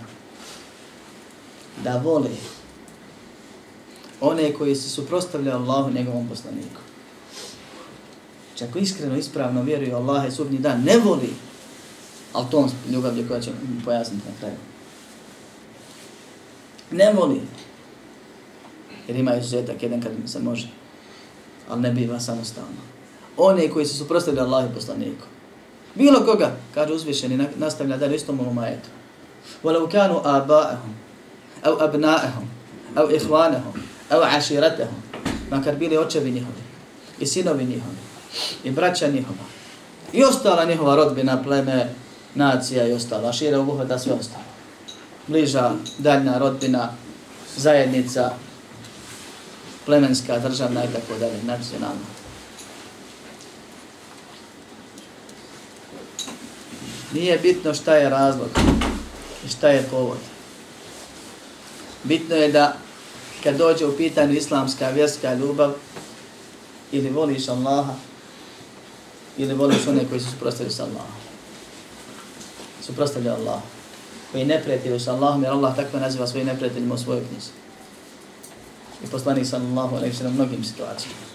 Da 1.84 2.00
vole 2.04 2.30
one 4.20 4.52
koji 4.52 4.76
se 4.76 4.88
suprostavljaju 4.90 5.56
Allahu 5.56 5.90
i 5.90 5.94
njegovom 5.94 6.28
poslaniku. 6.28 6.80
čak 8.54 8.68
ako 8.68 8.78
iskreno, 8.78 9.16
ispravno 9.16 9.62
vjeruju 9.62 9.96
Allaha 9.96 10.26
i 10.26 10.30
sudnji 10.30 10.58
dan, 10.58 10.82
ne 10.82 10.98
voli, 10.98 11.30
ali 12.32 12.46
to 12.50 12.58
on 12.58 12.70
ljubavlje 12.90 13.28
koja 13.28 13.40
će 13.40 13.50
pojasniti 13.84 14.28
na 14.28 14.38
kraju. 14.40 14.56
Ne 16.90 17.12
voli, 17.12 17.40
jer 19.07 19.17
ima 19.17 19.35
izuzetak 19.35 19.83
jedan 19.83 20.01
kad 20.01 20.11
se 20.25 20.39
može, 20.39 20.67
ali 21.69 21.81
ne 21.81 21.91
biva 21.91 22.19
samostalno. 22.19 22.81
One 23.37 23.69
koji 23.69 23.85
se 23.85 23.97
suprostavljaju 23.97 24.47
Allahu 24.47 24.71
i 24.71 24.75
poslaniku. 24.75 25.25
Bilo 25.95 26.25
koga, 26.25 26.51
kaže 26.73 26.93
uzvišeni, 26.93 27.47
nastavlja 27.55 27.97
dalje 27.97 28.15
istom 28.15 28.39
ovom 28.39 28.57
ajetu. 28.57 28.89
وَلَوْ 29.63 29.87
كَانُوا 29.87 30.21
آبَاءَهُمْ 30.21 30.91
أَوْ 31.65 31.73
أَبْنَاءَهُمْ 31.87 32.45
أَوْ 32.97 33.05
إِخْوَانَهُمْ 33.17 33.73
أَوْ 34.11 34.21
عَشِيرَتَهُمْ 34.21 34.99
Makar 35.51 35.75
bili 35.75 35.97
očevi 35.97 36.31
njihovi, 36.31 36.61
i 37.19 37.25
sinovi 37.25 37.65
njihovi, 37.65 37.95
i 38.63 38.71
braća 38.71 39.07
njihova, 39.07 39.45
i 40.13 40.23
ostala 40.23 40.65
njihova 40.65 40.95
rodbina, 40.95 41.43
pleme, 41.43 41.89
nacija 42.35 42.87
i 42.87 42.93
ostala, 42.93 43.33
šire 43.33 43.57
obuhvata 43.57 43.99
sve 43.99 44.13
ostalo. 44.13 44.43
Bliža, 45.27 45.71
daljna 45.97 46.37
rodbina, 46.37 46.89
zajednica, 47.57 48.31
plemenska, 49.86 50.38
državna 50.38 50.84
i 50.84 50.92
tako 50.92 51.18
dalje, 51.18 51.42
nacionalna. 51.42 52.06
Nije 57.12 57.38
bitno 57.38 57.74
šta 57.74 57.94
je 57.94 58.10
razlog 58.10 58.48
i 59.46 59.48
šta 59.48 59.68
je 59.68 59.88
povod. 59.90 60.18
Bitno 62.04 62.36
je 62.36 62.52
da 62.52 62.76
kad 63.42 63.56
dođe 63.56 63.86
u 63.86 63.96
pitanju 63.96 64.32
islamska 64.32 64.90
vjerska 64.90 65.34
ljubav 65.34 65.72
ili 66.92 67.10
voliš 67.10 67.48
Allaha 67.48 67.94
ili 69.36 69.54
voliš 69.54 69.86
one 69.86 70.08
koji 70.08 70.20
su 70.20 70.30
suprostavili 70.30 70.74
sa 70.74 70.82
Allahom. 70.82 71.16
Suprostavili 72.82 73.30
Allah. 73.30 73.60
Koji 74.32 74.44
ne 74.44 74.62
prijatelju 74.62 75.00
sa 75.00 75.12
Allahom 75.12 75.42
jer 75.42 75.52
Allah 75.52 75.76
tako 75.76 75.98
naziva 75.98 76.26
svoje 76.26 76.44
neprijateljima 76.44 76.94
u 76.94 76.98
svojoj 76.98 77.22
knjizi. 77.28 77.61
I 79.04 79.10
poslanik 79.10 79.46
sallallahu 79.46 79.96
alaihi 79.96 80.14
sallam 80.14 80.34
mnogim 80.34 80.64
situacijama. 80.64 81.32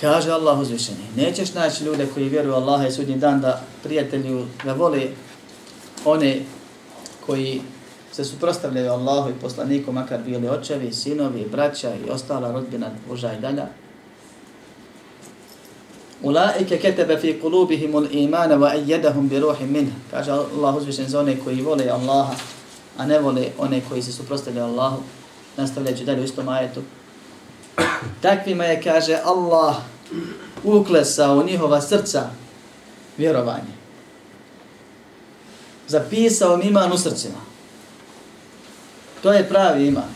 Kaže 0.00 0.30
Allah 0.30 0.60
uzvišeni, 0.60 1.04
nećeš 1.16 1.54
naći 1.54 1.84
ljude 1.84 2.06
koji 2.14 2.28
vjeruju 2.28 2.54
Allaha 2.54 2.86
i 2.86 2.92
sudnji 2.92 3.16
dan 3.16 3.40
da 3.40 3.62
prijatelju, 3.82 4.46
da 4.64 4.72
vole 4.72 5.02
one 6.04 6.40
koji 7.26 7.60
se 8.12 8.24
suprostavljaju 8.24 8.92
Allahu 8.92 9.30
i 9.30 9.40
poslaniku, 9.40 9.92
makar 9.92 10.20
bili 10.22 10.48
očevi, 10.48 10.92
sinovi, 10.92 11.46
braća 11.52 11.92
i 11.94 12.10
ostala 12.10 12.52
rodbina, 12.52 12.90
uža 13.10 13.32
i 13.32 13.40
dalja. 13.40 13.66
Ulaike 16.22 16.78
ketebe 16.78 17.18
fi 17.18 17.40
kulubihimul 17.40 18.06
imana 18.10 18.56
wa 18.56 18.74
ejedahum 18.74 19.28
bi 19.28 19.40
ruhim 19.40 19.72
minha. 19.72 19.96
Kaže 20.10 20.30
Allah 20.30 20.76
uzvišen 20.76 21.08
za 21.08 21.20
one 21.20 21.36
koji 21.44 21.62
vole 21.62 21.88
Allaha, 21.88 22.34
a 22.98 23.06
ne 23.06 23.18
vole 23.18 23.48
one 23.58 23.80
koji 23.88 24.02
se 24.02 24.12
suprostavljaju 24.12 24.66
Allahu. 24.66 25.02
Nastavljajući 25.56 26.04
dalje 26.04 26.20
u 26.20 26.24
istom 26.24 26.48
ajetu. 26.48 26.82
Takvima 28.20 28.64
je, 28.64 28.82
kaže 28.82 29.18
Allah, 29.24 29.76
uklesao 30.64 31.44
njihova 31.44 31.80
srca 31.80 32.30
vjerovanje. 33.18 33.74
Zapisao 35.88 36.54
im 36.54 36.68
iman 36.68 36.92
u 36.92 36.98
srcima. 36.98 37.40
To 39.22 39.32
je 39.32 39.48
pravi 39.48 39.86
iman. 39.86 40.14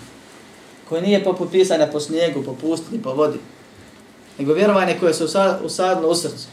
Koji 0.88 1.02
nije 1.02 1.24
poput 1.24 1.50
pisanja 1.50 1.86
po 1.86 2.00
snijegu, 2.00 2.42
po 2.42 2.54
pustini, 2.54 3.02
po 3.02 3.12
vodi. 3.12 3.38
Nego 4.38 4.52
vjerovanje 4.52 4.96
koje 5.00 5.14
se 5.14 5.24
usadilo 5.62 6.08
u 6.08 6.14
srcu. 6.14 6.46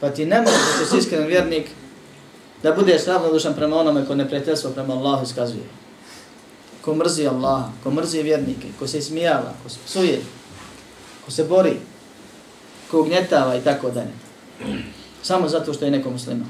Pa 0.00 0.10
ti 0.10 0.26
ne 0.26 0.40
možeš 0.40 0.78
da 0.80 0.86
si 0.86 0.98
iskren 0.98 1.26
vjernik 1.26 1.70
da 2.62 2.72
bude 2.72 2.98
ravnodušan 3.06 3.54
prema 3.54 3.76
onome 3.76 4.06
ko 4.06 4.14
neprijateljstvo 4.14 4.70
prema 4.70 4.94
Allahu 4.94 5.24
iskazuje. 5.24 5.64
Ko 6.82 6.94
mrzi 6.94 7.26
Allaha, 7.28 7.68
ko 7.82 7.90
mrzi 7.90 8.22
vjernike, 8.22 8.68
ko 8.78 8.86
se 8.86 8.98
ismijava, 8.98 9.52
ko 9.62 9.68
se 9.68 9.78
psuje, 9.84 10.20
ko 11.24 11.30
se 11.30 11.44
bori, 11.44 11.76
ko 12.90 13.00
ugnjetava 13.00 13.56
i 13.56 13.60
tako 13.60 13.90
dalje. 13.90 14.12
Samo 15.22 15.48
zato 15.48 15.72
što 15.72 15.84
je 15.84 15.90
neko 15.90 16.10
musliman. 16.10 16.48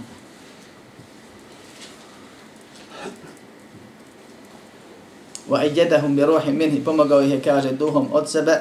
Wa 5.48 5.58
ayyadahum 5.58 6.16
bi 6.16 6.24
ruhin 6.24 6.56
minhi 6.56 6.84
pomagao 6.84 7.22
ih 7.22 7.30
je 7.30 7.42
kaže 7.42 7.72
duhom 7.72 8.08
od 8.12 8.30
sebe. 8.30 8.60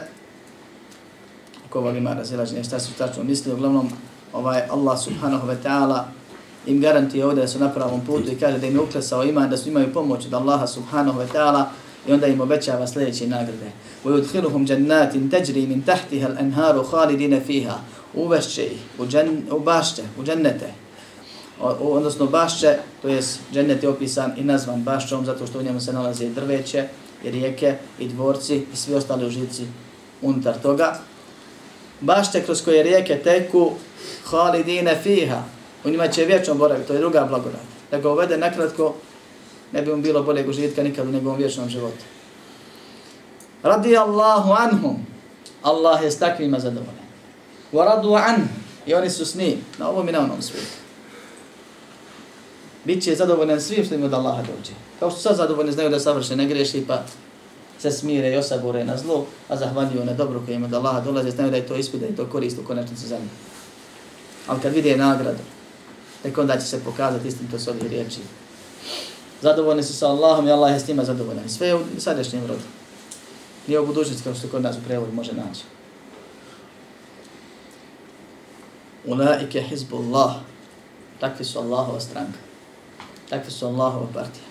Ko 1.70 1.80
ovog 1.80 1.98
ima 1.98 2.14
razilaženje 2.14 2.64
šta 2.64 2.80
su 2.80 2.94
tačno 2.98 3.24
misli, 3.24 3.54
uglavnom 3.54 3.90
ovaj 4.34 4.62
Allah 4.70 5.00
subhanahu 5.00 5.48
wa 5.48 5.56
ta'ala 5.64 6.20
im 6.66 6.81
garantije 6.81 7.27
ovdje 7.27 7.42
da 7.42 7.49
su 7.49 7.59
na 7.59 7.68
pravom 7.68 8.01
putu 8.07 8.31
i 8.31 8.38
kaže 8.38 8.59
da 8.59 8.66
im 8.66 8.75
je 8.75 8.81
uklesao 8.81 9.25
iman, 9.25 9.51
da 9.51 9.57
su 9.57 9.68
imaju 9.68 9.92
pomoć 9.92 10.27
od 10.27 10.35
Allaha 10.35 10.66
subhanahu 10.66 11.20
wa 11.20 11.27
ta'ala 11.35 11.64
i 12.09 12.12
onda 12.12 12.27
im 12.27 12.40
obećava 12.40 12.87
sljedeće 12.87 13.27
nagrade. 13.27 13.72
وَيُدْخِلُهُمْ 14.05 14.66
جَنَّاتٍ 14.66 15.12
تَجْرِي 15.31 15.66
مِنْ 15.66 15.83
تَحْتِهَا 15.87 16.27
الْأَنْهَارُ 16.27 16.85
خَالِدِينَ 16.85 17.40
فِيهَا 17.49 17.77
Uvešće 18.14 18.62
ih 18.62 18.81
u, 18.99 19.07
džen, 19.07 19.42
u 19.51 19.59
bašće, 19.59 20.03
u 20.18 20.25
džennete. 20.25 20.72
O, 21.61 21.68
odnosno 21.68 22.27
bašće, 22.27 22.77
to 23.03 23.09
je 23.09 23.22
džennet 23.53 23.83
je 23.83 23.88
opisan 23.88 24.33
i 24.37 24.44
nazvan 24.44 24.83
bašćom 24.83 25.27
zato 25.27 25.46
što 25.46 25.59
u 25.59 25.62
njemu 25.62 25.81
se 25.81 25.92
nalaze 25.92 26.29
drveće, 26.29 26.88
i 27.25 27.31
rijeke, 27.31 27.75
i 27.99 28.09
dvorci 28.09 28.57
i 28.72 28.77
svi 28.77 28.94
ostali 28.94 29.27
užici 29.27 29.66
unutar 30.22 30.55
toga. 30.62 30.99
Bašće 32.01 32.42
kroz 32.42 32.64
koje 32.64 32.83
rijeke 32.83 33.16
teku 33.16 33.72
halidine 34.25 35.01
fiha, 35.03 35.42
u 35.84 35.89
njima 35.89 36.08
će 36.08 36.26
vječno 36.26 36.54
boraviti, 36.54 36.88
to 36.88 36.94
je 36.94 37.00
druga 37.00 37.26
blagodat. 37.26 37.62
Da 37.91 38.00
ga 38.00 38.12
uvede 38.12 38.38
nakratko, 38.38 38.96
ne 39.72 39.82
bi 39.82 39.96
mu 39.96 40.02
bilo 40.02 40.24
boljeg 40.24 40.50
užitka 40.50 40.84
nikad 40.84 41.08
u 41.08 41.12
njegovom 41.12 41.38
vječnom 41.38 41.70
životu. 41.70 42.04
Radi 43.63 43.98
Allahu 43.98 44.52
anhum, 44.52 45.06
Allah 45.62 46.04
je 46.04 46.12
s 46.12 46.20
takvima 46.20 46.60
zadovoljen. 46.60 47.02
Wa 47.72 47.86
radu 47.86 48.13
an, 48.13 48.48
i 48.86 48.94
oni 48.94 49.10
su 49.10 49.26
s 49.26 49.36
njim, 49.36 49.58
na 49.78 49.89
ovom 49.89 50.10
i 50.10 50.12
na 50.12 50.20
onom 50.20 50.41
svijetu. 50.41 50.82
Biće 52.86 53.15
zadovoljen 53.15 53.62
svim 53.62 53.86
što 53.86 53.96
im 53.96 54.04
od 54.04 54.13
Allaha 54.13 54.41
dođe. 54.41 54.74
Kao 55.00 55.12
što 55.12 55.20
sad 55.20 55.36
zadovoljni 55.36 55.72
znaju 55.72 55.89
da 55.89 56.00
savrše, 56.00 56.36
ne 56.36 56.46
greši, 56.46 56.84
pa 56.88 57.04
se 57.80 57.91
smire 57.91 58.34
i 58.34 58.38
osabore 58.38 58.84
na 58.84 58.98
zlo, 58.98 59.26
a 59.50 59.58
zahvaljuju 59.58 60.06
na 60.06 60.13
dobro 60.13 60.41
koje 60.46 60.56
im 60.56 60.63
od 60.63 60.74
Allaha 60.74 61.00
dolaze, 61.00 61.32
znaju 61.32 61.52
da 61.52 61.58
je 61.58 61.67
to 61.67 61.76
ispit, 61.76 62.00
da 62.00 62.06
je 62.06 62.15
to 62.15 62.26
korist 62.26 62.60
u 62.60 62.67
konačnici 62.67 63.08
za 63.08 63.15
njih. 63.15 63.32
Ali 64.48 64.62
kad 64.62 64.74
vide 64.74 64.98
nagradu, 64.98 65.44
tek 66.23 66.38
onda 66.38 66.57
će 66.57 66.65
se 66.65 66.84
pokazati 66.84 67.27
istinitost 67.27 67.67
ovih 67.67 67.84
riječi. 67.84 68.19
Zadovoljni 69.41 69.84
su 69.84 69.93
sa 69.93 70.07
Allahom 70.07 70.47
i 70.47 70.51
Allah 70.51 70.73
je 70.73 70.79
s 70.79 70.88
njima 70.88 71.03
zadovoljan. 71.03 71.49
Sve 71.49 71.67
je 71.67 71.75
u 71.75 71.84
sadašnjem 71.99 72.47
rodu. 72.47 72.63
Nije 73.67 73.79
u 73.79 73.86
budućnosti 73.86 74.23
kao 74.23 74.36
što 74.36 74.47
kod 74.47 74.62
nas 74.62 74.77
u 74.77 74.84
prevodu 74.88 75.13
može 75.13 75.34
naći. 75.34 75.63
Ulaike 79.05 79.62
hizbullah. 79.62 80.36
Takvi 81.19 81.45
su 81.45 81.60
Allahova 81.60 81.99
stranka. 81.99 82.39
Takvi 83.29 83.51
su 83.51 83.65
Allahova 83.65 84.07
partija. 84.13 84.45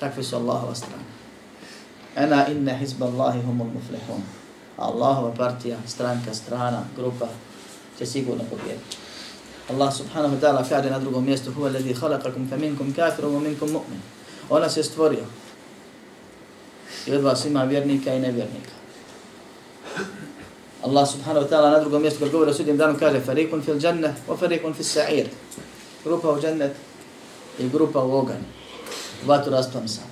Takvi 0.00 0.24
su 0.24 0.36
Allahova 0.36 0.74
stranka. 0.74 1.10
Ena 2.16 2.46
inne 2.48 2.78
hizballahi 2.78 3.42
humul 3.42 3.66
muflihun. 3.66 4.22
Allahova 4.76 5.34
partija, 5.34 5.76
stranka, 5.86 6.34
strana, 6.34 6.82
grupa 6.96 7.28
će 7.98 8.06
sigurno 8.06 8.44
pobjediti. 8.50 8.96
Allah 9.70 9.86
subhanahu 9.92 10.34
wa 10.34 10.40
ta'ala 10.40 10.66
kaže 10.66 10.90
na 10.90 10.98
drugom 10.98 11.24
mjestu 11.24 11.52
huwa 11.52 11.68
alladhi 11.70 11.94
khalaqakum 11.94 12.50
faminkum 12.50 12.90
kafirun 12.90 13.34
wa 13.34 13.40
minkum 13.40 13.70
mu'min. 13.70 14.00
Ona 14.50 14.68
se 14.68 14.82
stvorio. 14.82 15.24
I 17.06 17.14
od 17.14 17.22
vas 17.22 17.44
ima 17.44 17.64
vjernika 17.64 18.14
i 18.14 18.20
nevjernika. 18.20 18.74
Allah 20.82 21.08
subhanahu 21.08 21.46
wa 21.46 21.48
ta'ala 21.48 21.70
na 21.70 21.78
drugom 21.80 22.02
mjestu 22.02 22.20
kad 22.20 22.30
govori 22.30 22.50
o 22.50 22.54
sudjem 22.54 22.76
danu 22.76 22.98
kaže 22.98 23.20
farikun 23.20 23.62
fil 23.62 23.78
jannah 23.78 24.10
wa 24.28 24.36
farikun 24.36 24.74
fil 24.74 24.84
sa'ir. 24.84 25.28
Grupa 26.04 26.30
u 26.30 26.40
džennet 26.40 26.74
i 27.58 27.68
grupa 27.68 28.02
u 28.02 28.12
oganj. 28.12 28.42
Vatru 29.26 29.52
rasplamsana. 29.52 30.10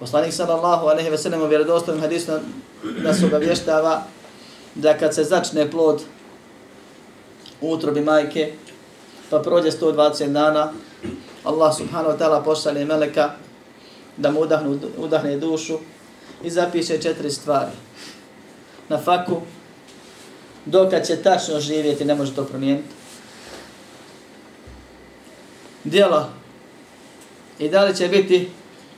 Poslanik 0.00 0.32
sallallahu 0.32 0.86
alejhi 0.86 1.10
ve 1.10 1.18
sellem 1.18 1.42
u 1.42 1.46
vjerodostojnom 1.46 2.00
hadisu 2.00 2.32
nas 3.02 3.22
obavještava 3.22 4.02
da 4.74 4.98
kad 4.98 5.14
se 5.14 5.24
začne 5.24 5.70
plod 5.70 6.02
utrobi 7.70 8.00
majke, 8.00 8.52
pa 9.30 9.38
prođe 9.38 9.70
120 9.70 10.32
dana, 10.32 10.72
Allah 11.44 11.76
subhanahu 11.76 12.10
wa 12.10 12.18
ta'ala 12.18 12.44
pošalje 12.44 12.84
meleka 12.84 13.30
da 14.16 14.30
mu 14.30 14.40
udahnu, 14.40 14.78
udahne 14.98 15.36
dušu 15.36 15.78
i 16.42 16.50
zapiše 16.50 16.98
četiri 16.98 17.30
stvari. 17.30 17.72
Na 18.88 18.98
faku, 18.98 19.40
dokad 20.66 21.06
će 21.06 21.16
tačno 21.16 21.60
živjeti, 21.60 22.04
ne 22.04 22.14
može 22.14 22.34
to 22.34 22.44
promijeniti. 22.44 22.88
Djela 25.84 26.30
I 27.58 27.68
da 27.68 27.84
li 27.84 27.96
će 27.96 28.08
biti 28.08 28.50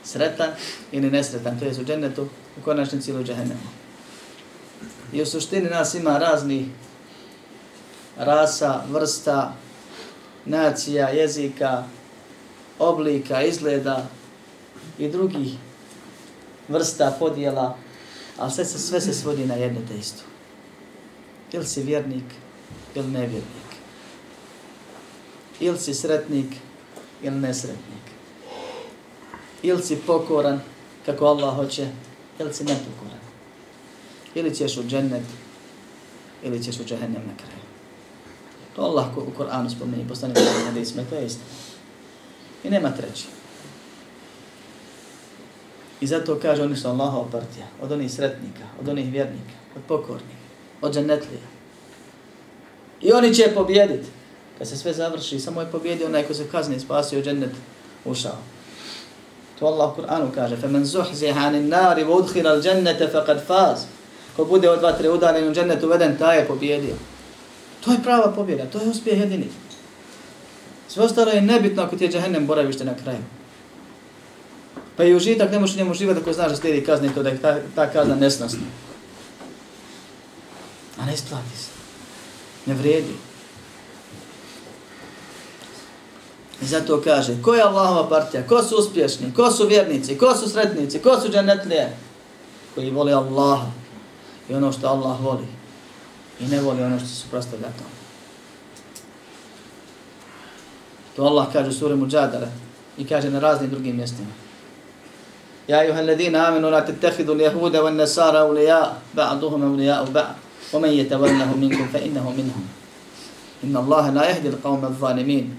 sretan 0.03 0.49
ili 0.91 1.11
nesretan, 1.11 1.59
to 1.59 1.65
je 1.65 1.71
u 1.81 1.85
džennetu, 1.85 2.27
u 2.57 2.63
konačnici 2.63 3.11
ili 3.11 3.21
u 3.21 3.23
džahennemu. 3.23 3.67
I 5.13 5.21
u 5.21 5.25
suštini 5.25 5.69
nas 5.69 5.93
ima 5.93 6.17
razni 6.17 6.69
rasa, 8.17 8.83
vrsta, 8.89 9.53
nacija, 10.45 11.09
jezika, 11.09 11.83
oblika, 12.79 13.41
izgleda 13.41 14.05
i 14.97 15.09
drugih 15.09 15.53
vrsta 16.67 17.15
podjela, 17.19 17.77
ali 18.37 18.51
sve 18.51 18.65
se, 18.65 18.79
sve 18.79 19.01
se 19.01 19.13
svodi 19.13 19.45
na 19.45 19.55
jedno 19.55 19.81
te 19.87 19.97
isto. 19.97 20.23
Ili 21.51 21.65
si 21.65 21.83
vjernik, 21.83 22.25
ili 22.95 23.07
nevjernik. 23.07 23.67
Ili 25.59 25.79
si 25.79 25.93
sretnik, 25.93 26.55
ili 27.23 27.35
nesretnik. 27.35 28.07
Ili 29.63 29.83
si 29.83 29.95
pokoran, 29.95 30.61
kako 31.05 31.25
Allah 31.25 31.55
hoće, 31.55 31.87
ili 32.39 32.53
si 32.53 32.63
nepokoran. 32.63 33.19
Ili 34.35 34.55
ćeš 34.55 34.77
u 34.77 34.83
džennet, 34.83 35.23
ili 36.43 36.63
ćeš 36.63 36.79
u 36.79 36.83
džahennem 36.83 37.23
na 37.27 37.37
kraju. 37.37 37.56
To 38.76 38.82
Allah 38.82 39.06
u 39.16 39.30
Koranu 39.36 39.70
spomeni, 39.70 40.08
postane 40.08 40.34
u 40.36 40.66
hadisme, 40.66 41.04
to 41.10 41.14
je 41.14 41.26
isto. 41.26 41.42
I 42.64 42.70
nema 42.70 42.90
treći. 42.90 43.26
I 46.00 46.06
zato 46.06 46.38
kaže 46.42 46.62
oni 46.62 46.76
su 46.76 46.88
Allahova 46.88 47.30
partija, 47.30 47.66
od 47.82 47.92
onih 47.92 48.12
sretnika, 48.12 48.64
od 48.80 48.88
onih 48.88 49.12
vjernika, 49.12 49.54
od 49.76 49.82
pokornika, 49.88 50.42
od 50.80 50.94
džennetlija. 50.94 51.42
I 53.00 53.12
oni 53.12 53.34
će 53.34 53.52
pobjediti. 53.54 54.08
Kad 54.58 54.68
se 54.68 54.76
sve 54.76 54.92
završi, 54.92 55.40
samo 55.40 55.60
je 55.60 55.70
pobjedio 55.70 56.06
onaj 56.06 56.22
ko 56.22 56.34
se 56.34 56.48
kazni 56.52 56.76
i 56.76 56.80
spasio 56.80 57.22
džennet, 57.22 57.50
ušao. 58.04 58.38
To 59.58 59.66
Allah 59.66 59.92
u 59.92 60.00
Kur'anu 60.00 60.30
kaže, 60.34 60.56
فَمَنْ 60.56 60.84
زُحْزِهَ 60.84 61.34
عَنِ 61.34 61.54
النَّارِ 61.54 62.04
وَُدْخِلَ 62.06 62.46
الْجَنَّةَ 62.46 63.10
فَقَدْ 63.12 63.38
فَازِ 63.48 63.78
Ko 64.36 64.44
bude 64.44 64.70
od 64.70 64.82
vatre 64.82 65.10
udaljen 65.10 65.48
u 65.48 65.54
džennet 65.54 65.82
uveden, 65.82 66.18
taj 66.18 66.38
je 66.38 66.46
pobjedio. 66.46 66.94
To 67.87 67.93
je 67.93 68.03
prava 68.03 68.31
pobjeda, 68.31 68.65
to 68.65 68.81
je 68.81 68.89
uspjeh 68.89 69.19
jedini. 69.19 69.47
Sve 70.87 71.03
ostalo 71.03 71.31
je 71.31 71.41
nebitno 71.41 71.83
ako 71.83 71.95
ti 71.95 72.03
je 72.03 72.11
džahennem 72.11 72.47
boravište 72.47 72.85
na 72.85 72.95
kraju. 72.95 73.23
Pa 74.97 75.03
i 75.03 75.15
užitak 75.15 75.51
ne 75.51 75.59
možeš 75.59 75.75
njemu 75.75 75.93
živati 75.93 76.19
ako 76.19 76.33
znaš 76.33 76.49
da 76.49 76.55
slijedi 76.55 76.85
kazne 76.85 77.13
to 77.13 77.23
da 77.23 77.29
je 77.29 77.41
ta, 77.41 77.57
ta 77.75 77.89
kazna 77.91 78.15
nesnosna. 78.15 78.67
A 80.99 81.05
ne 81.05 81.13
isplati 81.13 81.57
se. 81.57 81.69
Ne 82.65 82.73
vrijedi. 82.73 83.15
I 86.61 86.65
zato 86.65 87.01
kaže, 87.01 87.41
ko 87.41 87.55
je 87.55 87.61
Allahova 87.61 88.09
partija, 88.09 88.47
ko 88.47 88.63
su 88.63 88.75
uspješni, 88.75 89.33
ko 89.33 89.51
su 89.51 89.67
vjernici, 89.67 90.17
ko 90.17 90.35
su 90.35 90.49
sretnici, 90.49 90.99
ko 90.99 91.19
su 91.21 91.31
džanetlije, 91.31 91.97
koji 92.75 92.91
vole 92.91 93.13
Allaha 93.13 93.71
i 94.49 94.53
ono 94.53 94.71
što 94.71 94.87
Allah 94.87 95.21
voli 95.21 95.56
i 96.39 96.47
ne 96.47 96.61
voli 96.61 96.83
ono 96.83 96.99
što 96.99 97.07
se 97.07 97.15
suprostavlja 97.15 97.67
tomu. 97.67 97.89
To 101.15 101.23
Allah 101.23 101.47
kaže 101.53 101.69
u 101.69 101.73
suri 101.73 101.95
Mujadara 101.95 102.47
i 102.97 103.05
kaže 103.07 103.29
na 103.29 103.39
raznim 103.39 103.69
drugim 103.69 103.95
mjestima. 103.95 104.29
Ja 105.67 105.77
ayuha 105.77 105.99
alladhina 105.99 106.47
amanu 106.47 106.69
la 106.69 106.85
tattakhidhu 106.85 107.33
al-yahuda 107.33 107.81
wan-nasara 107.81 108.45
awliya 108.45 108.93
ba'duhum 109.13 109.61
awliya 109.61 110.05
ba'd 110.13 110.35
wa 110.73 110.79
man 110.79 110.91
yatawallahum 110.91 111.59
minkum 111.59 111.87
fa 111.91 111.99
innahu 111.99 112.29
minhum. 112.29 112.63
Inna 113.63 113.79
Allaha 113.79 114.11
la 114.11 114.23
yahdi 114.29 114.49
al-qawma 114.49 114.87
adh-dhalimin. 114.87 115.49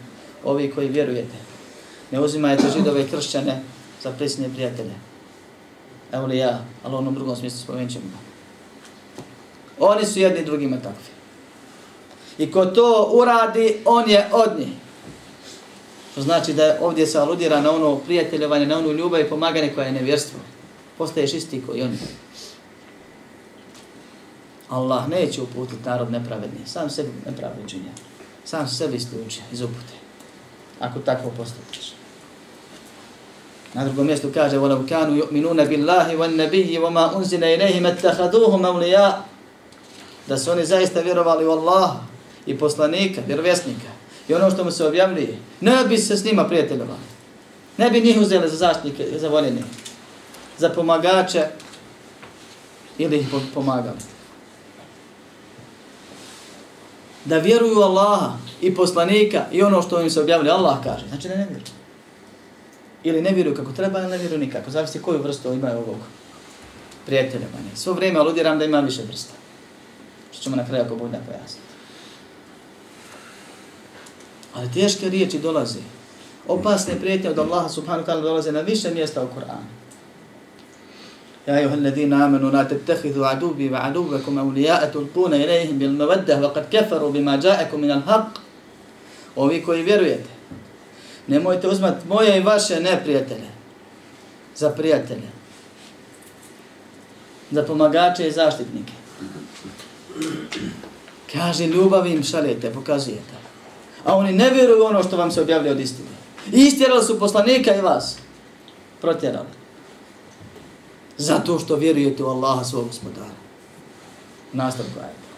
Ovi 0.45 0.71
koji 0.71 0.89
vjerujete, 0.89 1.37
ne 2.11 2.21
uzimajte 2.21 2.71
židove 2.77 3.03
i 3.03 3.09
kršćane 3.09 3.63
za 4.03 4.11
prisne 4.11 4.49
prijatelje. 4.49 4.95
Awliya, 6.13 6.57
ali 6.85 6.95
u 6.95 6.99
onom 6.99 7.15
drugom 7.15 7.37
smislu 7.37 7.59
spomenut 7.59 7.93
ćemo 7.93 8.28
Oni 9.80 10.06
su 10.06 10.20
jedni 10.20 10.46
drugima 10.46 10.78
takvi. 10.78 11.14
I 12.38 12.52
ko 12.52 12.66
to 12.66 13.10
uradi, 13.14 13.78
on 13.86 14.10
je 14.10 14.30
od 14.32 14.60
njih. 14.60 14.74
To 16.16 16.22
znači 16.22 16.54
da 16.54 16.78
ovdje 16.82 17.08
se 17.08 17.20
aludira 17.20 17.62
na 17.62 17.72
ono 17.72 17.96
prijateljevanje, 17.96 18.66
na 18.66 18.78
onu 18.78 18.92
ljubav 18.92 19.22
i 19.22 19.30
pomaganje 19.30 19.72
koja 19.76 19.88
je 19.88 19.92
nevjerstvo. 19.92 20.40
Postaješ 20.98 21.34
isti 21.34 21.64
koji 21.68 21.82
oni. 21.82 21.98
Allah 24.70 25.10
neće 25.10 25.42
uputiti 25.42 25.90
narod 25.90 26.12
nepravedni. 26.12 26.60
Sam 26.66 26.90
sebi 26.90 27.10
nepravedni 27.26 27.70
činja. 27.70 27.92
Sam 28.46 28.68
sebi 28.68 28.98
istuče 28.98 29.42
iz 29.52 29.62
upute. 29.62 29.94
Ako 30.80 31.00
tako 31.00 31.30
postupiš. 31.38 31.94
Na 33.74 33.86
drugom 33.86 34.08
mjestu 34.08 34.30
kaže 34.34 34.58
وَلَوْ 34.58 34.86
كَانُوا 34.86 35.18
يُؤْمِنُونَ 35.18 35.66
بِاللَّهِ 35.66 36.18
وَالنَّبِيِّ 36.18 36.78
وَمَا 36.78 37.18
أُنزِلَ 37.18 37.44
إِلَيْهِمَ 37.44 37.86
اتَّخَذُوهُمْ 37.86 38.66
أَوْلِيَا 38.66 39.27
Da 40.29 40.39
su 40.39 40.51
oni 40.51 40.67
zaista 40.67 41.01
vjerovali 41.01 41.47
u 41.47 41.51
Allaha 41.51 42.01
i 42.47 42.59
poslanika, 42.59 43.21
vjerovjesnika, 43.27 43.89
i 44.29 44.35
ono 44.35 44.51
što 44.51 44.65
mu 44.65 44.71
se 44.71 44.87
objavljuje, 44.87 45.39
ne 45.61 45.85
bi 45.89 45.99
se 45.99 46.17
s 46.17 46.25
njima 46.25 46.45
prijateljovali. 46.45 47.01
Ne 47.77 47.91
bi 47.91 48.01
njih 48.01 48.19
uzeli 48.21 48.51
za 48.51 48.57
zaštitnike, 48.57 49.19
za 49.19 49.29
voljene, 49.29 49.63
za 50.59 50.69
pomagače 50.69 51.47
ili 52.99 53.19
ih 53.19 53.27
pomagali. 53.55 53.99
Da 57.25 57.39
vjeruju 57.39 57.81
Allaha 57.81 58.33
i 58.61 58.75
poslanika 58.75 59.45
i 59.53 59.63
ono 59.63 59.83
što 59.83 60.01
im 60.01 60.11
se 60.11 60.21
objavljuje, 60.21 60.53
Allah 60.53 60.77
kaže. 60.85 61.09
Znači 61.09 61.29
ne, 61.29 61.37
ne 61.37 61.45
vjeruju. 61.45 61.79
Ili 63.03 63.23
ne 63.23 63.31
vjeruju 63.31 63.57
kako 63.57 63.73
treba, 63.73 63.99
ili 63.99 64.11
ne 64.11 64.19
vjeruju 64.19 64.39
nikako. 64.39 64.71
Zavisi 64.71 65.03
koju 65.03 65.23
vrstu 65.23 65.53
imaju 65.53 65.79
ovog 65.79 65.97
prijateljovanja. 67.07 67.77
Svo 67.77 67.93
vrijeme 67.93 68.19
aludiram 68.19 68.59
da 68.59 68.65
ima 68.65 68.81
više 68.81 69.03
vrsta. 69.03 69.38
Što 70.39 70.45
ćemo 70.45 70.57
na 70.57 70.67
kraju 70.67 70.85
ako 70.85 70.97
bude 70.97 71.19
pojasniti. 71.27 71.69
Ali 74.55 74.73
teške 74.73 75.09
riječi 75.09 75.39
dolaze. 75.39 75.81
Opasne 76.49 76.95
prijetnje 77.01 77.31
od 77.31 77.39
Allaha 77.39 77.69
subhanahu 77.69 78.07
wa 78.07 78.13
ta'ala 78.13 78.23
dolaze 78.23 78.53
na 78.53 78.61
više 78.61 78.91
mjesta 78.91 79.23
u 79.23 79.27
Kur'anu. 79.27 79.67
Ja 81.47 81.55
ayuha 81.55 81.75
alladhina 81.75 82.25
amanu 82.25 82.51
la 82.53 82.65
tattakhidhu 82.69 83.25
adubi 83.25 83.71
wa 83.71 83.79
adubakum 83.83 84.39
awliya'a 84.39 84.93
tulquna 84.93 85.37
ilayhim 85.37 85.79
bil 85.79 85.91
mawaddah 85.91 86.41
wa 86.41 86.55
qad 86.55 86.71
kafaru 86.71 87.11
bima 87.13 87.39
ja'akum 87.39 87.77
min 87.81 87.91
al 87.91 88.03
haqq. 88.07 88.39
Ovi 89.37 89.63
koji 89.63 89.83
vjerujete, 89.83 90.31
nemojte 91.27 91.69
uzmat 91.69 92.05
moje 92.09 92.39
i 92.39 92.43
vaše 92.43 92.81
neprijatelje 92.81 93.51
za 94.57 94.71
prijatelje, 94.71 95.29
za 97.51 97.63
pomagače 97.63 98.29
i 98.29 98.33
zaštitnike. 98.33 98.93
Kaže, 101.33 101.67
ljubav 101.67 102.07
im 102.07 102.23
šaljete, 102.23 102.73
pokazujete 102.73 103.39
a 104.09 104.17
oni 104.17 104.33
ne 104.33 104.51
vjeruju 104.51 104.85
ono 104.85 105.03
što 105.03 105.17
vam 105.17 105.31
se 105.31 105.41
objavlja 105.41 105.73
od 105.73 105.81
istine. 105.81 106.09
I 106.53 106.61
istjerali 106.61 107.05
su 107.05 107.19
poslanika 107.19 107.75
i 107.75 107.81
vas. 107.81 108.17
Protjerali. 109.01 109.49
Zato 111.19 111.59
što 111.59 111.77
vjerujete 111.77 112.25
u 112.25 112.27
Allaha 112.27 112.65
svog 112.65 112.87
gospodara. 112.87 113.39
Nastavku 114.53 114.99
ajde. 115.01 115.29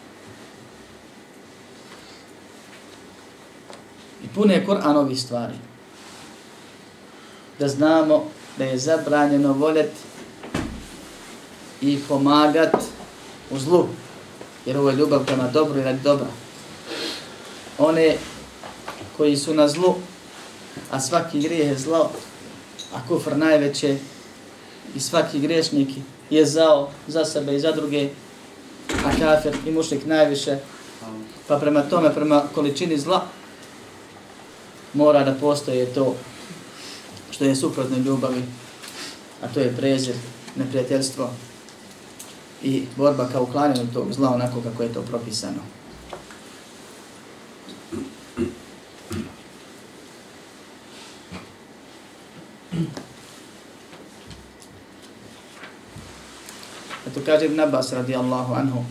pune 4.34 4.66
Kur'an 4.66 4.96
ovih 4.96 5.20
stvari. 5.20 5.54
Da 7.58 7.68
znamo 7.68 8.24
da 8.58 8.64
je 8.64 8.78
zabranjeno 8.78 9.52
voljeti 9.52 10.00
i 11.80 11.98
pomagati 12.08 12.86
u 13.50 13.58
zlu. 13.58 13.88
Jer 14.66 14.78
ovo 14.78 14.90
je 14.90 14.96
ljubav 14.96 15.26
prema 15.26 15.48
dobru 15.48 15.80
i 15.80 15.82
radi 15.82 15.98
dobra. 16.02 16.26
One 17.78 18.16
koji 19.16 19.36
su 19.36 19.54
na 19.54 19.68
zlu, 19.68 19.94
a 20.90 21.00
svaki 21.00 21.40
grijeh 21.40 21.68
je 21.68 21.78
zlo, 21.78 22.10
a 22.94 23.08
kufr 23.08 23.36
najveće 23.36 23.96
i 24.94 25.00
svaki 25.00 25.40
grešnik 25.40 25.88
je 26.30 26.46
zao 26.46 26.90
za 27.06 27.24
sebe 27.24 27.56
i 27.56 27.60
za 27.60 27.72
druge, 27.72 28.08
a 29.04 29.10
kafir 29.18 29.56
i 29.66 29.70
mušnik 29.70 30.06
najviše, 30.06 30.58
pa 31.48 31.58
prema 31.58 31.82
tome, 31.82 32.14
prema 32.14 32.42
količini 32.54 32.98
zla, 32.98 33.26
mora 34.94 35.24
da 35.24 35.34
postoje 35.34 35.94
to 35.94 36.16
što 37.30 37.44
je 37.44 37.56
suprotno 37.56 37.96
ljubavi, 37.96 38.42
a 39.42 39.48
to 39.54 39.60
je 39.60 39.76
prezir, 39.76 40.14
neprijateljstvo 40.56 41.30
i 42.62 42.86
borba 42.96 43.28
kao 43.32 43.42
uklanjanje 43.42 43.92
tog 43.94 44.12
zla 44.12 44.34
onako 44.34 44.60
kako 44.60 44.82
je 44.82 44.92
to 44.92 45.02
propisano. 45.02 45.62
Eto 57.06 57.20
kaže 57.26 57.46
Ibn 57.46 57.60
Abbas 57.60 57.92
radijallahu 57.92 58.54
anhu, 58.54 58.84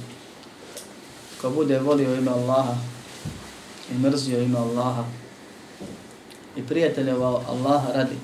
ko 1.41 1.49
bude 1.49 1.79
volio 1.79 2.15
ime 2.15 2.31
Allaha 2.31 2.75
i 3.91 3.97
mrzio 3.97 4.41
ime 4.41 4.59
Allaha 4.59 5.03
i 6.55 6.63
prijateljevao 6.63 7.43
Allaha 7.47 7.91
radi 7.93 8.15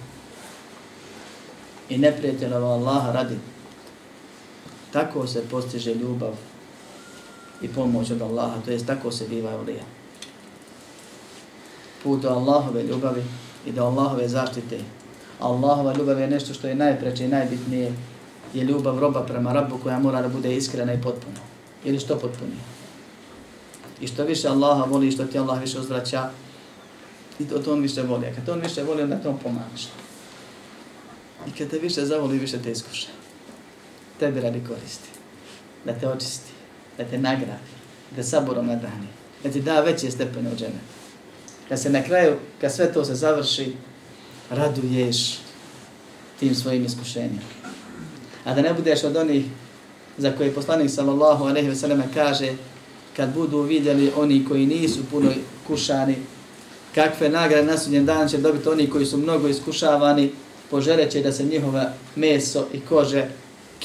i 1.89 1.97
neprijateljevao 1.97 2.73
Allaha 2.73 3.11
radi, 3.11 3.39
tako 4.95 5.27
se 5.27 5.43
postiže 5.51 5.93
ljubav 5.93 6.33
i 7.61 7.67
pomoć 7.67 8.11
od 8.11 8.21
Allaha, 8.21 8.61
to 8.65 8.71
jest 8.71 8.87
tako 8.87 9.11
se 9.11 9.27
biva 9.27 9.51
evlija. 9.51 9.83
Put 12.03 12.21
do 12.21 12.29
Allahove 12.29 12.83
ljubavi 12.83 13.23
i 13.65 13.71
do 13.71 13.83
Allahove 13.83 14.27
zaštite. 14.27 14.79
Allahova 15.39 15.93
ljubav 15.93 16.19
je 16.19 16.27
nešto 16.27 16.53
što 16.53 16.67
je 16.67 16.75
najpreće 16.75 17.25
i 17.25 17.27
najbitnije, 17.27 17.93
je 18.53 18.63
ljubav 18.63 18.99
roba 18.99 19.25
prema 19.25 19.53
rabu 19.53 19.77
koja 19.83 19.99
mora 19.99 20.21
da 20.21 20.29
bude 20.29 20.55
iskrena 20.55 20.93
i 20.93 21.01
potpuna. 21.01 21.43
Ili 21.83 21.99
što 21.99 22.19
potpunije. 22.19 22.63
I 24.01 24.07
što 24.07 24.23
više 24.23 24.47
Allaha 24.47 24.83
voli, 24.83 25.11
što 25.11 25.25
ti 25.25 25.39
Allah 25.39 25.61
više 25.61 25.79
uzvraća, 25.79 26.29
i 27.39 27.45
to, 27.45 27.59
to 27.59 27.73
on 27.73 27.81
više 27.81 28.01
voli. 28.01 28.27
A 28.27 28.35
kad 28.35 28.49
on 28.49 28.61
više 28.61 28.83
voli, 28.83 29.03
onda 29.03 29.15
to 29.15 29.29
on 29.29 29.37
pomaže. 29.37 29.89
I 31.47 31.51
kad 31.51 31.69
te 31.69 31.79
više 31.79 32.05
zavoli, 32.05 32.37
više 32.37 32.57
te 32.61 32.71
iskuša. 32.71 33.24
Tebi 34.19 34.41
radi 34.41 34.61
koristi. 34.67 35.09
Da 35.85 35.93
te 35.93 36.07
očisti. 36.07 36.51
Da 36.97 37.03
te 37.03 37.17
nagradi. 37.17 37.73
Da 38.15 38.23
saborom 38.23 38.67
nadani. 38.67 39.07
Da 39.43 39.51
ti 39.51 39.61
da 39.61 39.81
veće 39.81 40.11
stepene 40.11 40.49
u 40.49 40.55
džene. 40.55 40.79
Kad 41.69 41.81
se 41.81 41.89
na 41.89 42.03
kraju, 42.03 42.35
kad 42.61 42.73
sve 42.73 42.93
to 42.93 43.05
se 43.05 43.15
završi, 43.15 43.73
raduješ 44.49 45.37
tim 46.39 46.55
svojim 46.55 46.85
iskušenjima. 46.85 47.41
A 48.45 48.53
da 48.53 48.61
ne 48.61 48.73
budeš 48.73 49.03
od 49.03 49.15
onih 49.15 49.45
za 50.17 50.31
koje 50.31 50.53
poslanik 50.53 50.91
sallallahu 50.91 51.45
alejhi 51.45 51.69
ve 51.69 51.75
selleme 51.75 52.03
kaže 52.13 52.53
kad 53.15 53.33
budu 53.33 53.61
vidjeli 53.61 54.11
oni 54.17 54.45
koji 54.45 54.65
nisu 54.65 54.99
puno 55.11 55.31
kušani 55.67 56.15
kakve 56.95 57.29
nagrade 57.29 57.63
na 57.63 57.77
sudnjem 57.77 58.05
danu 58.05 58.29
će 58.29 58.37
dobiti 58.37 58.69
oni 58.69 58.89
koji 58.89 59.05
su 59.05 59.17
mnogo 59.17 59.47
iskušavani 59.47 60.31
poželeće 60.71 61.21
da 61.21 61.31
se 61.31 61.43
njihova 61.43 61.93
meso 62.15 62.67
i 62.73 62.79
kože 62.79 63.27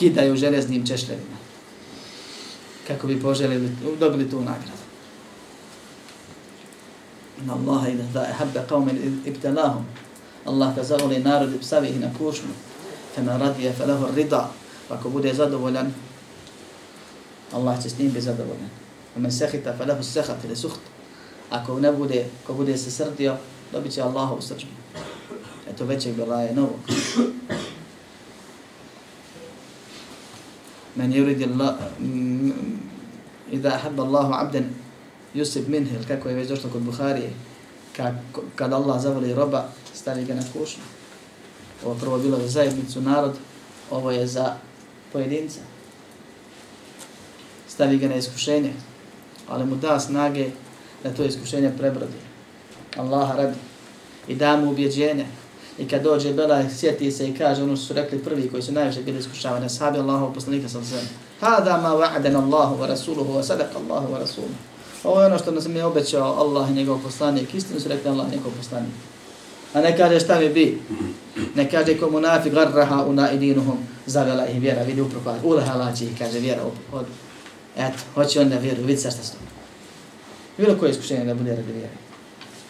kidaju 0.00 0.36
železnim 0.36 0.86
češljevima. 0.86 1.36
Kako 2.86 3.06
bi 3.06 3.20
poželjeli, 3.20 3.76
dobili 3.98 4.30
tu 4.30 4.40
nagradu. 4.40 4.80
Inna 7.42 7.54
Allaha 7.54 7.88
idha 7.88 8.04
da 8.12 8.26
ehabbe 8.30 8.60
qawmen 8.70 8.96
ibtelahum. 9.26 9.84
Allah 10.44 10.74
da 10.76 10.84
zavoli 10.84 11.18
narodi 11.18 11.58
psavih 11.58 12.00
na 12.00 12.10
kušnu. 12.18 12.48
Fema 13.14 13.36
radije 13.36 13.72
fe 13.72 13.86
lehu 13.86 14.06
rida. 14.16 14.50
Ako 14.88 15.10
bude 15.10 15.34
zadovoljan, 15.34 15.92
Allah 17.52 17.82
će 17.82 17.90
s 17.90 17.98
njim 17.98 18.08
biti 18.08 18.24
zadovoljan. 18.24 18.70
Fema 19.14 19.30
sehita 19.30 19.76
fe 19.78 19.84
lehu 19.84 20.02
sehat 20.02 20.44
ili 20.44 20.56
suht. 20.56 20.80
Ako 21.50 21.80
ne 21.80 21.92
bude, 21.92 22.26
ko 22.46 22.54
bude 22.54 22.78
se 22.78 22.90
srdio, 22.90 23.36
dobit 23.72 23.92
će 23.92 24.02
Allahovu 24.02 24.42
srđbu. 24.42 24.70
Eto 25.70 25.84
većeg 25.84 26.16
bila 26.16 26.42
je 26.42 26.54
novog. 26.54 26.80
Men 31.00 31.12
yuridi 31.12 31.44
Allah, 31.48 31.78
idha 33.50 33.70
habba 33.70 34.02
Allahu 34.02 34.34
abden 34.34 34.68
yusib 35.34 35.68
minhu 35.68 35.96
kako 36.08 36.28
je 36.28 36.34
već 36.34 36.48
došlo 36.48 36.70
kod 36.70 36.82
Buharije, 36.82 37.30
kad 38.56 38.72
Allah 38.72 39.00
zavoli 39.00 39.34
roba, 39.34 39.64
stavi 39.94 40.24
ga 40.24 40.34
na 40.34 40.42
kušnju. 40.52 40.82
Ovo 41.84 41.94
prvo 41.94 42.18
bilo 42.18 42.38
za 42.38 42.48
zajednicu, 42.48 43.00
narod, 43.00 43.32
ovo 43.90 44.10
je 44.10 44.26
za 44.26 44.56
pojedinca. 45.12 45.60
Stavi 47.68 47.98
ga 47.98 48.08
na 48.08 48.14
iskušenje, 48.14 48.72
ali 49.48 49.66
mu 49.66 49.76
da 49.76 50.00
snage 50.00 50.50
da 51.04 51.14
to 51.14 51.24
iskušenje 51.24 51.72
prebrodi. 51.78 52.20
Allaha 52.96 53.36
radi 53.36 53.58
i 54.28 54.34
da 54.34 54.56
mu 54.56 54.70
ubjeđenje. 54.70 55.26
I 55.80 55.88
kad 55.88 56.02
dođe 56.02 56.32
Bela, 56.32 56.70
sjeti 56.70 57.12
se 57.12 57.28
i 57.28 57.34
kaže 57.34 57.62
ono 57.62 57.76
što 57.76 57.86
su 57.86 57.92
rekli 57.92 58.18
prvi 58.18 58.48
koji 58.48 58.62
su 58.62 58.72
najviše 58.72 59.02
bili 59.02 59.18
iskušavani, 59.18 59.68
sahabi 59.68 59.98
Allahu 59.98 60.34
poslanika 60.34 60.68
sa 60.68 60.84
sve. 60.84 61.00
Hada 61.40 61.76
ma 61.76 61.88
wa'adan 61.88 62.36
Allahu 62.36 62.82
wa 62.82 62.86
rasuluhu 62.86 63.32
wa 63.32 63.42
sadaqa 63.42 63.76
Allahu 63.76 64.14
wa 64.14 64.18
rasuluhu. 64.18 64.54
Ovo 65.04 65.20
je 65.20 65.26
ono 65.26 65.38
što 65.38 65.50
nas 65.50 65.66
mi 65.66 65.74
je 65.74 65.84
obećao 65.84 66.34
Allah 66.34 66.70
i 66.70 66.74
njegov 66.74 67.02
poslanik. 67.02 67.54
Istinu 67.54 67.80
su 67.80 67.88
rekli 67.88 68.10
Allah 68.10 68.26
i 68.26 68.36
njegov 68.36 68.52
poslanik. 68.58 68.92
A 69.74 69.80
ne 69.80 69.96
kaže 69.96 70.20
šta 70.20 70.40
mi 70.40 70.48
bi. 70.48 70.82
Ne 71.54 71.70
kaže 71.70 71.98
ko 71.98 72.10
munafi 72.10 72.50
garraha 72.50 73.04
una 73.04 73.32
idinuhum 73.32 73.78
zavela 74.06 74.46
ih 74.46 74.60
vjera. 74.60 74.82
Vidi 74.82 75.00
upropad. 75.00 75.36
Ulaha 75.44 75.92
će 75.92 76.04
ih 76.04 76.18
kaže 76.18 76.38
vjera. 76.38 76.62
Od, 76.92 77.04
Eto, 77.76 77.98
hoće 78.14 78.40
on 78.40 78.48
da 78.48 78.58
vjeru, 78.58 78.82
vidi 78.82 79.00
sa 79.00 79.10
šta 79.10 79.22
stoji. 79.22 79.42
Bilo 80.58 80.78
koje 80.78 80.90
iskušenje 80.90 81.24
da 81.24 81.34
bude 81.34 81.50
radi 81.50 81.72
vjeri. 81.72 81.96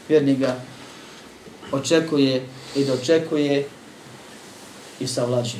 Vjernik 0.09 0.38
ga 0.38 0.57
očekuje 1.73 2.42
i 2.77 2.85
dočekuje 2.85 3.69
i 5.01 5.07
savlači 5.07 5.57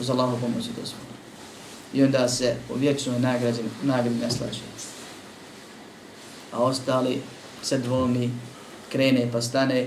uz 0.00 0.10
Allahu 0.10 0.40
pomoć 0.40 0.64
i 0.64 0.80
dozvolu. 0.80 1.04
I 1.94 2.02
onda 2.02 2.28
se 2.28 2.56
u 2.70 2.74
vječnoj 2.74 3.20
nagradi, 3.20 3.62
nagradi 3.82 4.18
naslaži. 4.18 4.60
A 6.52 6.62
ostali 6.62 7.22
se 7.62 7.78
dvomi, 7.78 8.30
krene 8.92 9.28
pa 9.32 9.42
stane, 9.42 9.86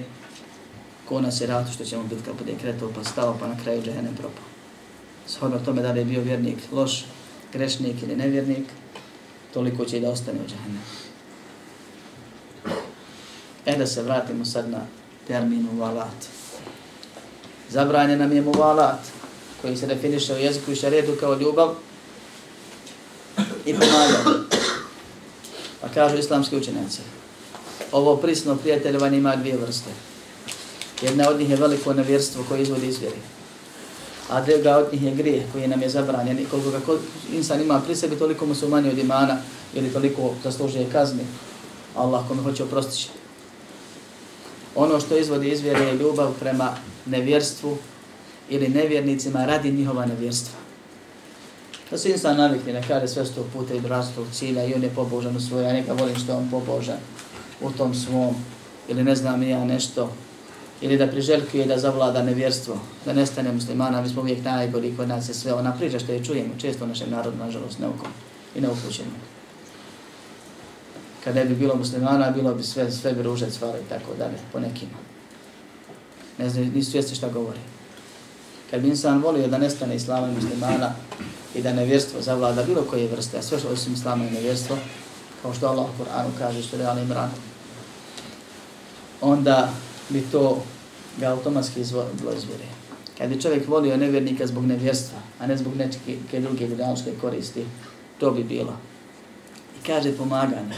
ko 1.06 1.22
nas 1.22 1.42
je 1.42 1.48
ratu 1.48 1.72
što 1.72 1.86
ćemo 1.86 2.04
biti 2.04 2.24
kad 2.26 2.36
bude 2.38 2.56
kretao 2.62 2.92
pa 2.96 3.04
stao 3.04 3.38
pa 3.40 3.48
na 3.48 3.58
kraju 3.64 3.82
džehennem 3.82 4.16
propao. 4.16 4.44
Shodno 5.28 5.60
tome 5.66 5.82
da 5.82 5.92
li 5.92 6.00
je 6.00 6.06
bio 6.06 6.22
vjernik 6.22 6.58
loš, 6.72 7.06
grešnik 7.54 8.04
ili 8.04 8.16
nevjernik, 8.16 8.68
toliko 9.54 9.86
će 9.86 9.98
i 9.98 10.02
da 10.02 10.10
ostane 10.10 10.40
u 10.46 10.50
džahennemu. 10.50 10.86
E 13.66 13.78
da 13.78 13.88
se 13.88 14.04
vratimo 14.04 14.46
sad 14.46 14.70
na 14.70 14.82
termin 15.28 15.68
valat. 15.80 16.28
Zabranjen 17.70 18.20
nam 18.20 18.32
je 18.32 18.42
muvalat, 18.42 19.00
koji 19.62 19.78
se 19.78 19.88
definiše 19.88 20.34
u 20.34 20.38
jeziku 20.38 20.72
i 20.72 20.76
šaredu 20.76 21.16
kao 21.20 21.34
ljubav 21.36 21.76
i 23.66 23.74
pomaganje. 23.74 24.48
Pa 25.82 25.88
kažu 25.88 26.18
islamski 26.18 26.58
učenjaci. 26.58 27.02
Ovo 27.92 28.16
prisno 28.18 28.56
prijateljovanje 28.56 29.18
ima 29.18 29.36
dvije 29.36 29.58
vrste. 29.58 29.90
Jedna 31.02 31.30
od 31.30 31.40
njih 31.40 31.50
je 31.50 31.56
veliko 31.56 31.94
nevjerstvo 31.94 32.46
koje 32.50 32.62
izvodi 32.62 32.88
iz 32.88 33.00
vjeri 33.00 33.18
a 34.30 34.42
druga 34.42 34.78
od 34.78 34.94
njih 34.94 35.04
je 35.04 35.16
grijeh 35.16 35.44
koji 35.52 35.68
nam 35.68 35.82
je 35.82 35.90
zabranjen. 35.90 36.40
I 36.40 36.46
koliko 36.46 36.70
ga 36.70 36.80
insan 37.34 37.62
ima 37.62 37.82
pri 37.82 37.96
sebi, 37.96 38.16
toliko 38.16 38.46
mu 38.46 38.56
se 38.56 38.66
umanji 38.66 38.90
od 38.90 38.98
imana 38.98 39.38
ili 39.74 39.94
toliko 39.94 40.34
zaslužuje 40.44 40.90
kazni. 40.92 41.24
Allah 41.96 42.28
kome 42.28 42.44
hoće 42.44 42.64
oprostići. 42.64 43.10
Ono 44.76 45.00
što 45.00 45.18
izvodi 45.18 45.50
izvjere 45.50 45.86
je 45.86 45.94
ljubav 45.94 46.34
prema 46.40 46.76
nevjerstvu 47.10 47.78
ili 48.50 48.70
nevjernicima 48.70 49.46
radi 49.46 49.72
njihova 49.72 50.06
nevjerstva. 50.06 50.60
Da 51.92 51.98
se 51.98 52.12
insan 52.12 52.38
navikne, 52.38 52.74
ne 52.74 52.84
kaže 52.88 53.08
sve 53.08 53.26
sto 53.26 53.46
puta 53.54 53.74
i 53.74 53.80
razlog 53.80 54.28
cilja 54.34 54.66
i 54.66 54.74
on 54.74 54.84
je 54.84 54.90
pobožan 54.90 55.36
u 55.36 55.40
svoj, 55.40 55.64
ja 55.64 55.74
neka 55.74 55.94
volim 55.94 56.16
što 56.16 56.38
on 56.38 56.50
pobožan 56.50 56.98
u 57.62 57.72
tom 57.72 57.96
svom 57.96 58.36
ili 58.88 59.04
ne 59.04 59.16
znam 59.16 59.44
ja 59.44 59.66
nešto, 59.66 60.12
ili 60.82 60.98
da 60.98 61.08
priželjkuje 61.08 61.66
da 61.66 61.78
zavlada 61.78 62.24
nevjerstvo, 62.24 62.80
da 63.06 63.14
nestane 63.14 63.52
muslimana, 63.52 64.02
mi 64.02 64.10
smo 64.10 64.22
uvijek 64.22 64.44
najbolji 64.44 64.96
kod 64.98 65.08
nas 65.08 65.30
je 65.30 65.34
sve 65.34 65.54
ona 65.54 65.74
priča 65.74 66.00
što 66.00 66.12
je 66.12 66.24
čujemo 66.24 66.54
često 66.62 66.86
u 66.86 66.88
našem 66.88 67.10
narodu, 67.10 67.38
nažalost, 67.38 67.80
neukom 67.80 68.12
i 68.56 68.62
neupućenom. 68.62 69.14
kad 71.24 71.36
ne 71.36 71.46
bi 71.46 71.56
bilo 71.56 71.76
muslimana, 71.76 72.32
bilo 72.32 72.54
bi 72.54 72.64
sve, 72.64 72.92
sve 72.92 73.14
bi 73.14 73.24
ruže 73.24 73.50
cvalo 73.52 73.78
i 73.78 73.90
tako 73.90 74.14
dalje, 74.18 74.38
po 74.52 74.60
nekima. 74.60 75.07
Ne 76.38 76.50
znaju, 76.50 76.72
nisu 76.72 76.92
svjesni 76.92 77.16
šta 77.16 77.30
govori. 77.30 77.60
Kad 78.72 78.82
bi 78.82 78.88
insan 78.88 79.22
volio 79.24 79.48
da 79.48 79.58
nestane 79.58 79.96
islama 79.96 80.28
i 80.28 80.36
muslimana 80.36 80.94
i 81.56 81.62
da 81.62 81.74
nevjerstvo 81.74 82.22
zavlada 82.22 82.64
bilo 82.64 82.82
koje 82.82 83.08
vrste, 83.08 83.38
a 83.38 83.42
sve 83.42 83.60
što 83.60 83.70
osim 83.70 83.94
islama 83.94 84.26
i 84.28 84.32
nevjerstvo, 84.32 84.78
kao 85.42 85.54
što 85.54 85.68
Allah 85.68 85.86
u 85.86 86.04
Kur'anu 86.04 86.30
kaže, 86.38 86.64
što 86.64 86.76
je 86.76 86.86
Ali 86.86 87.02
Imran, 87.02 87.30
onda 89.22 89.70
bi 90.10 90.22
to 90.32 90.64
ga 91.20 91.28
automatski 91.28 91.80
bilo 92.20 92.34
izvjeri. 92.34 92.68
Kad 93.18 93.30
bi 93.30 93.42
čovjek 93.42 93.68
volio 93.68 93.98
nevjernika 93.98 94.48
zbog 94.48 94.66
nevjerstva, 94.66 95.20
a 95.40 95.48
ne 95.48 95.58
zbog 95.58 95.76
nečeke 95.76 96.40
druge 96.40 96.68
dunjaloške 96.68 97.12
koristi, 97.22 97.66
to 98.20 98.32
bi 98.32 98.44
bilo. 98.44 98.78
I 99.80 99.86
kaže 99.86 100.18
pomaganje. 100.18 100.76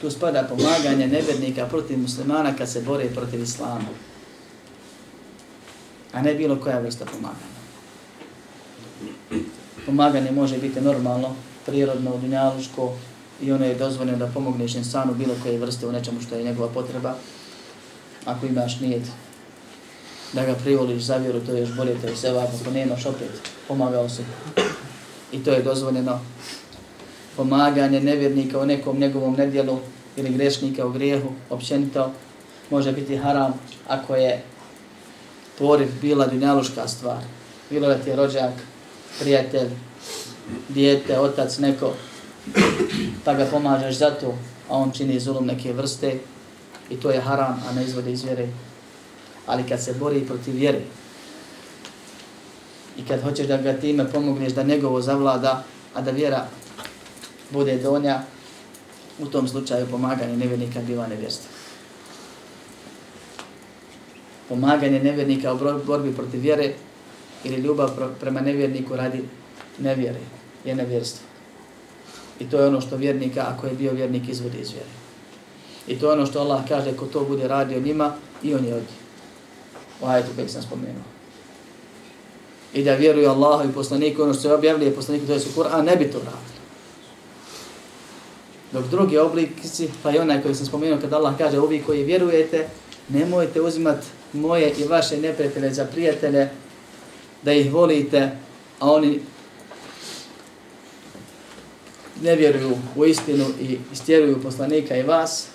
Tu 0.00 0.10
spada 0.10 0.42
pomaganje 0.42 1.06
nevjernika 1.06 1.66
protiv 1.66 1.98
muslimana 1.98 2.56
kad 2.56 2.70
se 2.70 2.80
bore 2.80 3.08
protiv 3.08 3.42
islama. 3.42 3.88
A 6.16 6.22
ne 6.22 6.34
bilo 6.34 6.56
koja 6.56 6.78
vrsta 6.80 7.04
pomaganja. 7.04 7.56
Pomaganje 9.86 10.30
može 10.30 10.58
biti 10.58 10.80
normalno, 10.80 11.34
prirodno, 11.66 12.16
dunjaluško 12.16 12.92
i 13.42 13.52
ono 13.52 13.64
je 13.64 13.74
dozvoljeno 13.74 14.18
da 14.18 14.26
pomogneš 14.26 14.74
insanu 14.74 15.14
bilo 15.14 15.34
koje 15.42 15.58
vrste 15.58 15.86
u 15.86 15.92
nečemu 15.92 16.20
što 16.20 16.34
je 16.34 16.44
njegova 16.44 16.68
potreba. 16.68 17.14
Ako 18.24 18.46
imaš 18.46 18.80
nijed 18.80 19.02
da 20.32 20.44
ga 20.44 20.54
privoliš 20.54 21.02
za 21.02 21.16
vjeru, 21.16 21.40
to 21.40 21.52
je 21.52 21.60
još 21.60 21.76
bolje, 21.76 22.00
to 22.00 22.06
je 22.06 22.16
seba, 22.16 22.38
ako 22.38 22.70
nemaš 22.70 23.06
opet, 23.06 23.30
pomagao 23.68 24.08
si. 24.08 24.22
I 25.32 25.44
to 25.44 25.50
je 25.52 25.62
dozvoljeno. 25.62 26.20
Pomaganje 27.36 28.00
nevjernika 28.00 28.58
u 28.58 28.66
nekom 28.66 28.98
njegovom 28.98 29.34
nedjelu 29.34 29.78
ili 30.16 30.30
grešnika 30.30 30.86
u 30.86 30.92
grijehu, 30.92 31.28
općenito, 31.50 32.12
može 32.70 32.92
biti 32.92 33.16
haram 33.16 33.60
ako 33.88 34.14
je 34.14 34.42
poriv 35.58 35.88
bila 36.00 36.26
dunjaluška 36.26 36.88
stvar. 36.88 37.22
Bilo 37.70 37.88
da 37.88 37.98
ti 37.98 38.10
je 38.10 38.16
rođak, 38.16 38.52
prijatelj, 39.20 39.68
dijete, 40.68 41.18
otac, 41.18 41.58
neko, 41.58 41.92
pa 43.24 43.34
ga 43.34 43.46
pomažeš 43.50 43.94
za 43.96 44.10
to, 44.10 44.38
a 44.68 44.76
on 44.76 44.90
čini 44.90 45.20
zulum 45.20 45.46
neke 45.46 45.72
vrste 45.72 46.18
i 46.90 46.96
to 46.96 47.10
je 47.10 47.20
haram, 47.20 47.62
a 47.68 47.72
ne 47.72 47.84
izvode 47.84 48.12
iz 48.12 48.24
vjere. 48.24 48.48
Ali 49.46 49.68
kad 49.68 49.82
se 49.82 49.92
bori 49.92 50.26
protiv 50.26 50.54
vjere 50.54 50.80
i 52.96 53.04
kad 53.08 53.22
hoćeš 53.22 53.46
da 53.46 53.56
ga 53.56 53.72
time 53.72 54.10
pomogneš 54.12 54.52
da 54.52 54.62
njegovo 54.62 55.00
zavlada, 55.00 55.64
a 55.94 56.00
da 56.00 56.10
vjera 56.10 56.46
bude 57.50 57.76
donja, 57.76 58.22
u 59.18 59.26
tom 59.26 59.48
slučaju 59.48 59.86
pomaganje 59.90 60.36
nevjernika 60.36 60.80
biva 60.80 61.06
nevjerstva. 61.06 61.55
Pomaganje 64.48 65.00
nevjernika 65.00 65.52
u 65.52 65.58
borbi 65.86 66.12
protiv 66.12 66.40
vjere 66.40 66.72
ili 67.44 67.56
ljubav 67.56 67.90
prema 68.20 68.40
nevjerniku 68.40 68.96
radi 68.96 69.22
nevjere, 69.78 70.20
je 70.64 70.74
nevjerstvo. 70.74 71.26
I 72.40 72.50
to 72.50 72.58
je 72.58 72.66
ono 72.66 72.80
što 72.80 72.96
vjernika, 72.96 73.44
ako 73.48 73.66
je 73.66 73.74
bio 73.74 73.92
vjernik, 73.92 74.28
izvodi 74.28 74.58
iz 74.58 74.70
vjere. 74.70 74.90
I 75.86 75.98
to 75.98 76.06
je 76.06 76.12
ono 76.12 76.26
što 76.26 76.40
Allah 76.40 76.68
kaže, 76.68 76.96
ko 76.96 77.06
to 77.06 77.24
bude 77.24 77.48
radio 77.48 77.80
njima, 77.80 78.12
i 78.42 78.54
on 78.54 78.64
je 78.64 78.74
od 78.74 78.82
u 80.00 80.06
ajetu 80.06 80.30
koji 80.36 80.48
sam 80.48 80.62
spomenuo. 80.62 81.02
I 82.74 82.84
da 82.84 82.94
vjeruju 82.94 83.28
Allahu 83.28 83.68
i 83.68 83.72
poslaniku, 83.72 84.22
ono 84.22 84.32
što 84.32 84.42
se 84.42 84.54
objavljuje 84.54 84.94
poslaniku, 84.94 85.26
to 85.26 85.32
je 85.32 85.40
su 85.40 85.60
Kur'an, 85.60 85.84
ne 85.84 85.96
bi 85.96 86.10
to 86.10 86.18
radili. 86.18 86.56
Dok 88.72 88.86
drugi 88.90 89.18
oblici, 89.18 89.88
pa 90.02 90.10
i 90.10 90.18
onaj 90.18 90.42
koji 90.42 90.54
sam 90.54 90.66
spomenuo, 90.66 91.00
kad 91.00 91.12
Allah 91.12 91.38
kaže, 91.38 91.58
ovi 91.58 91.82
koji 91.86 92.04
vjerujete, 92.04 92.68
nemojte 93.08 93.60
uzimati 93.60 94.06
moje 94.36 94.72
i 94.78 94.84
vaše 94.84 95.16
neprijatelje 95.16 95.74
za 95.74 95.84
prijatelje, 95.84 96.48
da 97.42 97.52
ih 97.52 97.72
volite, 97.72 98.30
a 98.80 98.92
oni 98.92 99.20
ne 102.22 102.36
vjeruju 102.36 102.76
u 102.96 103.04
istinu 103.04 103.44
i 103.60 103.78
istjeruju 103.92 104.42
poslanika 104.42 104.96
i 104.96 105.02
vas, 105.02 105.46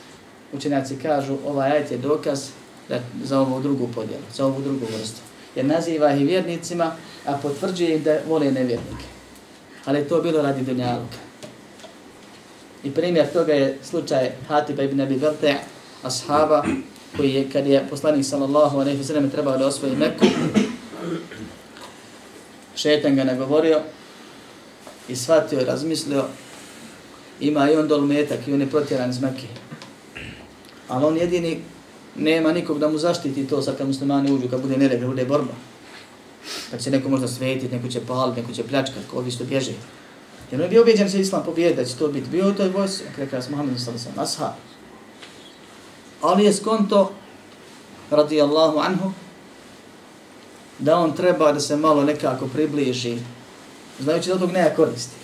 učenjaci 0.53 0.95
kažu 0.95 1.37
ovaj 1.47 1.71
ajet 1.71 1.91
je 1.91 1.97
dokaz 1.97 2.47
da, 2.89 2.99
za 3.23 3.39
ovu 3.39 3.61
drugu 3.61 3.87
podjelu, 3.95 4.23
za 4.33 4.45
ovu 4.45 4.61
drugu 4.61 4.85
vrstu. 4.85 5.21
Jer 5.55 5.65
naziva 5.65 6.13
ih 6.13 6.27
vjernicima, 6.27 6.95
a 7.25 7.37
potvrđuje 7.37 7.95
ih 7.95 8.03
da 8.03 8.19
vole 8.27 8.51
nevjernike. 8.51 9.05
Ali 9.85 10.07
to 10.07 10.21
bilo 10.21 10.41
radi 10.41 10.61
dunjaluka. 10.61 11.17
I 12.83 12.91
primjer 12.91 13.33
toga 13.33 13.53
je 13.53 13.77
slučaj 13.83 14.31
Hatiba 14.47 14.83
ibn 14.83 15.01
Abi 15.01 15.15
Velte, 15.15 15.55
ashaba, 16.03 16.63
koji 17.17 17.33
je, 17.33 17.49
kad 17.49 17.67
je 17.67 17.87
poslanik 17.89 18.25
sallallahu 18.25 18.79
alaihi 18.79 18.99
wa 18.99 19.03
sallam 19.03 19.29
trebao 19.29 19.57
da 19.57 19.67
osvoji 19.67 19.95
Meku, 19.95 20.25
šetan 22.75 23.15
ga 23.15 23.23
nagovorio 23.23 23.81
i 25.07 25.15
shvatio 25.15 25.61
i 25.61 25.65
razmislio 25.65 26.25
ima 27.39 27.71
i 27.71 27.75
on 27.75 27.87
dol 27.87 28.01
metak 28.01 28.47
i 28.47 28.53
on 28.53 28.61
je 28.61 28.69
protjeran 28.69 29.09
iz 29.09 29.21
Mekke. 29.21 29.47
Ali 30.87 31.05
on 31.05 31.17
jedini 31.17 31.59
nema 32.15 32.51
nikog 32.51 32.79
da 32.79 32.87
mu 32.87 32.97
zaštiti 32.97 33.47
to 33.47 33.61
sad 33.61 33.77
kad 33.77 33.87
muslimani 33.87 34.31
uđu, 34.31 34.49
kad 34.49 34.61
bude 34.61 34.77
nered, 34.77 34.99
kad 34.99 35.09
bude 35.09 35.25
borba. 35.25 35.53
Pa 36.71 36.77
će 36.77 36.91
neko 36.91 37.09
možda 37.09 37.27
svetiti, 37.27 37.75
neko 37.75 37.87
će 37.87 37.99
paliti, 38.07 38.41
neko 38.41 38.53
će 38.53 38.63
pljačkati, 38.63 39.07
ko 39.11 39.17
ovi 39.17 39.31
što 39.31 39.43
bježe. 39.43 39.71
Jer 40.51 40.61
on 40.61 40.65
je 40.65 40.69
bio 40.69 40.81
ubeđen 40.81 41.05
da 41.05 41.11
će 41.11 41.19
islam 41.19 41.43
pobjeda, 41.45 41.75
da 41.75 41.85
će 41.85 41.95
to 41.95 42.07
biti. 42.07 42.29
Bio 42.29 42.51
to 42.51 42.63
je 42.63 42.69
vojs, 42.69 43.01
rekao 43.17 43.37
je 43.37 43.43
Muhammed 43.49 43.79
sallam, 43.79 44.19
ashab. 44.19 44.53
Ali 46.21 46.43
je 46.43 46.53
skonto, 46.53 47.11
radijallahu 48.11 48.79
anhu, 48.79 49.11
da 50.79 50.97
on 50.97 51.15
treba 51.15 51.51
da 51.51 51.59
se 51.59 51.75
malo 51.75 52.03
nekako 52.03 52.47
približi, 52.47 53.17
znajući 53.99 54.29
da 54.29 54.37
tog 54.37 54.51
nema 54.51 54.69
koristi 54.75 55.21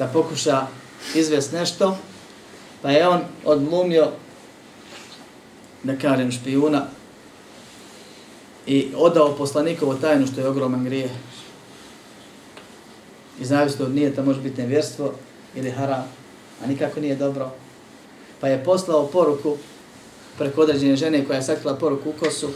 da 0.00 0.06
pokuša 0.06 0.66
izvest 1.14 1.52
nešto, 1.52 1.96
pa 2.82 2.90
je 2.90 3.08
on 3.08 3.20
odlumio, 3.44 4.08
da 5.82 5.96
kažem, 5.96 6.32
špijuna 6.32 6.86
i 8.66 8.88
odao 8.96 9.36
poslanikovo 9.36 9.94
tajnu, 9.94 10.26
što 10.26 10.40
je 10.40 10.48
ogroman 10.48 10.84
grije. 10.84 11.10
I 13.40 13.44
zavisno 13.44 13.84
od 13.84 13.94
nijeta 13.94 14.22
može 14.22 14.40
biti 14.40 14.62
nevjerstvo 14.62 15.12
ili 15.54 15.70
haram, 15.70 16.04
a 16.64 16.66
nikako 16.66 17.00
nije 17.00 17.16
dobro. 17.16 17.50
Pa 18.40 18.48
je 18.48 18.64
poslao 18.64 19.06
poruku 19.06 19.56
preko 20.38 20.60
određene 20.60 20.96
žene 20.96 21.24
koja 21.26 21.36
je 21.36 21.42
sakrila 21.42 21.76
poruku 21.76 22.10
u 22.10 22.12
kosu 22.24 22.48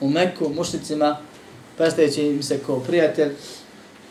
u 0.00 0.10
Meku 0.10 0.48
mušnicima, 0.48 1.16
predstavljajući 1.76 2.22
im 2.22 2.42
se 2.42 2.58
kao 2.66 2.80
prijatelj, 2.80 3.32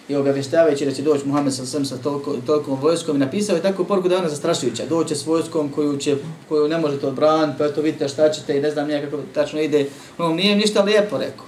i 0.08 0.16
obavještavajući 0.16 0.86
da 0.86 0.92
će 0.92 1.02
doći 1.02 1.28
Muhammed 1.28 1.54
sa 1.54 1.66
svem 1.66 1.86
sa 1.86 1.98
toliko, 1.98 2.36
tolikom 2.46 2.80
vojskom 2.82 3.16
i 3.16 3.20
napisao 3.20 3.56
je 3.56 3.62
takvu 3.62 3.86
poruku 3.86 4.08
da 4.08 4.16
je 4.16 4.20
ona 4.20 4.30
zastrašujuća. 4.30 4.86
Doće 4.86 5.16
s 5.16 5.26
vojskom 5.26 5.72
koju, 5.72 5.98
će, 5.98 6.18
koju 6.50 6.68
ne 6.68 6.78
možete 6.78 7.08
odbraniti, 7.08 7.58
pa 7.58 7.70
to 7.70 7.82
vidite 7.82 8.08
šta 8.08 8.30
ćete 8.30 8.58
i 8.58 8.62
ne 8.62 8.72
znam 8.72 8.88
nije 8.88 9.02
kako 9.02 9.24
tačno 9.34 9.62
ide. 9.62 9.86
No, 10.18 10.28
nije 10.28 10.56
ništa 10.56 10.82
lijepo 10.82 11.18
rekao, 11.18 11.46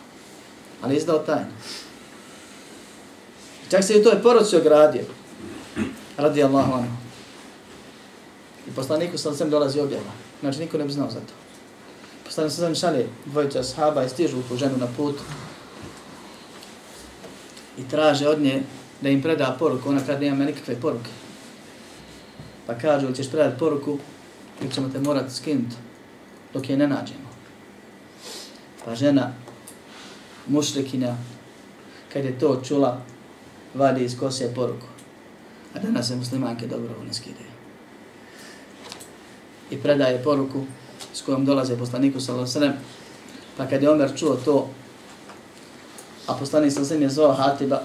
ali 0.82 0.96
izdao 0.96 1.20
tajnu. 1.20 1.52
Čak 3.70 3.84
se 3.84 3.98
i 3.98 4.04
to 4.04 4.10
je 4.10 4.24
poruci 4.24 4.56
ogradio. 4.56 5.04
Radi 6.18 6.44
Allahu 6.44 6.74
anhu. 6.74 7.07
I 8.78 8.80
poslaniku 8.80 9.18
sam 9.18 9.36
sem 9.36 9.50
dolazi 9.50 9.80
objava. 9.80 10.12
Znači 10.40 10.60
niko 10.60 10.78
ne 10.78 10.86
bi 10.86 10.92
znao 10.92 11.10
za 11.12 11.20
to. 11.20 11.34
Poslanik 12.26 12.54
sam 12.54 12.76
šalje 12.76 13.08
dvojica 13.26 13.64
sahaba 13.64 14.04
i 14.04 14.10
stižu 14.10 14.38
u 14.54 14.58
ženu 14.58 14.78
na 14.78 14.88
put 14.98 15.16
i 17.78 17.88
traže 17.90 18.28
od 18.28 18.42
nje 18.42 18.64
da 19.02 19.10
im 19.10 19.22
preda 19.22 19.56
poruku, 19.60 19.90
ona 19.90 20.02
kad 20.06 20.22
nema 20.22 20.46
nikakve 20.46 20.76
poruke. 20.82 21.10
Pa 22.68 22.78
kažu, 22.78 23.14
ćeš 23.14 23.32
predati 23.32 23.60
poruku, 23.60 23.98
ili 24.62 24.72
ćemo 24.72 24.90
te 24.90 25.00
morati 25.00 25.34
skinuti 25.34 25.76
dok 26.54 26.70
je 26.70 26.78
ne 26.78 26.88
nađemo. 26.88 27.30
Pa 28.86 28.96
žena, 28.96 29.34
mušrikinja, 30.48 31.16
kad 32.14 32.26
je 32.26 32.40
to 32.40 32.62
čula, 32.64 33.02
vadi 33.74 34.04
iz 34.04 34.20
kose 34.20 34.54
poruku. 34.56 34.88
A 35.76 35.80
danas 35.80 36.08
se 36.08 36.16
muslimanke 36.16 36.68
dobro 36.68 36.94
ne 37.08 37.14
skidaju. 37.14 37.47
I 39.72 39.78
predaje 39.78 40.24
poruku 40.24 40.64
s 41.14 41.22
kojom 41.22 41.46
dolaze 41.46 41.78
poslaniku 41.78 42.20
sallallahu 42.20 42.78
Pa 43.58 43.66
kad 43.66 43.84
je 43.84 43.90
Omer 43.90 44.12
čuo 44.16 44.36
to, 44.46 44.70
a 46.28 46.34
poslanik 46.34 46.72
sallallahu 46.72 46.90
svim 46.90 47.02
je 47.02 47.10
zvao 47.10 47.34
Hatiba 47.34 47.82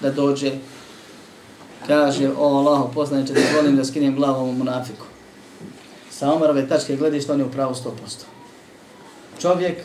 da 0.00 0.10
dođe, 0.10 0.52
kaže, 1.86 2.30
o 2.38 2.44
Allah, 2.44 2.90
poslaniče, 2.94 3.32
da 3.32 3.40
volim 3.56 3.76
da 3.76 3.84
skinem 3.84 4.16
glavu 4.16 4.40
ovom 4.40 4.58
munafiku. 4.58 5.06
Sa 6.10 6.32
Omerove 6.32 6.68
tačke 6.68 6.96
gledišta 6.96 7.32
on 7.32 7.40
je 7.40 7.46
u 7.46 7.50
pravu 7.50 7.74
100%. 7.74 7.90
Čovjek 9.40 9.78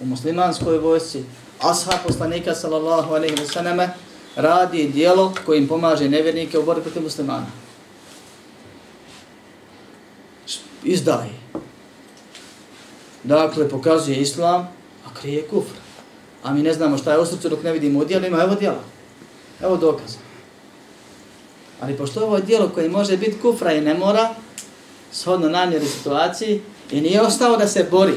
u 0.00 0.06
muslimanskoj 0.06 0.78
vojsci, 0.78 1.24
asha 1.60 1.98
poslanika 2.06 2.54
sallallahu 2.54 3.14
alaihi 3.14 3.36
wa 3.36 3.52
sallame, 3.52 3.90
radi 4.36 4.88
dijelo 4.88 5.34
kojim 5.46 5.68
pomaže 5.68 6.08
nevjernike 6.08 6.58
u 6.58 6.64
borbi 6.64 6.82
protiv 6.82 7.02
muslimana. 7.02 7.46
Izdaje. 10.86 11.30
Dakle, 13.24 13.68
pokazuje 13.68 14.20
islam, 14.20 14.68
a 15.06 15.14
krije 15.20 15.42
kufr. 15.42 15.74
A 16.42 16.54
mi 16.54 16.62
ne 16.62 16.72
znamo 16.72 16.98
šta 16.98 17.12
je 17.12 17.18
u 17.18 17.26
srcu 17.26 17.48
dok 17.48 17.62
ne 17.62 17.72
vidimo 17.72 17.98
u 17.98 18.04
dijelima, 18.04 18.42
evo 18.42 18.54
dijela. 18.54 18.82
Evo 19.62 19.76
dokaz. 19.76 20.16
Ali 21.80 21.96
pošto 21.96 22.24
ovo 22.24 22.36
je 22.36 22.42
dijelo 22.42 22.68
koje 22.68 22.88
može 22.88 23.16
biti 23.16 23.38
kufra 23.38 23.72
i 23.72 23.80
ne 23.80 23.94
mora, 23.94 24.34
shodno 25.12 25.48
namjeri 25.48 25.86
situaciji, 25.86 26.62
i 26.90 27.00
nije 27.00 27.22
ostao 27.22 27.56
da 27.56 27.68
se 27.68 27.86
bori, 27.90 28.14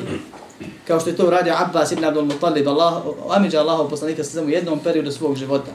kao 0.87 0.99
što 0.99 1.09
je 1.09 1.15
to 1.15 1.27
uradio 1.27 1.55
Abbas 1.57 1.91
ibn 1.91 2.05
Abdul 2.05 2.25
Muttalib, 2.25 2.67
Allah, 2.67 3.03
Amidža 3.29 3.59
Allahov 3.59 3.89
poslanika 3.89 4.23
sa 4.23 4.41
u 4.41 4.49
jednom 4.49 4.79
periodu 4.79 5.11
svog 5.11 5.35
života. 5.35 5.71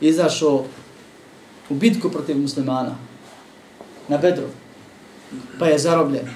Izašao 0.00 0.64
u 1.70 1.74
bitku 1.74 2.10
protiv 2.10 2.38
muslimana 2.38 2.96
na 4.08 4.18
Bedru, 4.18 4.46
pa 5.58 5.66
je 5.66 5.78
zarobljen. 5.78 6.28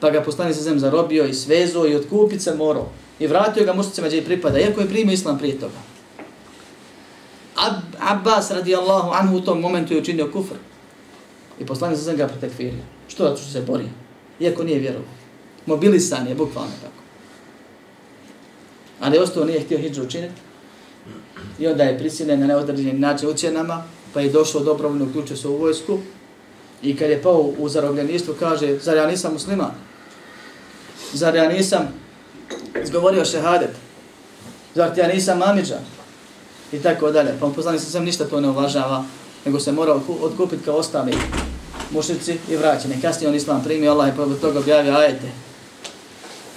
Pa 0.00 0.10
ga 0.10 0.22
poslanik 0.22 0.56
sa 0.56 0.62
zem 0.62 0.78
zarobio 0.78 1.24
i 1.24 1.34
svezo 1.34 1.86
i 1.86 1.94
otkupit 1.94 2.42
se 2.42 2.54
morao. 2.54 2.88
I 3.18 3.26
vratio 3.26 3.64
ga 3.64 3.72
muslicima 3.72 4.06
gdje 4.06 4.24
pripada, 4.24 4.58
iako 4.58 4.80
je 4.80 4.88
primio 4.88 5.12
islam 5.12 5.38
prije 5.38 5.58
toga. 5.60 5.78
Ab 7.56 7.74
Abbas 8.00 8.50
radijallahu 8.50 9.10
anhu 9.12 9.36
u 9.36 9.40
tom 9.40 9.60
momentu 9.60 9.94
je 9.94 10.00
učinio 10.00 10.30
kufr. 10.32 10.54
I 11.60 11.66
poslanik 11.66 11.98
sa 11.98 12.04
zem 12.04 12.16
ga 12.16 12.26
pretekfirio. 12.26 12.82
Što 13.08 13.30
da 13.30 13.36
se 13.36 13.60
bori? 13.60 13.84
Iako 14.40 14.64
nije 14.64 14.78
vjerovao. 14.78 15.08
Mobilisan 15.66 16.26
je, 16.26 16.34
bukvalno 16.34 16.72
tako. 16.82 17.02
Ali 19.00 19.18
ostao 19.18 19.44
nije 19.44 19.60
htio 19.60 19.78
hijđu 19.78 20.02
učiniti. 20.02 20.40
I 21.58 21.66
onda 21.66 21.82
je 21.82 21.98
prisiljen 21.98 22.40
na 22.40 22.46
neodređeni 22.46 22.92
način 22.92 23.28
ucijenama, 23.28 23.84
pa 24.14 24.20
je 24.20 24.30
došao 24.30 24.64
dobrovoljno, 24.64 25.04
uključio 25.04 25.36
se 25.36 25.48
u 25.48 25.56
vojsku. 25.56 25.98
I 26.84 26.96
kad 26.96 27.10
je 27.10 27.22
pao 27.22 27.52
u 27.58 27.68
zarobljeništvu, 27.68 28.34
kaže, 28.38 28.78
zar 28.78 28.96
ja 28.96 29.06
nisam 29.06 29.32
musliman? 29.32 29.70
Zar 31.12 31.34
ja 31.34 31.48
nisam 31.48 31.88
izgovorio 32.82 33.24
šehadet? 33.24 33.70
Zar 34.74 34.94
ti 34.94 35.00
ja 35.00 35.08
nisam 35.08 35.38
mamiđa? 35.38 35.78
I 36.72 36.78
tako 36.78 37.10
dalje. 37.10 37.34
Pa 37.40 37.46
upoznali 37.46 37.78
se 37.78 37.90
sam 37.90 38.04
ništa 38.04 38.24
to 38.24 38.40
ne 38.40 38.48
uvažava, 38.48 39.04
nego 39.44 39.60
se 39.60 39.72
mora 39.72 39.94
odkupiti 40.20 40.64
kao 40.64 40.76
ostali 40.76 41.12
mušici 41.90 42.38
i 42.50 42.56
vraćeni. 42.56 43.00
Kasnije 43.02 43.28
on 43.28 43.34
islam 43.34 43.64
primio 43.64 43.92
Allah 43.92 44.08
i 44.08 44.16
pobog 44.16 44.38
toga 44.38 44.58
objavio 44.58 44.96
ajete. 44.96 45.28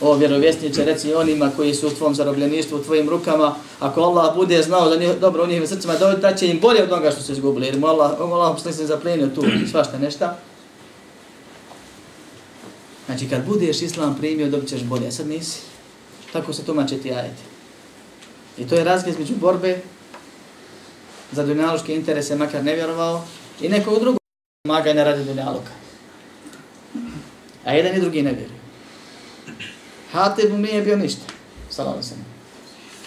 O 0.01 0.15
vjerovjesniče, 0.15 0.85
reci 0.85 1.13
onima 1.13 1.51
koji 1.55 1.73
su 1.73 1.87
u 1.87 1.89
tvom 1.89 2.15
zarobljeništvu, 2.15 2.77
u 2.77 2.83
tvojim 2.83 3.09
rukama, 3.09 3.55
ako 3.79 4.01
Allah 4.01 4.35
bude 4.35 4.61
znao 4.61 4.89
da 4.89 4.95
njih, 4.95 5.09
dobro 5.21 5.43
u 5.43 5.47
njihovim 5.47 5.67
srcima, 5.67 5.95
da, 5.95 6.13
da 6.13 6.35
će 6.35 6.47
im 6.47 6.59
bolje 6.59 6.83
od 6.83 6.91
onoga 6.91 7.11
što 7.11 7.21
su 7.21 7.31
izgubili. 7.31 7.65
Jer 7.65 7.79
mu 7.79 7.87
Allah, 7.87 8.11
Allah 8.19 8.61
se 8.61 8.85
zaplenio 8.85 9.27
tu 9.27 9.43
svašta 9.71 9.97
nešta. 9.97 10.37
Znači, 13.05 13.29
kad 13.29 13.45
budeš 13.45 13.81
islam 13.81 14.15
primio, 14.19 14.49
dobit 14.49 14.69
ćeš 14.69 14.83
bolje. 14.83 15.07
A 15.07 15.11
sad 15.11 15.27
nisi. 15.27 15.59
Tako 16.33 16.53
se 16.53 16.63
tumače 16.63 16.97
ti 16.97 17.13
ajeti. 17.13 17.43
I 18.57 18.67
to 18.67 18.75
je 18.75 18.83
razgled 18.83 19.13
između 19.13 19.33
borbe 19.35 19.81
za 21.31 21.43
dunjaloške 21.43 21.95
interese, 21.95 22.35
makar 22.35 22.63
ne 22.63 22.75
vjerovao, 22.75 23.23
i 23.61 23.69
nekog 23.69 23.99
drugog 23.99 24.19
pomaganja 24.63 25.03
radi 25.03 25.23
dunjaluka. 25.23 25.71
A 27.65 27.73
jedan 27.73 27.95
i 27.95 28.01
drugi 28.01 28.21
ne 28.21 28.31
vjeruju. 28.31 28.56
Hatib 30.17 30.51
mu 30.51 30.57
nije 30.57 30.81
bio 30.81 30.97
ništa. 30.97 31.21
Salam 31.69 32.03
sam. 32.03 32.25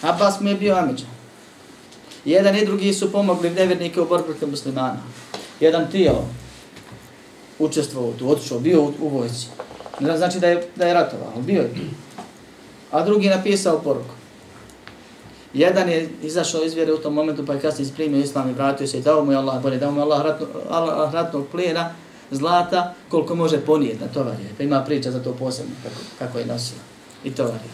Abbas 0.01 0.39
mu 0.39 0.49
je 0.49 0.55
bio 0.55 0.75
Amidža. 0.75 1.05
Jedan 2.25 2.55
i 2.55 2.65
drugi 2.65 2.93
su 2.93 3.11
pomogli 3.11 3.49
nevjernike 3.49 4.01
u 4.01 4.05
borbi 4.05 4.25
protiv 4.25 4.49
muslimana. 4.49 4.97
Jedan 5.59 5.91
tijelo 5.91 6.25
učestvovao 7.59 8.13
tu, 8.13 8.29
otišao, 8.29 8.59
bio 8.59 8.81
u, 8.81 8.93
u 9.01 9.09
vojci. 9.09 9.47
Ne 9.99 10.17
znači 10.17 10.39
da 10.39 10.47
je, 10.47 10.67
da 10.75 10.87
je 10.87 10.93
ratovao, 10.93 11.41
bio 11.41 11.61
je 11.61 11.73
tu. 11.73 11.81
A 12.91 13.03
drugi 13.03 13.29
napisao 13.29 13.81
poruku. 13.81 14.15
Jedan 15.53 15.89
je 15.89 16.09
izašao 16.23 16.63
iz 16.63 16.73
vjere 16.73 16.93
u 16.93 16.97
tom 16.97 17.13
momentu, 17.13 17.45
pa 17.45 17.53
je 17.53 17.61
kasnije 17.61 17.87
isprimio 17.87 18.19
islam 18.19 18.49
i 18.49 18.53
vratio 18.53 18.87
se 18.87 18.97
i 18.97 19.01
dao 19.01 19.25
mu 19.25 19.31
je 19.31 19.37
Allah, 19.37 19.61
bolje, 19.61 19.77
dao 19.77 19.91
mu 19.91 19.99
je 19.99 20.03
Allah 20.03 20.21
ratno, 20.21 20.47
Allah 20.69 21.13
ratnog 21.13 21.47
plijena, 21.51 21.93
zlata, 22.31 22.93
koliko 23.09 23.35
može 23.35 23.59
ponijeti 23.59 24.01
na 24.01 24.07
tovarije. 24.07 24.49
Pa 24.57 24.63
ima 24.63 24.83
priča 24.83 25.11
za 25.11 25.23
to 25.23 25.33
posebno, 25.33 25.71
kako, 25.83 25.95
kako 26.19 26.39
je 26.39 26.45
nosio. 26.45 26.77
I 27.23 27.31
tovarije. 27.31 27.71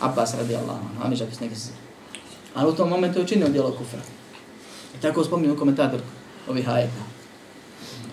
Abbas 0.00 0.34
radi 0.34 0.56
Allah, 0.56 0.76
Amiša 1.04 1.26
pis 1.26 1.40
neke 1.40 1.54
se. 1.54 1.70
Ali 2.54 2.70
u 2.70 2.74
tom 2.74 2.88
momentu 2.88 3.18
je 3.18 3.24
učinio 3.24 3.48
djelo 3.48 3.72
kufra. 3.78 4.00
I 4.98 5.00
tako 5.02 5.24
spominju 5.24 5.58
komentator 5.58 6.00
ovih 6.48 6.68
ajeta. 6.68 7.02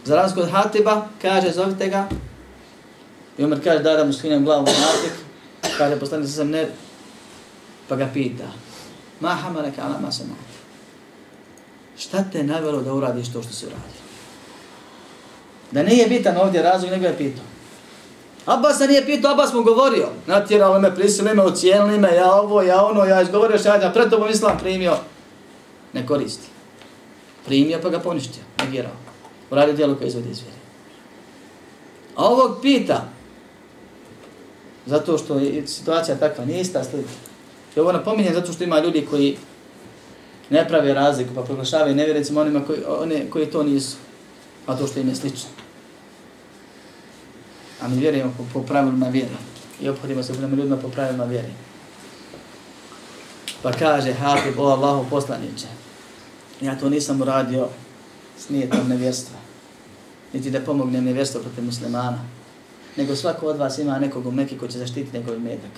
Za 0.06 0.16
razliku 0.16 0.42
od 0.42 0.52
Hatiba, 0.52 1.08
kaže, 1.22 1.52
zovite 1.52 1.88
ga. 1.88 2.10
I 3.38 3.44
Umar 3.44 3.60
kaže, 3.64 3.84
da 3.84 3.94
da 3.94 4.06
mu 4.06 4.14
skinem 4.14 4.46
glavu 4.46 4.66
na 4.66 4.72
natik. 4.72 5.12
Kaže, 5.78 6.00
postani 6.00 6.28
se 6.28 6.34
sam 6.34 6.50
ne. 6.50 6.68
Pa 7.90 7.96
ga 7.96 8.10
pita, 8.14 8.48
Ma 9.20 9.36
hamalaka 9.36 9.82
ala 9.84 10.00
ma 10.00 10.12
sama. 10.12 10.36
Šta 11.98 12.24
te 12.32 12.44
navjelo 12.44 12.82
da 12.82 12.94
uradiš 12.94 13.34
to 13.34 13.44
što 13.44 13.54
si 13.54 13.66
uradio? 13.66 14.04
Da 15.72 15.84
nije 15.84 16.08
bitan 16.08 16.38
ovdje 16.38 16.62
razlog, 16.62 16.92
nego 16.92 17.06
je 17.06 17.18
pitao. 17.18 17.46
Abbas 18.46 18.80
nije 18.80 19.06
pitao, 19.06 19.32
Abbas 19.32 19.54
mu 19.54 19.64
govorio. 19.64 20.08
Natjerali 20.28 20.82
me, 20.82 20.96
prisili 20.96 21.36
me, 21.36 21.46
ucijenili 21.46 22.00
me, 22.00 22.16
ja 22.16 22.34
ovo, 22.34 22.62
ja 22.62 22.86
ono, 22.86 23.06
ja 23.06 23.22
izgovorio 23.22 23.58
što 23.58 23.70
ja 23.70 23.92
pred 23.94 24.10
tobom 24.10 24.30
islam 24.30 24.58
primio. 24.60 24.96
Ne 25.94 26.08
koristi. 26.08 26.48
Primio 27.46 27.80
pa 27.82 27.90
ga 27.90 28.00
poništio, 28.00 28.44
negirao. 28.60 28.92
Uradio 29.52 29.74
dijelo 29.74 29.96
koje 29.96 30.08
izvodi 30.08 30.30
izvjeri. 30.30 30.58
A 32.16 32.26
ovog 32.26 32.58
pita, 32.62 33.04
zato 34.86 35.18
što 35.18 35.38
je 35.38 35.68
situacija 35.68 36.18
takva, 36.18 36.46
nije 36.46 36.62
ista 36.62 36.84
slika. 36.84 37.10
I 37.76 37.80
ovo 37.80 37.92
napominjem 37.92 38.34
zato 38.34 38.54
što 38.54 38.64
ima 38.64 38.80
ljudi 38.80 39.08
koji 39.10 39.38
ne 40.50 40.68
prave 40.68 40.94
razliku, 40.94 41.30
pa 41.36 41.42
proglašavaju 41.42 41.96
nevjericima 41.96 42.42
onima 42.42 42.66
koji, 42.66 42.80
one, 43.00 43.30
koji 43.30 43.46
to 43.46 43.64
nisu, 43.64 43.98
a 44.66 44.78
to 44.78 44.88
što 44.88 45.00
im 45.00 45.10
je 45.10 45.16
slično. 45.16 45.50
A 47.82 47.88
mi 47.88 48.00
vjerujemo 48.00 48.34
po, 48.38 48.44
po 48.54 48.66
pravilima 48.66 49.08
vjere 49.08 49.36
I 49.82 49.90
obhodimo 49.90 50.24
se 50.24 50.34
prema 50.34 50.56
ljudima 50.56 50.78
po 50.78 50.88
pravilima 50.88 51.24
vjere. 51.24 51.50
Pa 53.62 53.72
kaže 53.72 54.14
Hatib, 54.14 54.60
o 54.60 54.64
Allahu 54.64 55.06
poslaniće, 55.10 55.68
ja 56.62 56.80
to 56.80 56.90
nisam 56.90 57.22
uradio 57.22 57.68
s 58.38 58.50
nijetom 58.50 58.88
nevjerstva. 58.90 59.36
Niti 60.34 60.52
da 60.52 60.60
pomognem 60.60 61.04
nevjerstvo 61.04 61.42
protiv 61.42 61.64
muslimana. 61.64 62.20
Nego 62.98 63.16
svako 63.16 63.46
od 63.46 63.58
vas 63.58 63.78
ima 63.78 64.00
nekog 64.00 64.26
u 64.26 64.32
Meki 64.32 64.58
ko 64.58 64.68
će 64.68 64.78
zaštiti 64.78 65.18
njegov 65.18 65.40
medak. 65.40 65.72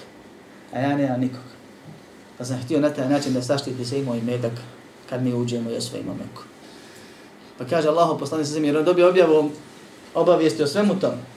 A 0.74 0.80
ja 0.80 0.98
nemam 0.98 1.20
nikog. 1.20 1.43
Pa 2.38 2.46
sam 2.46 2.62
htio 2.64 2.80
na 2.80 2.89
taj 2.89 3.10
način 3.10 3.34
da 3.34 3.41
zaštiti 3.41 3.86
se 3.86 4.00
i 4.00 4.04
moj 4.04 4.22
medak 4.22 4.54
kad 5.10 5.24
mi 5.24 5.34
uđemo 5.34 5.70
i 5.72 5.78
osvojimo 5.78 6.14
Meku. 6.14 6.43
Pa 7.58 7.66
kaže 7.66 7.88
Allahu 7.88 8.20
poslanice 8.20 8.62
jer 8.62 8.78
on 8.78 8.86
dobio 8.86 9.10
objavu 9.10 9.52
obavijesti 10.14 10.64
o 10.64 10.68
svemu 10.68 11.00
tomu. 11.00 11.34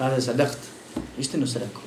Kaže 0.00 0.20
sadakt, 0.20 0.58
istinu 1.18 1.46
se 1.46 1.58
rekao. 1.58 1.82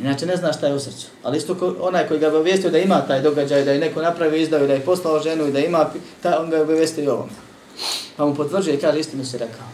Inače 0.00 0.26
ne 0.26 0.36
zna 0.36 0.52
šta 0.52 0.66
je 0.66 0.74
u 0.74 0.80
srcu. 0.80 1.06
Ali 1.22 1.38
isto 1.38 1.54
ko, 1.54 1.76
onaj 1.80 2.08
koji 2.08 2.20
ga 2.20 2.28
obavijestio 2.28 2.70
da 2.70 2.78
ima 2.78 3.06
taj 3.06 3.22
događaj, 3.22 3.64
da 3.64 3.72
je 3.72 3.78
neko 3.78 4.02
napravio 4.02 4.40
izdaju, 4.40 4.66
da 4.66 4.74
je 4.74 4.80
poslao 4.80 5.22
ženu 5.22 5.46
i 5.46 5.52
da 5.52 5.58
ima, 5.58 5.90
taj, 6.22 6.34
on 6.34 6.50
ga 6.50 6.62
obavijestio 6.62 7.04
i 7.04 7.08
ovom. 7.08 7.30
Pa 8.16 8.26
mu 8.26 8.34
potvrđuje 8.34 8.76
i 8.76 8.80
kaže, 8.80 9.00
istinu 9.00 9.24
se 9.24 9.38
rekao. 9.38 9.66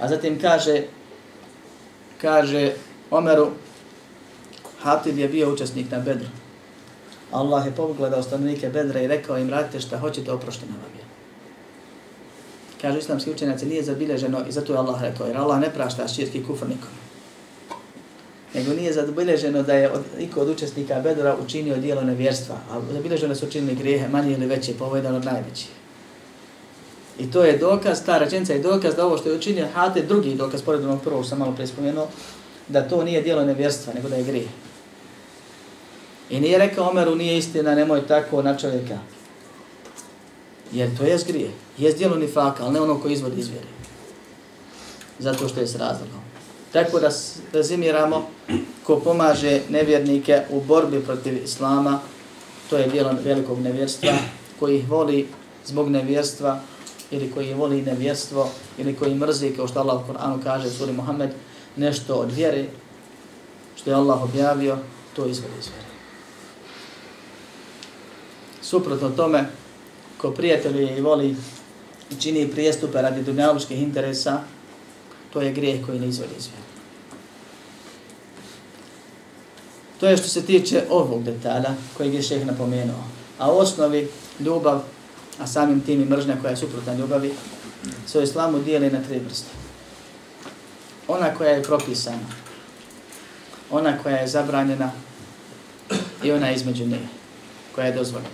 A 0.00 0.08
zatim 0.08 0.40
kaže, 0.40 0.82
kaže 2.20 2.72
Omeru, 3.10 3.50
Hatib 4.80 5.18
je 5.18 5.28
bio 5.28 5.52
učesnik 5.52 5.90
na 5.90 5.98
Bedru. 5.98 6.28
Allah 7.32 7.66
je 7.66 7.72
pogledao 7.72 8.22
stanovnike 8.22 8.68
Bedra 8.68 9.00
i 9.00 9.06
rekao 9.06 9.38
im, 9.38 9.50
radite 9.50 9.80
šta 9.80 9.98
hoćete, 9.98 10.32
oprošteno 10.32 10.72
vam 10.72 10.98
je. 10.98 11.01
Kažu 12.82 12.98
islamski 12.98 13.30
učenjaci, 13.30 13.66
nije 13.66 13.82
zabilježeno 13.82 14.44
i 14.48 14.52
zato 14.52 14.72
je 14.72 14.78
Allah 14.78 15.02
rekao, 15.02 15.26
jer 15.26 15.36
Allah 15.36 15.60
ne 15.60 15.70
prašta 15.74 16.08
širki 16.08 16.44
kufr 16.44 16.68
nikom. 16.68 16.90
Nego 18.54 18.72
nije 18.72 18.92
zabilježeno 18.92 19.62
da 19.62 19.74
je 19.74 19.90
od, 19.92 20.02
iko 20.18 20.40
od 20.40 20.48
učesnika 20.48 21.00
Bedra 21.00 21.36
učinio 21.44 21.76
dijelo 21.76 22.02
nevjerstva, 22.02 22.56
a 22.70 22.80
zabilježeno 22.92 23.34
su 23.34 23.46
učinili 23.46 23.74
grijehe, 23.74 24.08
manje 24.08 24.32
ili 24.32 24.46
veće, 24.46 24.72
pa 24.78 24.84
ovo 24.84 24.96
je 24.96 25.08
od 25.08 25.24
najvećih. 25.24 25.68
I 27.18 27.30
to 27.30 27.44
je 27.44 27.58
dokaz, 27.58 28.04
ta 28.04 28.18
rečenica 28.18 28.52
je 28.52 28.58
dokaz 28.58 28.94
da 28.94 29.06
ovo 29.06 29.18
što 29.18 29.28
je 29.28 29.36
učinio 29.36 29.68
Hate, 29.74 30.02
drugi 30.02 30.34
dokaz, 30.34 30.62
pored 30.62 30.84
onog 30.84 31.02
prvog 31.02 31.26
sam 31.26 31.38
malo 31.38 31.52
prespomenuo, 31.56 32.08
da 32.68 32.88
to 32.88 33.04
nije 33.04 33.22
dijelo 33.22 33.44
nevjerstva, 33.44 33.92
nego 33.94 34.08
da 34.08 34.16
je 34.16 34.24
grijeh. 34.24 34.48
I 36.30 36.40
nije 36.40 36.58
rekao 36.58 36.88
Omeru, 36.88 37.14
nije 37.14 37.38
istina, 37.38 37.74
nemoj 37.74 38.06
tako 38.06 38.42
na 38.42 38.58
čovjeka. 38.58 38.98
Jer 40.72 40.96
to 40.98 41.04
je 41.04 41.18
zgrije. 41.18 41.50
Je 41.78 41.92
dijelo 41.92 42.16
nifaka, 42.16 42.64
ali 42.64 42.72
ne 42.72 42.80
ono 42.80 42.98
koji 42.98 43.12
izvodi 43.12 43.40
izvjeri. 43.40 43.66
Zato 45.18 45.48
što 45.48 45.60
je 45.60 45.66
s 45.66 45.74
razlogom. 45.74 46.20
Tako 46.72 47.00
da 47.00 47.10
razimiramo 47.52 48.28
ko 48.84 49.00
pomaže 49.00 49.60
nevjernike 49.68 50.42
u 50.50 50.60
borbi 50.60 51.00
protiv 51.00 51.44
Islama, 51.44 52.00
to 52.70 52.78
je 52.78 52.88
dijelo 52.88 53.12
velikog 53.24 53.60
nevjerstva, 53.60 54.12
koji 54.58 54.78
ih 54.78 54.88
voli 54.88 55.28
zbog 55.66 55.90
nevjerstva, 55.90 56.60
ili 57.10 57.30
koji 57.30 57.54
voli 57.54 57.82
nevjerstvo, 57.82 58.48
ili 58.78 58.96
koji 58.96 59.14
mrzi, 59.14 59.50
kao 59.56 59.68
što 59.68 59.80
Allah 59.80 60.02
u 60.02 60.06
Koranu 60.06 60.40
kaže 60.44 60.68
u 60.68 60.70
suri 60.70 60.92
Muhammed, 60.92 61.30
nešto 61.76 62.14
od 62.14 62.32
vjere, 62.32 62.66
što 63.76 63.90
je 63.90 63.96
Allah 63.96 64.22
objavio, 64.22 64.78
to 65.16 65.26
izvodi 65.26 65.54
iz 65.60 65.66
vjere. 65.66 65.88
Suprotno 68.62 69.10
tome, 69.10 69.46
ko 70.22 70.30
prijatelje 70.30 70.96
i 70.96 71.00
voli 71.00 71.36
i 72.10 72.20
čini 72.20 72.50
prijestupe 72.50 73.02
radi 73.02 73.22
dunjavučkih 73.22 73.82
interesa, 73.82 74.40
to 75.32 75.40
je 75.40 75.52
grijeh 75.52 75.86
koji 75.86 76.00
ne 76.00 76.08
izvodi 76.08 76.34
iz 76.38 76.46
vjere. 76.46 76.72
To 80.00 80.08
je 80.08 80.16
što 80.16 80.28
se 80.28 80.42
tiče 80.42 80.82
ovog 80.90 81.24
detalja 81.24 81.74
kojeg 81.96 82.14
je 82.14 82.22
šeh 82.22 82.46
napomenuo. 82.46 83.04
A 83.38 83.52
u 83.52 83.58
osnovi 83.58 84.08
ljubav, 84.40 84.82
a 85.38 85.46
samim 85.46 85.80
tim 85.80 86.02
i 86.02 86.04
mržnja 86.04 86.36
koja 86.40 86.50
je 86.50 86.56
suprotna 86.56 86.94
ljubavi, 86.94 87.32
se 88.06 88.18
u 88.18 88.22
islamu 88.22 88.58
dijeli 88.58 88.90
na 88.90 89.02
tri 89.02 89.18
vrste. 89.18 89.48
Ona 91.08 91.34
koja 91.34 91.50
je 91.50 91.62
propisana, 91.62 92.26
ona 93.70 93.98
koja 94.02 94.16
je 94.16 94.28
zabranjena 94.28 94.92
i 96.22 96.32
ona 96.32 96.52
između 96.52 96.86
nje, 96.86 97.00
koja 97.74 97.86
je 97.86 97.92
dozvoljena, 97.92 98.30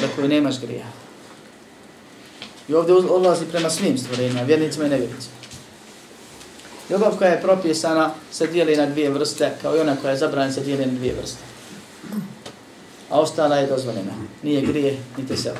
za 0.00 0.08
koju 0.16 0.28
nemaš 0.28 0.60
grija. 0.60 1.03
I 2.68 2.74
ovdje 2.74 2.94
odlazi 2.94 3.44
prema 3.44 3.70
svim 3.70 3.98
stvorenjima, 3.98 4.42
vjernicima 4.42 4.86
i 4.86 4.88
nevjernicima. 4.88 5.34
Ljubav 6.90 7.18
koja 7.18 7.30
je 7.30 7.42
propisana 7.42 8.10
se 8.32 8.46
dijeli 8.46 8.76
na 8.76 8.86
dvije 8.86 9.10
vrste, 9.10 9.52
kao 9.62 9.76
i 9.76 9.80
ona 9.80 9.96
koja 9.96 10.10
je 10.10 10.16
zabranjena 10.16 10.52
se 10.52 10.60
dijeli 10.60 10.86
na 10.86 10.92
dvije 10.92 11.14
vrste. 11.14 11.38
A 13.10 13.20
ostala 13.20 13.56
je 13.56 13.66
dozvoljena. 13.66 14.12
Nije 14.42 14.60
grije, 14.60 14.98
niti 15.16 15.36
se 15.36 15.52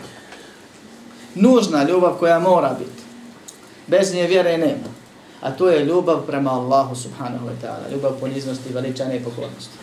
Nužna 1.34 1.84
ljubav 1.84 2.14
koja 2.18 2.38
mora 2.38 2.76
biti. 2.78 3.02
Bez 3.86 4.14
nje 4.14 4.26
vjere 4.26 4.59
nema. 4.59 4.94
A 5.40 5.50
to 5.50 5.68
je 5.68 5.84
ljubav 5.84 6.26
prema 6.26 6.50
Allahu 6.50 6.94
subhanahu 6.94 7.46
wa 7.46 7.52
ta'ala. 7.62 7.92
Ljubav 7.92 8.12
poniznosti, 8.20 8.72
veličane 8.72 9.16
i 9.16 9.24
pokornosti. 9.24 9.78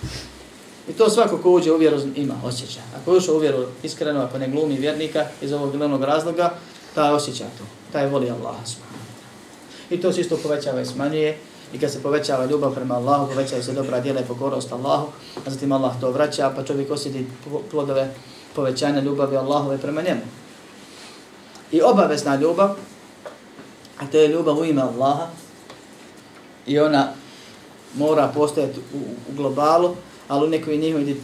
I 0.89 0.93
to 0.93 1.09
svako 1.09 1.38
ko 1.38 1.51
uđe 1.51 1.72
u 1.72 1.78
vjeru 1.78 1.99
ima, 2.15 2.34
osjeća. 2.43 2.80
Ako 3.01 3.17
ušao 3.17 3.36
u 3.36 3.39
vjeru 3.39 3.65
iskreno, 3.84 4.22
ako 4.22 4.38
ne 4.38 4.47
glumi 4.47 4.78
vjernika 4.78 5.26
iz 5.41 5.51
ovog 5.51 5.78
glavnog 5.78 6.03
razloga, 6.03 6.53
taj 6.95 7.11
osjeća 7.11 7.43
to. 7.57 7.63
Taj 7.91 8.09
voli 8.09 8.29
Allaha 8.29 8.65
subhanahu 8.65 9.01
I 9.89 10.01
to 10.01 10.13
se 10.13 10.21
isto 10.21 10.37
povećava 10.37 10.81
i 10.81 10.85
smanjuje. 10.85 11.37
I 11.73 11.79
kad 11.79 11.91
se 11.91 12.03
povećava 12.03 12.45
ljubav 12.45 12.75
prema 12.75 12.95
Allahu, 12.95 13.31
povećava 13.31 13.63
se 13.63 13.73
dobra 13.73 13.99
djela 13.99 14.19
i 14.19 14.25
pokorost 14.25 14.71
Allahu, 14.71 15.07
a 15.47 15.49
zatim 15.49 15.71
Allah 15.71 15.99
to 16.01 16.11
vraća, 16.11 16.51
pa 16.55 16.63
čovjek 16.63 16.91
osjeti 16.91 17.25
plodove 17.71 18.13
povećanja 18.55 19.01
ljubavi 19.01 19.37
Allahove 19.37 19.77
prema 19.77 20.01
njemu. 20.01 20.21
I 21.71 21.81
obavezna 21.81 22.35
ljubav, 22.35 22.75
a 23.99 24.07
to 24.11 24.17
je 24.17 24.27
ljubav 24.27 24.59
u 24.59 24.65
ime 24.65 24.81
Allaha, 24.81 25.27
i 26.67 26.79
ona 26.79 27.13
mora 27.93 28.27
postojati 28.27 28.79
u, 28.79 28.97
u 29.31 29.35
globalu, 29.35 29.95
ali 30.27 30.45
u 30.45 30.49
nekoj 30.49 30.77
njihovim 30.77 31.17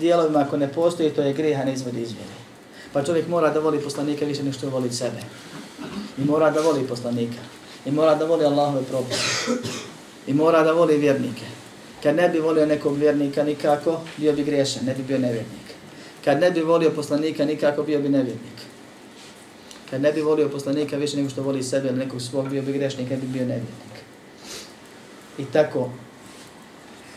dijelovima 0.00 0.40
ako 0.40 0.56
ne 0.56 0.72
postoji, 0.72 1.10
to 1.10 1.22
je 1.22 1.32
griha 1.32 1.64
ne 1.64 1.72
izvodi 1.72 2.02
izvjeri. 2.02 2.43
Pa 2.94 3.02
čovjek 3.02 3.28
mora 3.28 3.50
da 3.50 3.60
voli 3.60 3.80
poslanika 3.80 4.24
više 4.24 4.42
nego 4.42 4.54
što 4.54 4.70
voli 4.70 4.92
sebe. 4.92 5.18
I 6.18 6.24
mora 6.24 6.50
da 6.50 6.60
voli 6.60 6.86
poslanika. 6.88 7.42
I 7.86 7.90
mora 7.90 8.14
da 8.14 8.24
voli 8.24 8.44
Allahove 8.44 8.82
propise. 8.82 9.18
I 10.26 10.34
mora 10.34 10.62
da 10.62 10.72
voli 10.72 10.96
vjernike. 10.96 11.44
Kad 12.02 12.16
ne 12.16 12.28
bi 12.28 12.38
volio 12.38 12.66
nekog 12.66 12.96
vjernika 12.96 13.42
nikako, 13.44 14.00
bio 14.16 14.32
bi 14.32 14.44
griješan, 14.44 14.84
ne 14.84 14.94
bi 14.94 15.02
bio 15.02 15.18
nevjernik. 15.18 15.66
Kad 16.24 16.40
ne 16.40 16.50
bi 16.50 16.60
volio 16.60 16.90
poslanika 16.90 17.44
nikako, 17.44 17.82
bio 17.82 18.00
bi 18.00 18.08
nevjernik. 18.08 18.58
Kad 19.90 20.02
ne 20.02 20.12
bi 20.12 20.22
volio 20.22 20.48
poslanika 20.48 20.96
više 20.96 21.16
nego 21.16 21.30
što 21.30 21.42
voli 21.42 21.62
sebe 21.62 21.88
ili 21.88 21.98
nekog 21.98 22.22
svog, 22.22 22.48
bio 22.48 22.62
bi 22.62 22.72
griješnik, 22.72 23.10
ne 23.10 23.16
bi 23.16 23.26
bio 23.26 23.42
nevjernik. 23.42 23.94
I 25.38 25.44
tako 25.44 25.90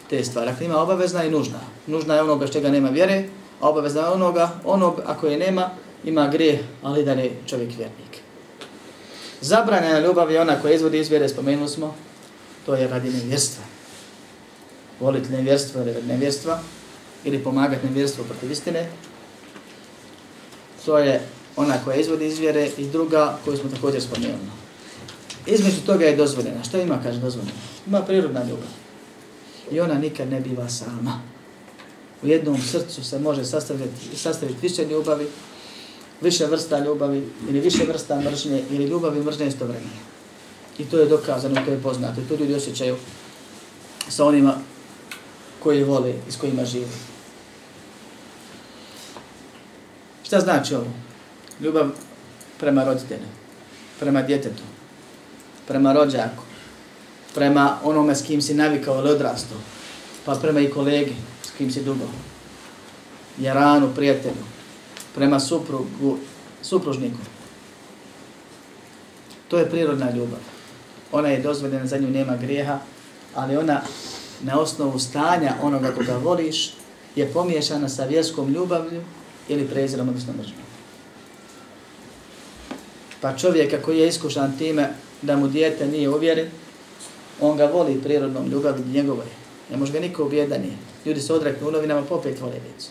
te 0.09 0.23
stvari. 0.23 0.51
Dakle, 0.51 0.65
ima 0.65 0.77
obavezna 0.77 1.23
i 1.23 1.31
nužna. 1.31 1.59
Nužna 1.87 2.15
je 2.15 2.21
ono 2.21 2.35
bez 2.35 2.51
čega 2.51 2.69
nema 2.69 2.89
vjere, 2.89 3.23
a 3.61 3.69
obavezna 3.69 4.01
je 4.01 4.07
onoga, 4.07 4.51
ono 4.65 4.95
ako 5.05 5.27
je 5.27 5.37
nema, 5.37 5.69
ima 6.03 6.27
grije, 6.27 6.63
ali 6.83 7.05
da 7.05 7.15
ne 7.15 7.29
čovjek 7.45 7.69
vjernik. 7.69 8.21
Zabranjena 9.41 9.99
ljubav 9.99 10.31
je 10.31 10.41
ona 10.41 10.61
koja 10.61 10.73
izvodi 10.73 10.99
izvjere, 10.99 11.29
spomenuli 11.29 11.69
smo, 11.69 11.95
to 12.65 12.75
je 12.75 12.87
radi 12.87 13.09
nevjerstva. 13.09 13.63
Voliti 14.99 15.29
nevjerstvo 15.29 15.81
ili 15.81 16.03
nevjerstva, 16.07 16.59
ili 17.23 17.43
pomagati 17.43 17.87
nevjerstvo 17.87 18.23
protiv 18.23 18.51
istine, 18.51 18.89
to 20.85 20.97
je 20.97 21.21
ona 21.55 21.75
koja 21.85 21.97
izvodi 21.97 22.25
izvjere 22.25 22.69
i 22.77 22.85
druga 22.87 23.37
koju 23.45 23.57
smo 23.57 23.69
također 23.69 24.01
spomenuli. 24.01 24.49
Između 25.45 25.81
toga 25.85 26.05
je 26.05 26.15
dozvoljena. 26.15 26.63
Što 26.63 26.77
ima, 26.77 26.99
kaže 27.03 27.19
dozvoljena? 27.19 27.59
Ima 27.87 28.01
prirodna 28.01 28.43
ljubav. 28.43 28.69
I 29.71 29.79
ona 29.79 29.93
nikad 29.93 30.31
ne 30.31 30.41
biva 30.41 30.69
sama. 30.69 31.21
U 32.23 32.27
jednom 32.27 32.61
srcu 32.61 33.03
se 33.03 33.19
može 33.19 33.45
sastaviti, 33.45 34.17
sastaviti 34.17 34.59
više 34.61 34.85
ljubavi, 34.85 35.27
više 36.21 36.45
vrsta 36.45 36.79
ljubavi 36.79 37.29
ili 37.49 37.59
više 37.59 37.83
vrsta 37.83 38.21
mržnje 38.21 38.63
ili 38.71 38.85
ljubavi 38.85 39.23
mržnje 39.23 39.47
istovremeno. 39.47 39.89
I 40.79 40.85
to 40.85 40.99
je 40.99 41.05
dokazano, 41.05 41.65
to 41.65 41.71
je 41.71 41.81
poznato. 41.81 42.21
To 42.29 42.35
ljudi 42.35 42.55
osjećaju 42.55 42.95
sa 44.09 44.25
onima 44.25 44.53
koji 45.63 45.83
vole 45.83 46.13
i 46.27 46.31
s 46.31 46.35
kojima 46.35 46.65
žive. 46.65 46.87
Šta 50.23 50.39
znači 50.39 50.75
ovo? 50.75 50.87
Ljubav 51.61 51.89
prema 52.59 52.83
roditelju, 52.83 53.27
prema 53.99 54.21
djetetu, 54.21 54.63
prema 55.67 55.93
rođaku, 55.93 56.43
prema 57.33 57.77
onome 57.83 58.15
s 58.15 58.23
kim 58.23 58.41
si 58.41 58.53
navikao 58.53 58.99
ili 58.99 59.09
odrastao, 59.09 59.57
pa 60.25 60.35
prema 60.35 60.59
i 60.59 60.69
kolegi 60.69 61.15
kim 61.57 61.71
si 61.71 61.83
dugo, 61.83 62.05
jaranu, 63.39 63.89
prijatelju, 63.95 64.43
prema 65.15 65.39
suprugu, 65.39 66.17
supružniku. 66.61 67.17
To 69.47 69.57
je 69.57 69.69
prirodna 69.69 70.11
ljubav. 70.11 70.39
Ona 71.11 71.29
je 71.29 71.41
dozvoljena, 71.41 71.87
za 71.87 71.97
nju 71.97 72.09
nema 72.09 72.35
grijeha, 72.35 72.79
ali 73.35 73.57
ona 73.57 73.81
na 74.41 74.59
osnovu 74.59 74.99
stanja 74.99 75.55
onoga 75.61 75.91
koga 75.91 76.17
voliš 76.17 76.73
je 77.15 77.33
pomiješana 77.33 77.89
sa 77.89 78.05
vjerskom 78.05 78.53
ljubavlju 78.53 79.01
ili 79.49 79.67
prezirom, 79.67 80.09
odnosno 80.09 80.33
mržnjom. 80.33 80.67
Pa 83.21 83.37
čovjek 83.37 83.73
ako 83.73 83.91
je 83.91 84.07
iskušan 84.07 84.57
time 84.57 84.89
da 85.21 85.37
mu 85.37 85.47
dijete 85.47 85.87
nije 85.87 86.09
uvjeren, 86.09 86.49
on 87.41 87.57
ga 87.57 87.65
voli 87.65 88.01
prirodnom 88.03 88.49
ljubavlju 88.49 88.85
njegove. 88.85 89.25
Ne 89.71 89.77
može 89.77 89.93
ga 89.93 89.99
niko 89.99 90.25
ubjedanije. 90.25 90.73
Ljudi 91.07 91.21
se 91.21 91.33
odreknu 91.33 91.67
u 91.67 91.71
novinama, 91.71 92.01
pa 92.01 92.07
popet 92.07 92.41
vole 92.41 92.53
djecu. 92.53 92.89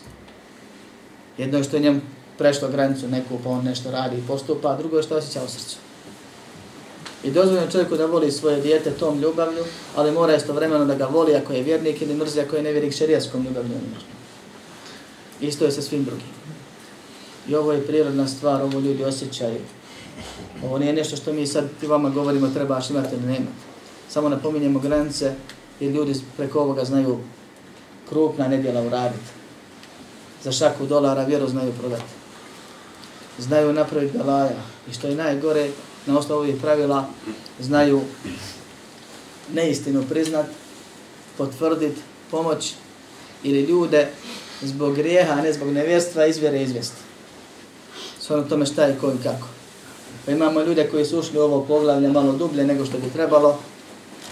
Jedno 1.37 1.57
je 1.57 1.63
što 1.63 1.75
je 1.75 1.81
njemu 1.81 2.01
prešlo 2.37 2.69
granicu 2.69 3.07
neku, 3.07 3.39
pa 3.43 3.49
on 3.49 3.65
nešto 3.65 3.91
radi 3.91 4.17
i 4.17 4.27
postupa, 4.27 4.69
a 4.69 4.77
drugo 4.77 4.97
je 4.97 5.03
što 5.03 5.17
osjeća 5.17 5.43
u 5.43 5.47
srcu. 5.47 5.77
I 7.23 7.31
dozvoljeno 7.31 7.71
čovjeku 7.71 7.97
da 7.97 8.05
voli 8.05 8.31
svoje 8.31 8.61
dijete 8.61 8.91
tom 8.91 9.19
ljubavlju, 9.19 9.63
ali 9.95 10.11
mora 10.11 10.35
istovremeno 10.35 10.85
da 10.85 10.95
ga 10.95 11.05
voli 11.05 11.35
ako 11.35 11.53
je 11.53 11.63
vjernik 11.63 12.01
ili 12.01 12.15
mrzi 12.15 12.39
ako 12.39 12.55
je 12.55 12.63
nevjernik 12.63 12.93
šerijaskom 12.93 13.45
ljubavlju. 13.45 13.71
Isto 15.41 15.65
je 15.65 15.71
sa 15.71 15.81
svim 15.81 16.03
drugim. 16.03 16.33
I 17.47 17.55
ovo 17.55 17.73
je 17.73 17.87
prirodna 17.87 18.27
stvar, 18.27 18.61
ovo 18.61 18.79
ljudi 18.79 19.03
osjećaju. 19.03 19.61
Ovo 20.63 20.77
nije 20.77 20.93
nešto 20.93 21.15
što 21.15 21.33
mi 21.33 21.47
sad 21.47 21.65
ti 21.79 21.87
vama 21.87 22.09
govorimo 22.09 22.47
trebaš 22.47 22.89
imati 22.89 23.15
ili 23.15 23.25
nemati. 23.25 23.67
Samo 24.09 24.29
napominjemo 24.29 24.79
granice 24.79 25.33
jer 25.79 25.91
ljudi 25.91 26.13
preko 26.37 26.59
ovoga 26.59 26.85
znaju 26.85 27.19
krupna 28.09 28.47
nedjela 28.47 28.81
uraditi. 28.81 29.31
Za 30.43 30.51
šaku 30.51 30.85
dolara 30.85 31.23
vjeru 31.23 31.47
znaju 31.47 31.71
prodati 31.79 32.17
znaju 33.39 33.73
napraviti 33.73 34.17
belaja. 34.17 34.63
I 34.89 34.93
što 34.93 35.07
je 35.07 35.15
najgore, 35.15 35.69
na 36.05 36.17
osnovu 36.17 36.41
ovih 36.41 36.55
pravila, 36.61 37.09
znaju 37.59 38.01
neistinu 39.53 40.03
priznat, 40.09 40.45
potvrdit, 41.37 41.93
pomoć 42.31 42.73
ili 43.43 43.61
ljude 43.61 44.07
zbog 44.61 44.95
grijeha, 44.95 45.33
a 45.33 45.41
ne 45.41 45.53
zbog 45.53 45.71
nevjerstva, 45.71 46.25
izvjere 46.25 46.63
izvjesti. 46.63 47.01
S 48.19 48.27
tome 48.49 48.65
šta 48.65 48.83
je 48.83 48.97
ko 49.01 49.07
i 49.07 49.23
kako. 49.23 49.47
Pa 50.25 50.31
imamo 50.31 50.61
ljude 50.61 50.87
koji 50.91 51.05
su 51.05 51.19
ušli 51.19 51.39
u 51.39 51.41
ovo 51.41 51.61
poglavlje 51.61 52.09
malo 52.09 52.31
dublje 52.31 52.65
nego 52.65 52.85
što 52.85 52.97
bi 52.97 53.09
trebalo, 53.13 53.59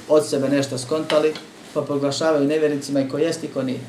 od 0.10 0.30
sebe 0.30 0.50
nešto 0.50 0.78
skontali, 0.78 1.34
pa 1.76 1.82
proglašavaju 1.82 2.48
nevjericima 2.48 3.02
i 3.02 3.10
ko 3.10 3.18
jest 3.18 3.44
i 3.44 3.48
ko 3.48 3.64
nije. 3.64 3.80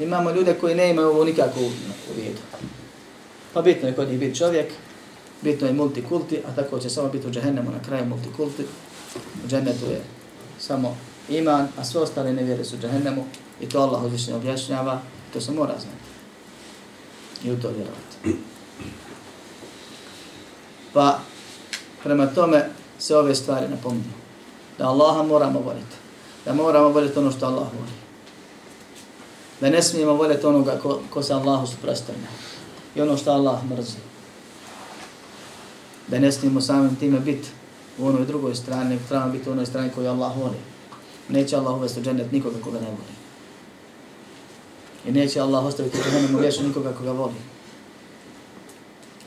Imamo 0.00 0.30
ljude 0.30 0.54
koji 0.54 0.74
ne 0.74 0.90
imaju 0.90 1.08
ovo 1.08 1.24
nikako 1.24 1.60
u 1.60 1.70
vidu. 2.16 2.40
Pa 3.54 3.62
bitno 3.62 3.88
je 3.88 3.94
kod 3.94 4.08
njih 4.08 4.18
biti 4.18 4.38
čovjek, 4.38 4.72
bitno 5.42 5.66
je 5.66 5.72
multikulti, 5.72 6.38
a 6.48 6.54
tako 6.54 6.78
će 6.78 6.90
samo 6.90 7.08
biti 7.08 7.26
u 7.26 7.30
džehennemu 7.30 7.70
na 7.70 7.82
kraju 7.82 8.06
multikulti. 8.06 8.62
U 9.44 9.48
džennetu 9.48 9.84
je 9.90 10.00
samo 10.58 10.96
iman, 11.28 11.68
a 11.78 11.84
sve 11.84 12.00
ostale 12.00 12.32
nevjere 12.32 12.64
su 12.64 12.76
džehennemu 12.76 13.24
i 13.60 13.68
to 13.68 13.80
Allah 13.80 14.04
uzvišnje 14.04 14.34
objašnjava, 14.34 15.00
to 15.32 15.40
se 15.40 15.52
mora 15.52 15.72
znati. 15.72 16.10
i 17.44 17.52
u 17.52 17.60
to 17.60 17.68
vjerovati. 17.68 18.40
Pa, 20.92 21.18
prema 22.02 22.26
tome 22.26 22.68
se 22.98 23.16
ove 23.16 23.34
stvari 23.34 23.68
napominju. 23.68 24.12
Da 24.78 24.88
Allaha 24.88 25.22
moramo 25.22 25.60
voliti. 25.60 25.99
Da 26.44 26.54
moramo 26.54 26.88
voljeti 26.88 27.18
ono 27.18 27.30
što 27.30 27.46
Allah 27.46 27.68
voli. 27.78 27.92
Da 29.60 29.70
ne 29.70 29.82
smijemo 29.82 30.12
voljeti 30.12 30.46
onoga 30.46 30.78
ko, 30.82 31.00
ko 31.10 31.22
se 31.22 31.34
Allahu 31.34 31.66
suprastavlja. 31.66 32.28
I 32.94 33.00
ono 33.00 33.16
što 33.16 33.30
Allah 33.30 33.64
mrzi. 33.64 33.96
Da 36.08 36.18
ne 36.18 36.32
smijemo 36.32 36.60
samim 36.60 36.96
time 36.96 37.20
biti 37.20 37.48
u 37.98 38.06
onoj 38.06 38.26
drugoj 38.26 38.54
strani, 38.54 38.90
nego 38.90 39.02
trebamo 39.08 39.32
biti 39.32 39.48
u 39.48 39.52
onoj 39.52 39.66
strani 39.66 39.90
koju 39.94 40.08
Allah 40.08 40.36
voli. 40.36 40.56
Neće 41.28 41.56
Allah 41.56 41.74
uvesti 41.74 42.00
u 42.00 42.02
džennet 42.02 42.32
nikoga 42.32 42.56
koga 42.64 42.80
ne 42.80 42.86
voli. 42.86 43.20
I 45.06 45.12
neće 45.12 45.40
Allah 45.40 45.64
ostaviti 45.64 45.98
u 45.98 46.02
džennemu 46.02 46.38
vješu 46.38 46.62
nikoga 46.62 46.92
koga 46.92 47.12
voli. 47.12 47.40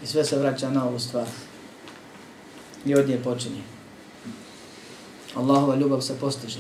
I 0.04 0.08
sve 0.08 0.26
se 0.26 0.40
vraća 0.40 0.70
na 0.70 0.88
ovu 0.88 1.00
stvar. 1.00 1.28
I 2.86 2.96
od 2.96 3.10
nje 3.10 3.24
počinje. 3.24 3.62
Allahova 5.36 5.76
ljubav 5.76 6.02
se 6.02 6.20
postiže. 6.20 6.60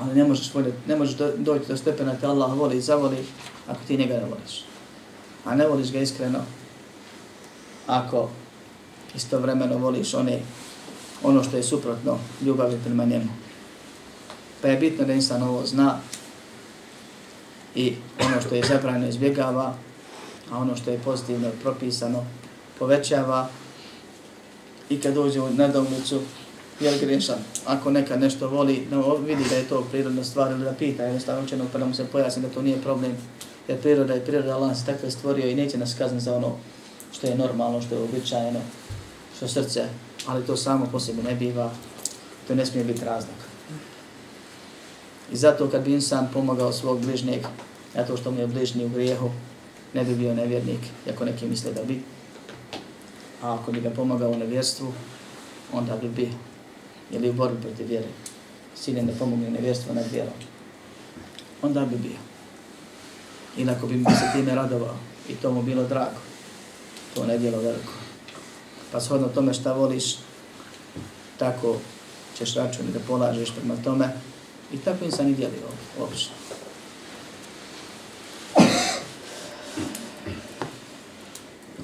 Ali 0.00 0.14
ne 0.14 0.24
možeš, 0.24 0.54
voljeti, 0.54 0.76
ne 0.88 0.96
možeš 0.96 1.16
do, 1.16 1.32
doći 1.36 1.68
do 1.68 1.76
stepena 1.76 2.14
te 2.14 2.26
Allah 2.26 2.58
voli 2.58 2.76
i 2.76 2.80
zavoli 2.80 3.16
ako 3.68 3.80
ti 3.86 3.96
njega 3.96 4.14
ne 4.14 4.24
voliš. 4.24 4.64
A 5.44 5.54
ne 5.54 5.66
voliš 5.66 5.92
ga 5.92 6.00
iskreno 6.00 6.38
ako 7.86 8.28
istovremeno 9.14 9.78
voliš 9.78 10.14
one, 10.14 10.40
ono 11.22 11.42
što 11.44 11.56
je 11.56 11.62
suprotno 11.62 12.18
ljubavi 12.46 12.78
prema 12.84 13.04
njemu. 13.04 13.28
Pa 14.62 14.68
je 14.68 14.76
bitno 14.76 15.04
da 15.04 15.12
insan 15.12 15.42
ovo 15.42 15.66
zna 15.66 15.98
i 17.74 17.94
ono 18.20 18.40
što 18.40 18.54
je 18.54 18.66
zabranjeno 18.68 19.08
izbjegava, 19.08 19.74
a 20.50 20.58
ono 20.58 20.76
što 20.76 20.90
je 20.90 20.98
pozitivno 20.98 21.50
propisano 21.62 22.24
povećava 22.78 23.48
i 24.90 25.00
kad 25.00 25.14
dođe 25.14 25.40
u 25.40 25.50
nedovnicu, 25.50 26.20
je 26.80 26.90
li 26.90 26.98
grešan? 26.98 27.38
Ako 27.66 27.90
neka 27.90 28.16
nešto 28.16 28.48
voli, 28.48 28.86
no, 28.90 29.16
vidi 29.16 29.44
da 29.50 29.56
je 29.56 29.68
to 29.68 29.86
prirodna 29.90 30.24
stvar 30.24 30.52
ili 30.52 30.64
da 30.64 30.72
pita, 30.72 31.04
jednostavno 31.04 31.44
učenog 31.44 31.68
pa 31.72 31.78
da 31.78 31.84
mu 31.84 31.94
se 31.94 32.04
pojasni 32.04 32.42
da 32.42 32.48
to 32.48 32.62
nije 32.62 32.82
problem, 32.82 33.16
jer 33.68 33.80
priroda 33.80 34.14
je 34.14 34.24
priroda, 34.24 34.56
Allah 34.56 34.76
se 34.76 34.86
takve 34.86 35.10
stvorio 35.10 35.48
i 35.48 35.54
neće 35.54 35.78
nas 35.78 35.94
kazniti 35.98 36.24
za 36.24 36.36
ono 36.36 36.56
što 37.12 37.26
je 37.26 37.34
normalno, 37.34 37.82
što 37.82 37.94
je 37.94 38.02
običajeno, 38.02 38.60
što 39.36 39.48
srce, 39.48 39.84
ali 40.26 40.46
to 40.46 40.56
samo 40.56 40.88
po 40.92 41.00
sebi 41.00 41.22
ne 41.22 41.34
biva, 41.34 41.70
to 42.48 42.54
ne 42.54 42.66
smije 42.66 42.84
biti 42.84 43.04
razlog. 43.04 43.36
I 45.32 45.36
zato 45.36 45.70
kad 45.70 45.82
bi 45.82 45.92
insan 45.92 46.28
pomogao 46.32 46.72
svog 46.72 47.00
bližnjeg, 47.00 47.46
zato 47.94 48.16
što 48.16 48.30
mu 48.30 48.40
je 48.40 48.46
bližnji 48.46 48.84
u 48.84 48.88
grijehu, 48.88 49.30
ne 49.94 50.04
bi 50.04 50.14
bio 50.14 50.34
nevjernik, 50.34 50.80
jako 51.06 51.24
neki 51.24 51.46
misle 51.46 51.72
da 51.72 51.82
bi. 51.84 52.02
A 53.42 53.54
ako 53.54 53.72
bi 53.72 53.80
ga 53.80 53.90
pomogao 53.90 54.30
u 54.30 54.38
nevjerstvu, 54.38 54.92
onda 55.72 55.96
bi 55.96 56.08
bio. 56.08 56.49
Ili 57.12 57.30
u 57.30 57.32
borbi 57.32 57.62
protiv 57.62 57.88
vjere. 57.88 58.08
Siljen 58.76 59.06
da 59.06 59.12
pomogne 59.12 59.50
nevjerstvo 59.50 59.94
nad 59.94 60.04
vjerom. 60.12 60.32
Onda 61.62 61.84
bi 61.84 61.96
bio. 61.96 62.18
Inako 63.56 63.86
bi 63.86 63.96
mi 63.96 64.04
se 64.04 64.30
time 64.32 64.54
radovao 64.54 64.96
i 65.28 65.34
to 65.34 65.52
mu 65.52 65.62
bilo 65.62 65.84
drago, 65.84 66.20
to 67.14 67.26
ne 67.26 67.38
djelo 67.38 67.58
veliko. 67.58 67.92
Pa 68.92 69.00
shodno 69.00 69.28
tome 69.28 69.54
šta 69.54 69.72
voliš, 69.72 70.16
tako 71.38 71.76
ćeš 72.38 72.54
račun 72.54 72.86
da 72.92 72.98
polažeš 73.06 73.50
prema 73.50 73.74
tome 73.84 74.08
i 74.72 74.78
tako 74.78 75.04
im 75.04 75.12
sam 75.12 75.28
i 75.28 75.34
dijelio 75.34 75.68
uopšte. 76.00 76.30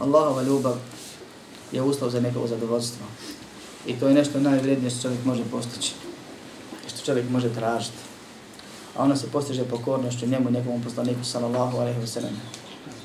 Allahova 0.01 0.43
ljubav 0.43 0.77
je 1.73 1.83
uslov 1.83 2.11
za 2.11 2.21
njegovo 2.21 2.47
zadovoljstvo. 2.47 3.07
I 3.87 3.95
to 3.95 4.09
je 4.09 4.15
nešto 4.15 4.41
najvrednije 4.41 4.91
što 4.91 5.03
čovjek 5.03 5.25
može 5.25 5.43
postići. 5.51 5.93
I 6.87 6.89
što 6.91 7.05
čovjek 7.07 7.31
može 7.31 7.55
tražiti. 7.55 7.99
A 8.97 9.03
ona 9.03 9.17
se 9.17 9.31
postiže 9.31 9.65
pokornošću 9.65 10.27
njemu, 10.27 10.51
njegovom 10.51 10.83
poslaniku, 10.83 11.25
sallallahu 11.25 11.79
alaihi 11.79 12.01
wa 12.01 12.07
sallam. 12.07 12.41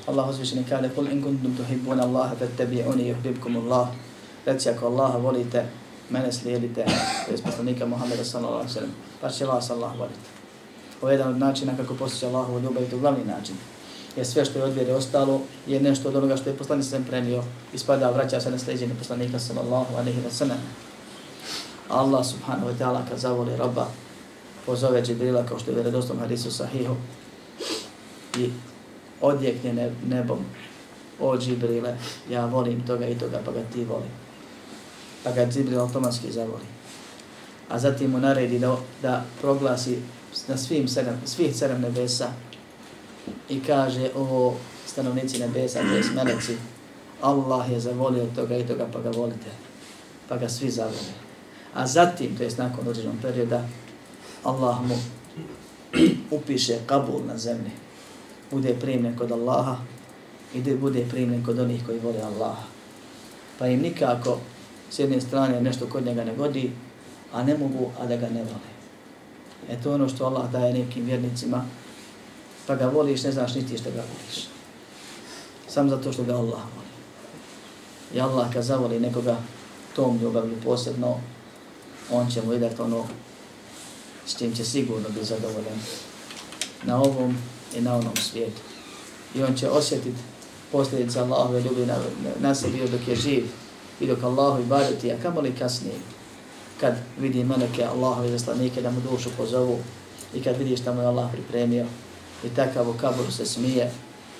Allah 0.06 0.28
uzvišeni 0.28 0.64
kaže, 0.68 0.90
kul 0.94 1.08
in 1.12 1.22
kuntum 1.22 1.56
tuhibbun 1.56 2.00
Allaha, 2.00 2.34
fat 2.36 2.48
tebi 2.56 2.82
oni 2.82 3.14
yuhibbukum 3.14 3.56
Allah. 3.56 3.88
Reci, 4.46 4.70
ako 4.70 4.86
Allaha 4.86 5.18
volite, 5.18 5.66
mene 6.10 6.32
slijedite, 6.32 6.84
to 7.26 7.32
je 7.32 7.42
poslanika 7.42 7.86
Muhammeda, 7.86 8.24
sallallahu 8.24 8.54
alaihi 8.54 8.70
wa 8.70 8.74
sallam. 8.74 8.94
Pa 9.20 9.30
će 9.30 9.44
vas 9.44 9.70
Allah 9.70 9.98
voliti. 9.98 10.28
Ovo 11.02 11.10
je 11.10 11.14
jedan 11.14 11.28
od 11.28 11.38
načina 11.38 11.76
kako 11.76 11.94
postići 11.94 12.26
Allahovu 12.26 12.60
ljubav 12.60 12.82
i 12.82 12.86
to 12.86 12.98
glavni 12.98 13.24
način 13.24 13.54
jer 14.16 14.26
sve 14.26 14.44
što 14.44 14.58
je 14.58 14.64
od 14.64 14.74
vjere 14.74 14.94
ostalo, 14.94 15.40
je 15.66 15.80
nešto 15.80 16.08
od 16.08 16.16
onoga 16.16 16.36
što 16.36 16.50
je 16.50 16.56
poslanik 16.56 16.84
sam 16.84 17.04
premio, 17.04 17.44
ispada, 17.74 18.10
vraća 18.10 18.40
se 18.40 18.50
na 18.50 18.58
sljeđenje 18.58 18.94
poslanika 18.98 19.38
sallallahu 19.38 19.94
alaihi 19.96 20.20
wa 20.20 20.30
sallam. 20.30 20.58
Allah 21.88 22.26
subhanahu 22.26 22.68
wa 22.68 22.74
ta'ala 22.78 23.00
kad 23.08 23.18
zavoli 23.18 23.56
roba, 23.56 23.86
pozove 24.66 25.02
Džibrila 25.02 25.46
kao 25.46 25.58
što 25.58 25.70
je 25.70 25.74
vjerodostom 25.74 26.18
hadisu 26.18 26.50
sahihu 26.50 26.96
i 28.38 28.50
odjekne 29.20 29.92
nebom, 30.08 30.38
o 31.20 31.38
Džibrile, 31.38 31.96
ja 32.30 32.46
volim 32.46 32.86
toga 32.86 33.06
i 33.06 33.18
toga, 33.18 33.40
pa 33.44 33.52
ga 33.52 33.60
ti 33.72 33.84
voli. 33.84 34.08
Pa 35.24 35.30
ga 35.30 35.46
Džibril 35.46 35.80
automatski 35.80 36.32
zavoli. 36.32 36.64
A 37.68 37.78
zatim 37.78 38.10
mu 38.10 38.18
naredi 38.18 38.58
da, 38.58 38.76
da 39.02 39.24
proglasi 39.40 39.98
na 40.48 40.56
svim 40.56 40.88
sedam, 40.88 41.22
svih 41.24 41.56
sedam 41.56 41.80
nebesa 41.80 42.32
i 43.48 43.60
kaže 43.60 44.10
o 44.16 44.54
stanovnici 44.86 45.38
nebesa, 45.38 45.80
to 45.80 45.94
je 45.94 46.02
meleci, 46.14 46.56
Allah 47.22 47.70
je 47.70 47.80
zavolio 47.80 48.26
toga 48.34 48.56
i 48.56 48.66
toga, 48.66 48.86
pa 48.92 49.00
ga 49.00 49.10
volite. 49.10 49.50
Pa 50.28 50.36
ga 50.36 50.48
svi 50.48 50.70
zavole. 50.70 51.12
A 51.74 51.86
zatim, 51.86 52.36
to 52.36 52.42
je 52.42 52.50
nakon 52.58 52.88
određenog 52.88 53.16
perioda, 53.22 53.64
Allah 54.44 54.80
mu 54.82 54.98
upiše 56.30 56.78
kabul 56.86 57.22
na 57.26 57.38
zemlji. 57.38 57.70
Bude 58.50 58.74
primljen 58.74 59.16
kod 59.16 59.32
Allaha 59.32 59.76
i 60.54 60.60
da 60.60 60.76
bude 60.76 61.04
primljen 61.10 61.44
kod 61.44 61.58
onih 61.58 61.86
koji 61.86 61.98
vole 61.98 62.20
Allaha. 62.22 62.62
Pa 63.58 63.66
im 63.66 63.80
nikako 63.80 64.38
s 64.90 64.98
jedne 64.98 65.20
strane 65.20 65.60
nešto 65.60 65.86
kod 65.86 66.06
njega 66.06 66.24
ne 66.24 66.34
godi, 66.36 66.72
a 67.32 67.42
ne 67.42 67.58
mogu, 67.58 67.90
a 68.00 68.06
da 68.06 68.16
ga 68.16 68.28
ne 68.28 68.42
vole. 68.42 68.72
E 69.70 69.82
to 69.82 69.94
ono 69.94 70.08
što 70.08 70.24
Allah 70.24 70.50
daje 70.50 70.72
nekim 70.72 71.04
vjernicima, 71.04 71.64
pa 72.66 72.74
ga 72.74 72.86
voliš, 72.86 73.22
ne 73.22 73.32
znaš 73.32 73.54
niti 73.54 73.78
što 73.78 73.90
ga 73.90 73.96
voliš. 74.00 74.46
Sam 75.68 75.90
zato 75.90 76.12
što 76.12 76.22
ga 76.22 76.34
Allah 76.34 76.60
voli. 76.76 76.92
I 78.14 78.20
Allah 78.20 78.52
kad 78.52 78.64
zavoli 78.64 79.00
nekoga 79.00 79.36
tom 79.96 80.18
ljubavlju 80.18 80.56
posebno, 80.64 81.20
on 82.10 82.30
će 82.30 82.42
mu 82.42 82.50
vidjeti 82.50 82.82
ono 82.82 83.04
s 84.26 84.38
čim 84.38 84.54
će 84.54 84.64
sigurno 84.64 85.08
biti 85.08 85.26
zadovoljen 85.26 85.78
na 86.82 87.02
ovom 87.02 87.36
i 87.76 87.80
na 87.80 87.94
onom 87.94 88.16
svijetu. 88.16 88.60
I 89.34 89.42
on 89.42 89.54
će 89.54 89.70
osjetiti 89.70 90.18
posljedice 90.72 91.20
Allahove 91.20 91.60
ljubi 91.60 91.86
na, 91.86 91.96
na, 92.40 92.54
sebi 92.54 92.88
dok 92.90 93.08
je 93.08 93.16
živ 93.16 93.44
i 94.00 94.06
dok 94.06 94.22
Allahu 94.22 94.62
i 94.62 94.66
bariti, 94.66 95.12
a 95.12 95.16
kamo 95.22 95.40
li 95.40 95.54
kasnije 95.58 95.94
kad 96.80 96.94
vidi 97.18 97.44
meleke 97.44 97.84
Allahove 97.84 98.28
zaslanike 98.28 98.82
da 98.82 98.90
mu 98.90 99.00
dušu 99.10 99.30
pozovu 99.36 99.78
i 100.34 100.42
kad 100.42 100.56
vidiš 100.56 100.80
da 100.80 100.92
mu 100.92 101.00
je 101.00 101.06
Allah 101.06 101.32
pripremio 101.32 101.86
i 102.43 102.49
takav 102.49 102.89
u 102.89 102.93
kaboru 102.93 103.31
se 103.31 103.45
smije 103.45 103.91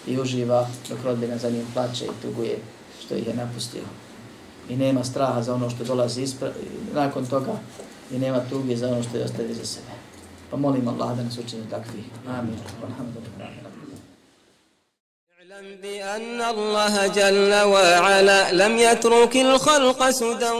i 0.08 0.20
uživa 0.20 0.68
dok 0.90 1.00
rodbina 1.04 1.38
za 1.38 1.50
njim 1.50 1.66
plaće 1.74 2.06
i 2.06 2.22
tuguje 2.22 2.58
što 3.06 3.16
ih 3.16 3.28
je 3.28 3.34
napustio. 3.34 3.84
I 4.70 4.78
nema 4.78 5.04
straha 5.04 5.42
za 5.42 5.54
ono 5.54 5.70
što 5.70 5.84
dolazi 5.84 6.22
ispra 6.22 6.52
nakon 6.94 7.26
toga 7.26 7.60
i 8.12 8.20
nema 8.20 8.40
tuge 8.50 8.78
za 8.78 8.88
ono 8.88 9.04
što 9.04 9.18
je 9.18 9.24
ostavi 9.24 9.54
za 9.54 9.66
sebe. 9.66 9.92
Pa 10.52 10.58
molim 10.58 10.88
Allah 10.88 11.18
da 11.18 11.24
nas 11.24 11.38
učini 11.38 11.70
takvi. 11.70 12.04
Amin. 12.28 12.60
Alhamdulillah. 12.84 13.68
بأن 15.84 16.42
الله 16.42 17.08
جل 17.08 17.54
وعلا 17.54 18.52
لم 18.52 18.78
يترك 18.78 19.36
الخلق 19.38 20.10
سدى 20.10 20.52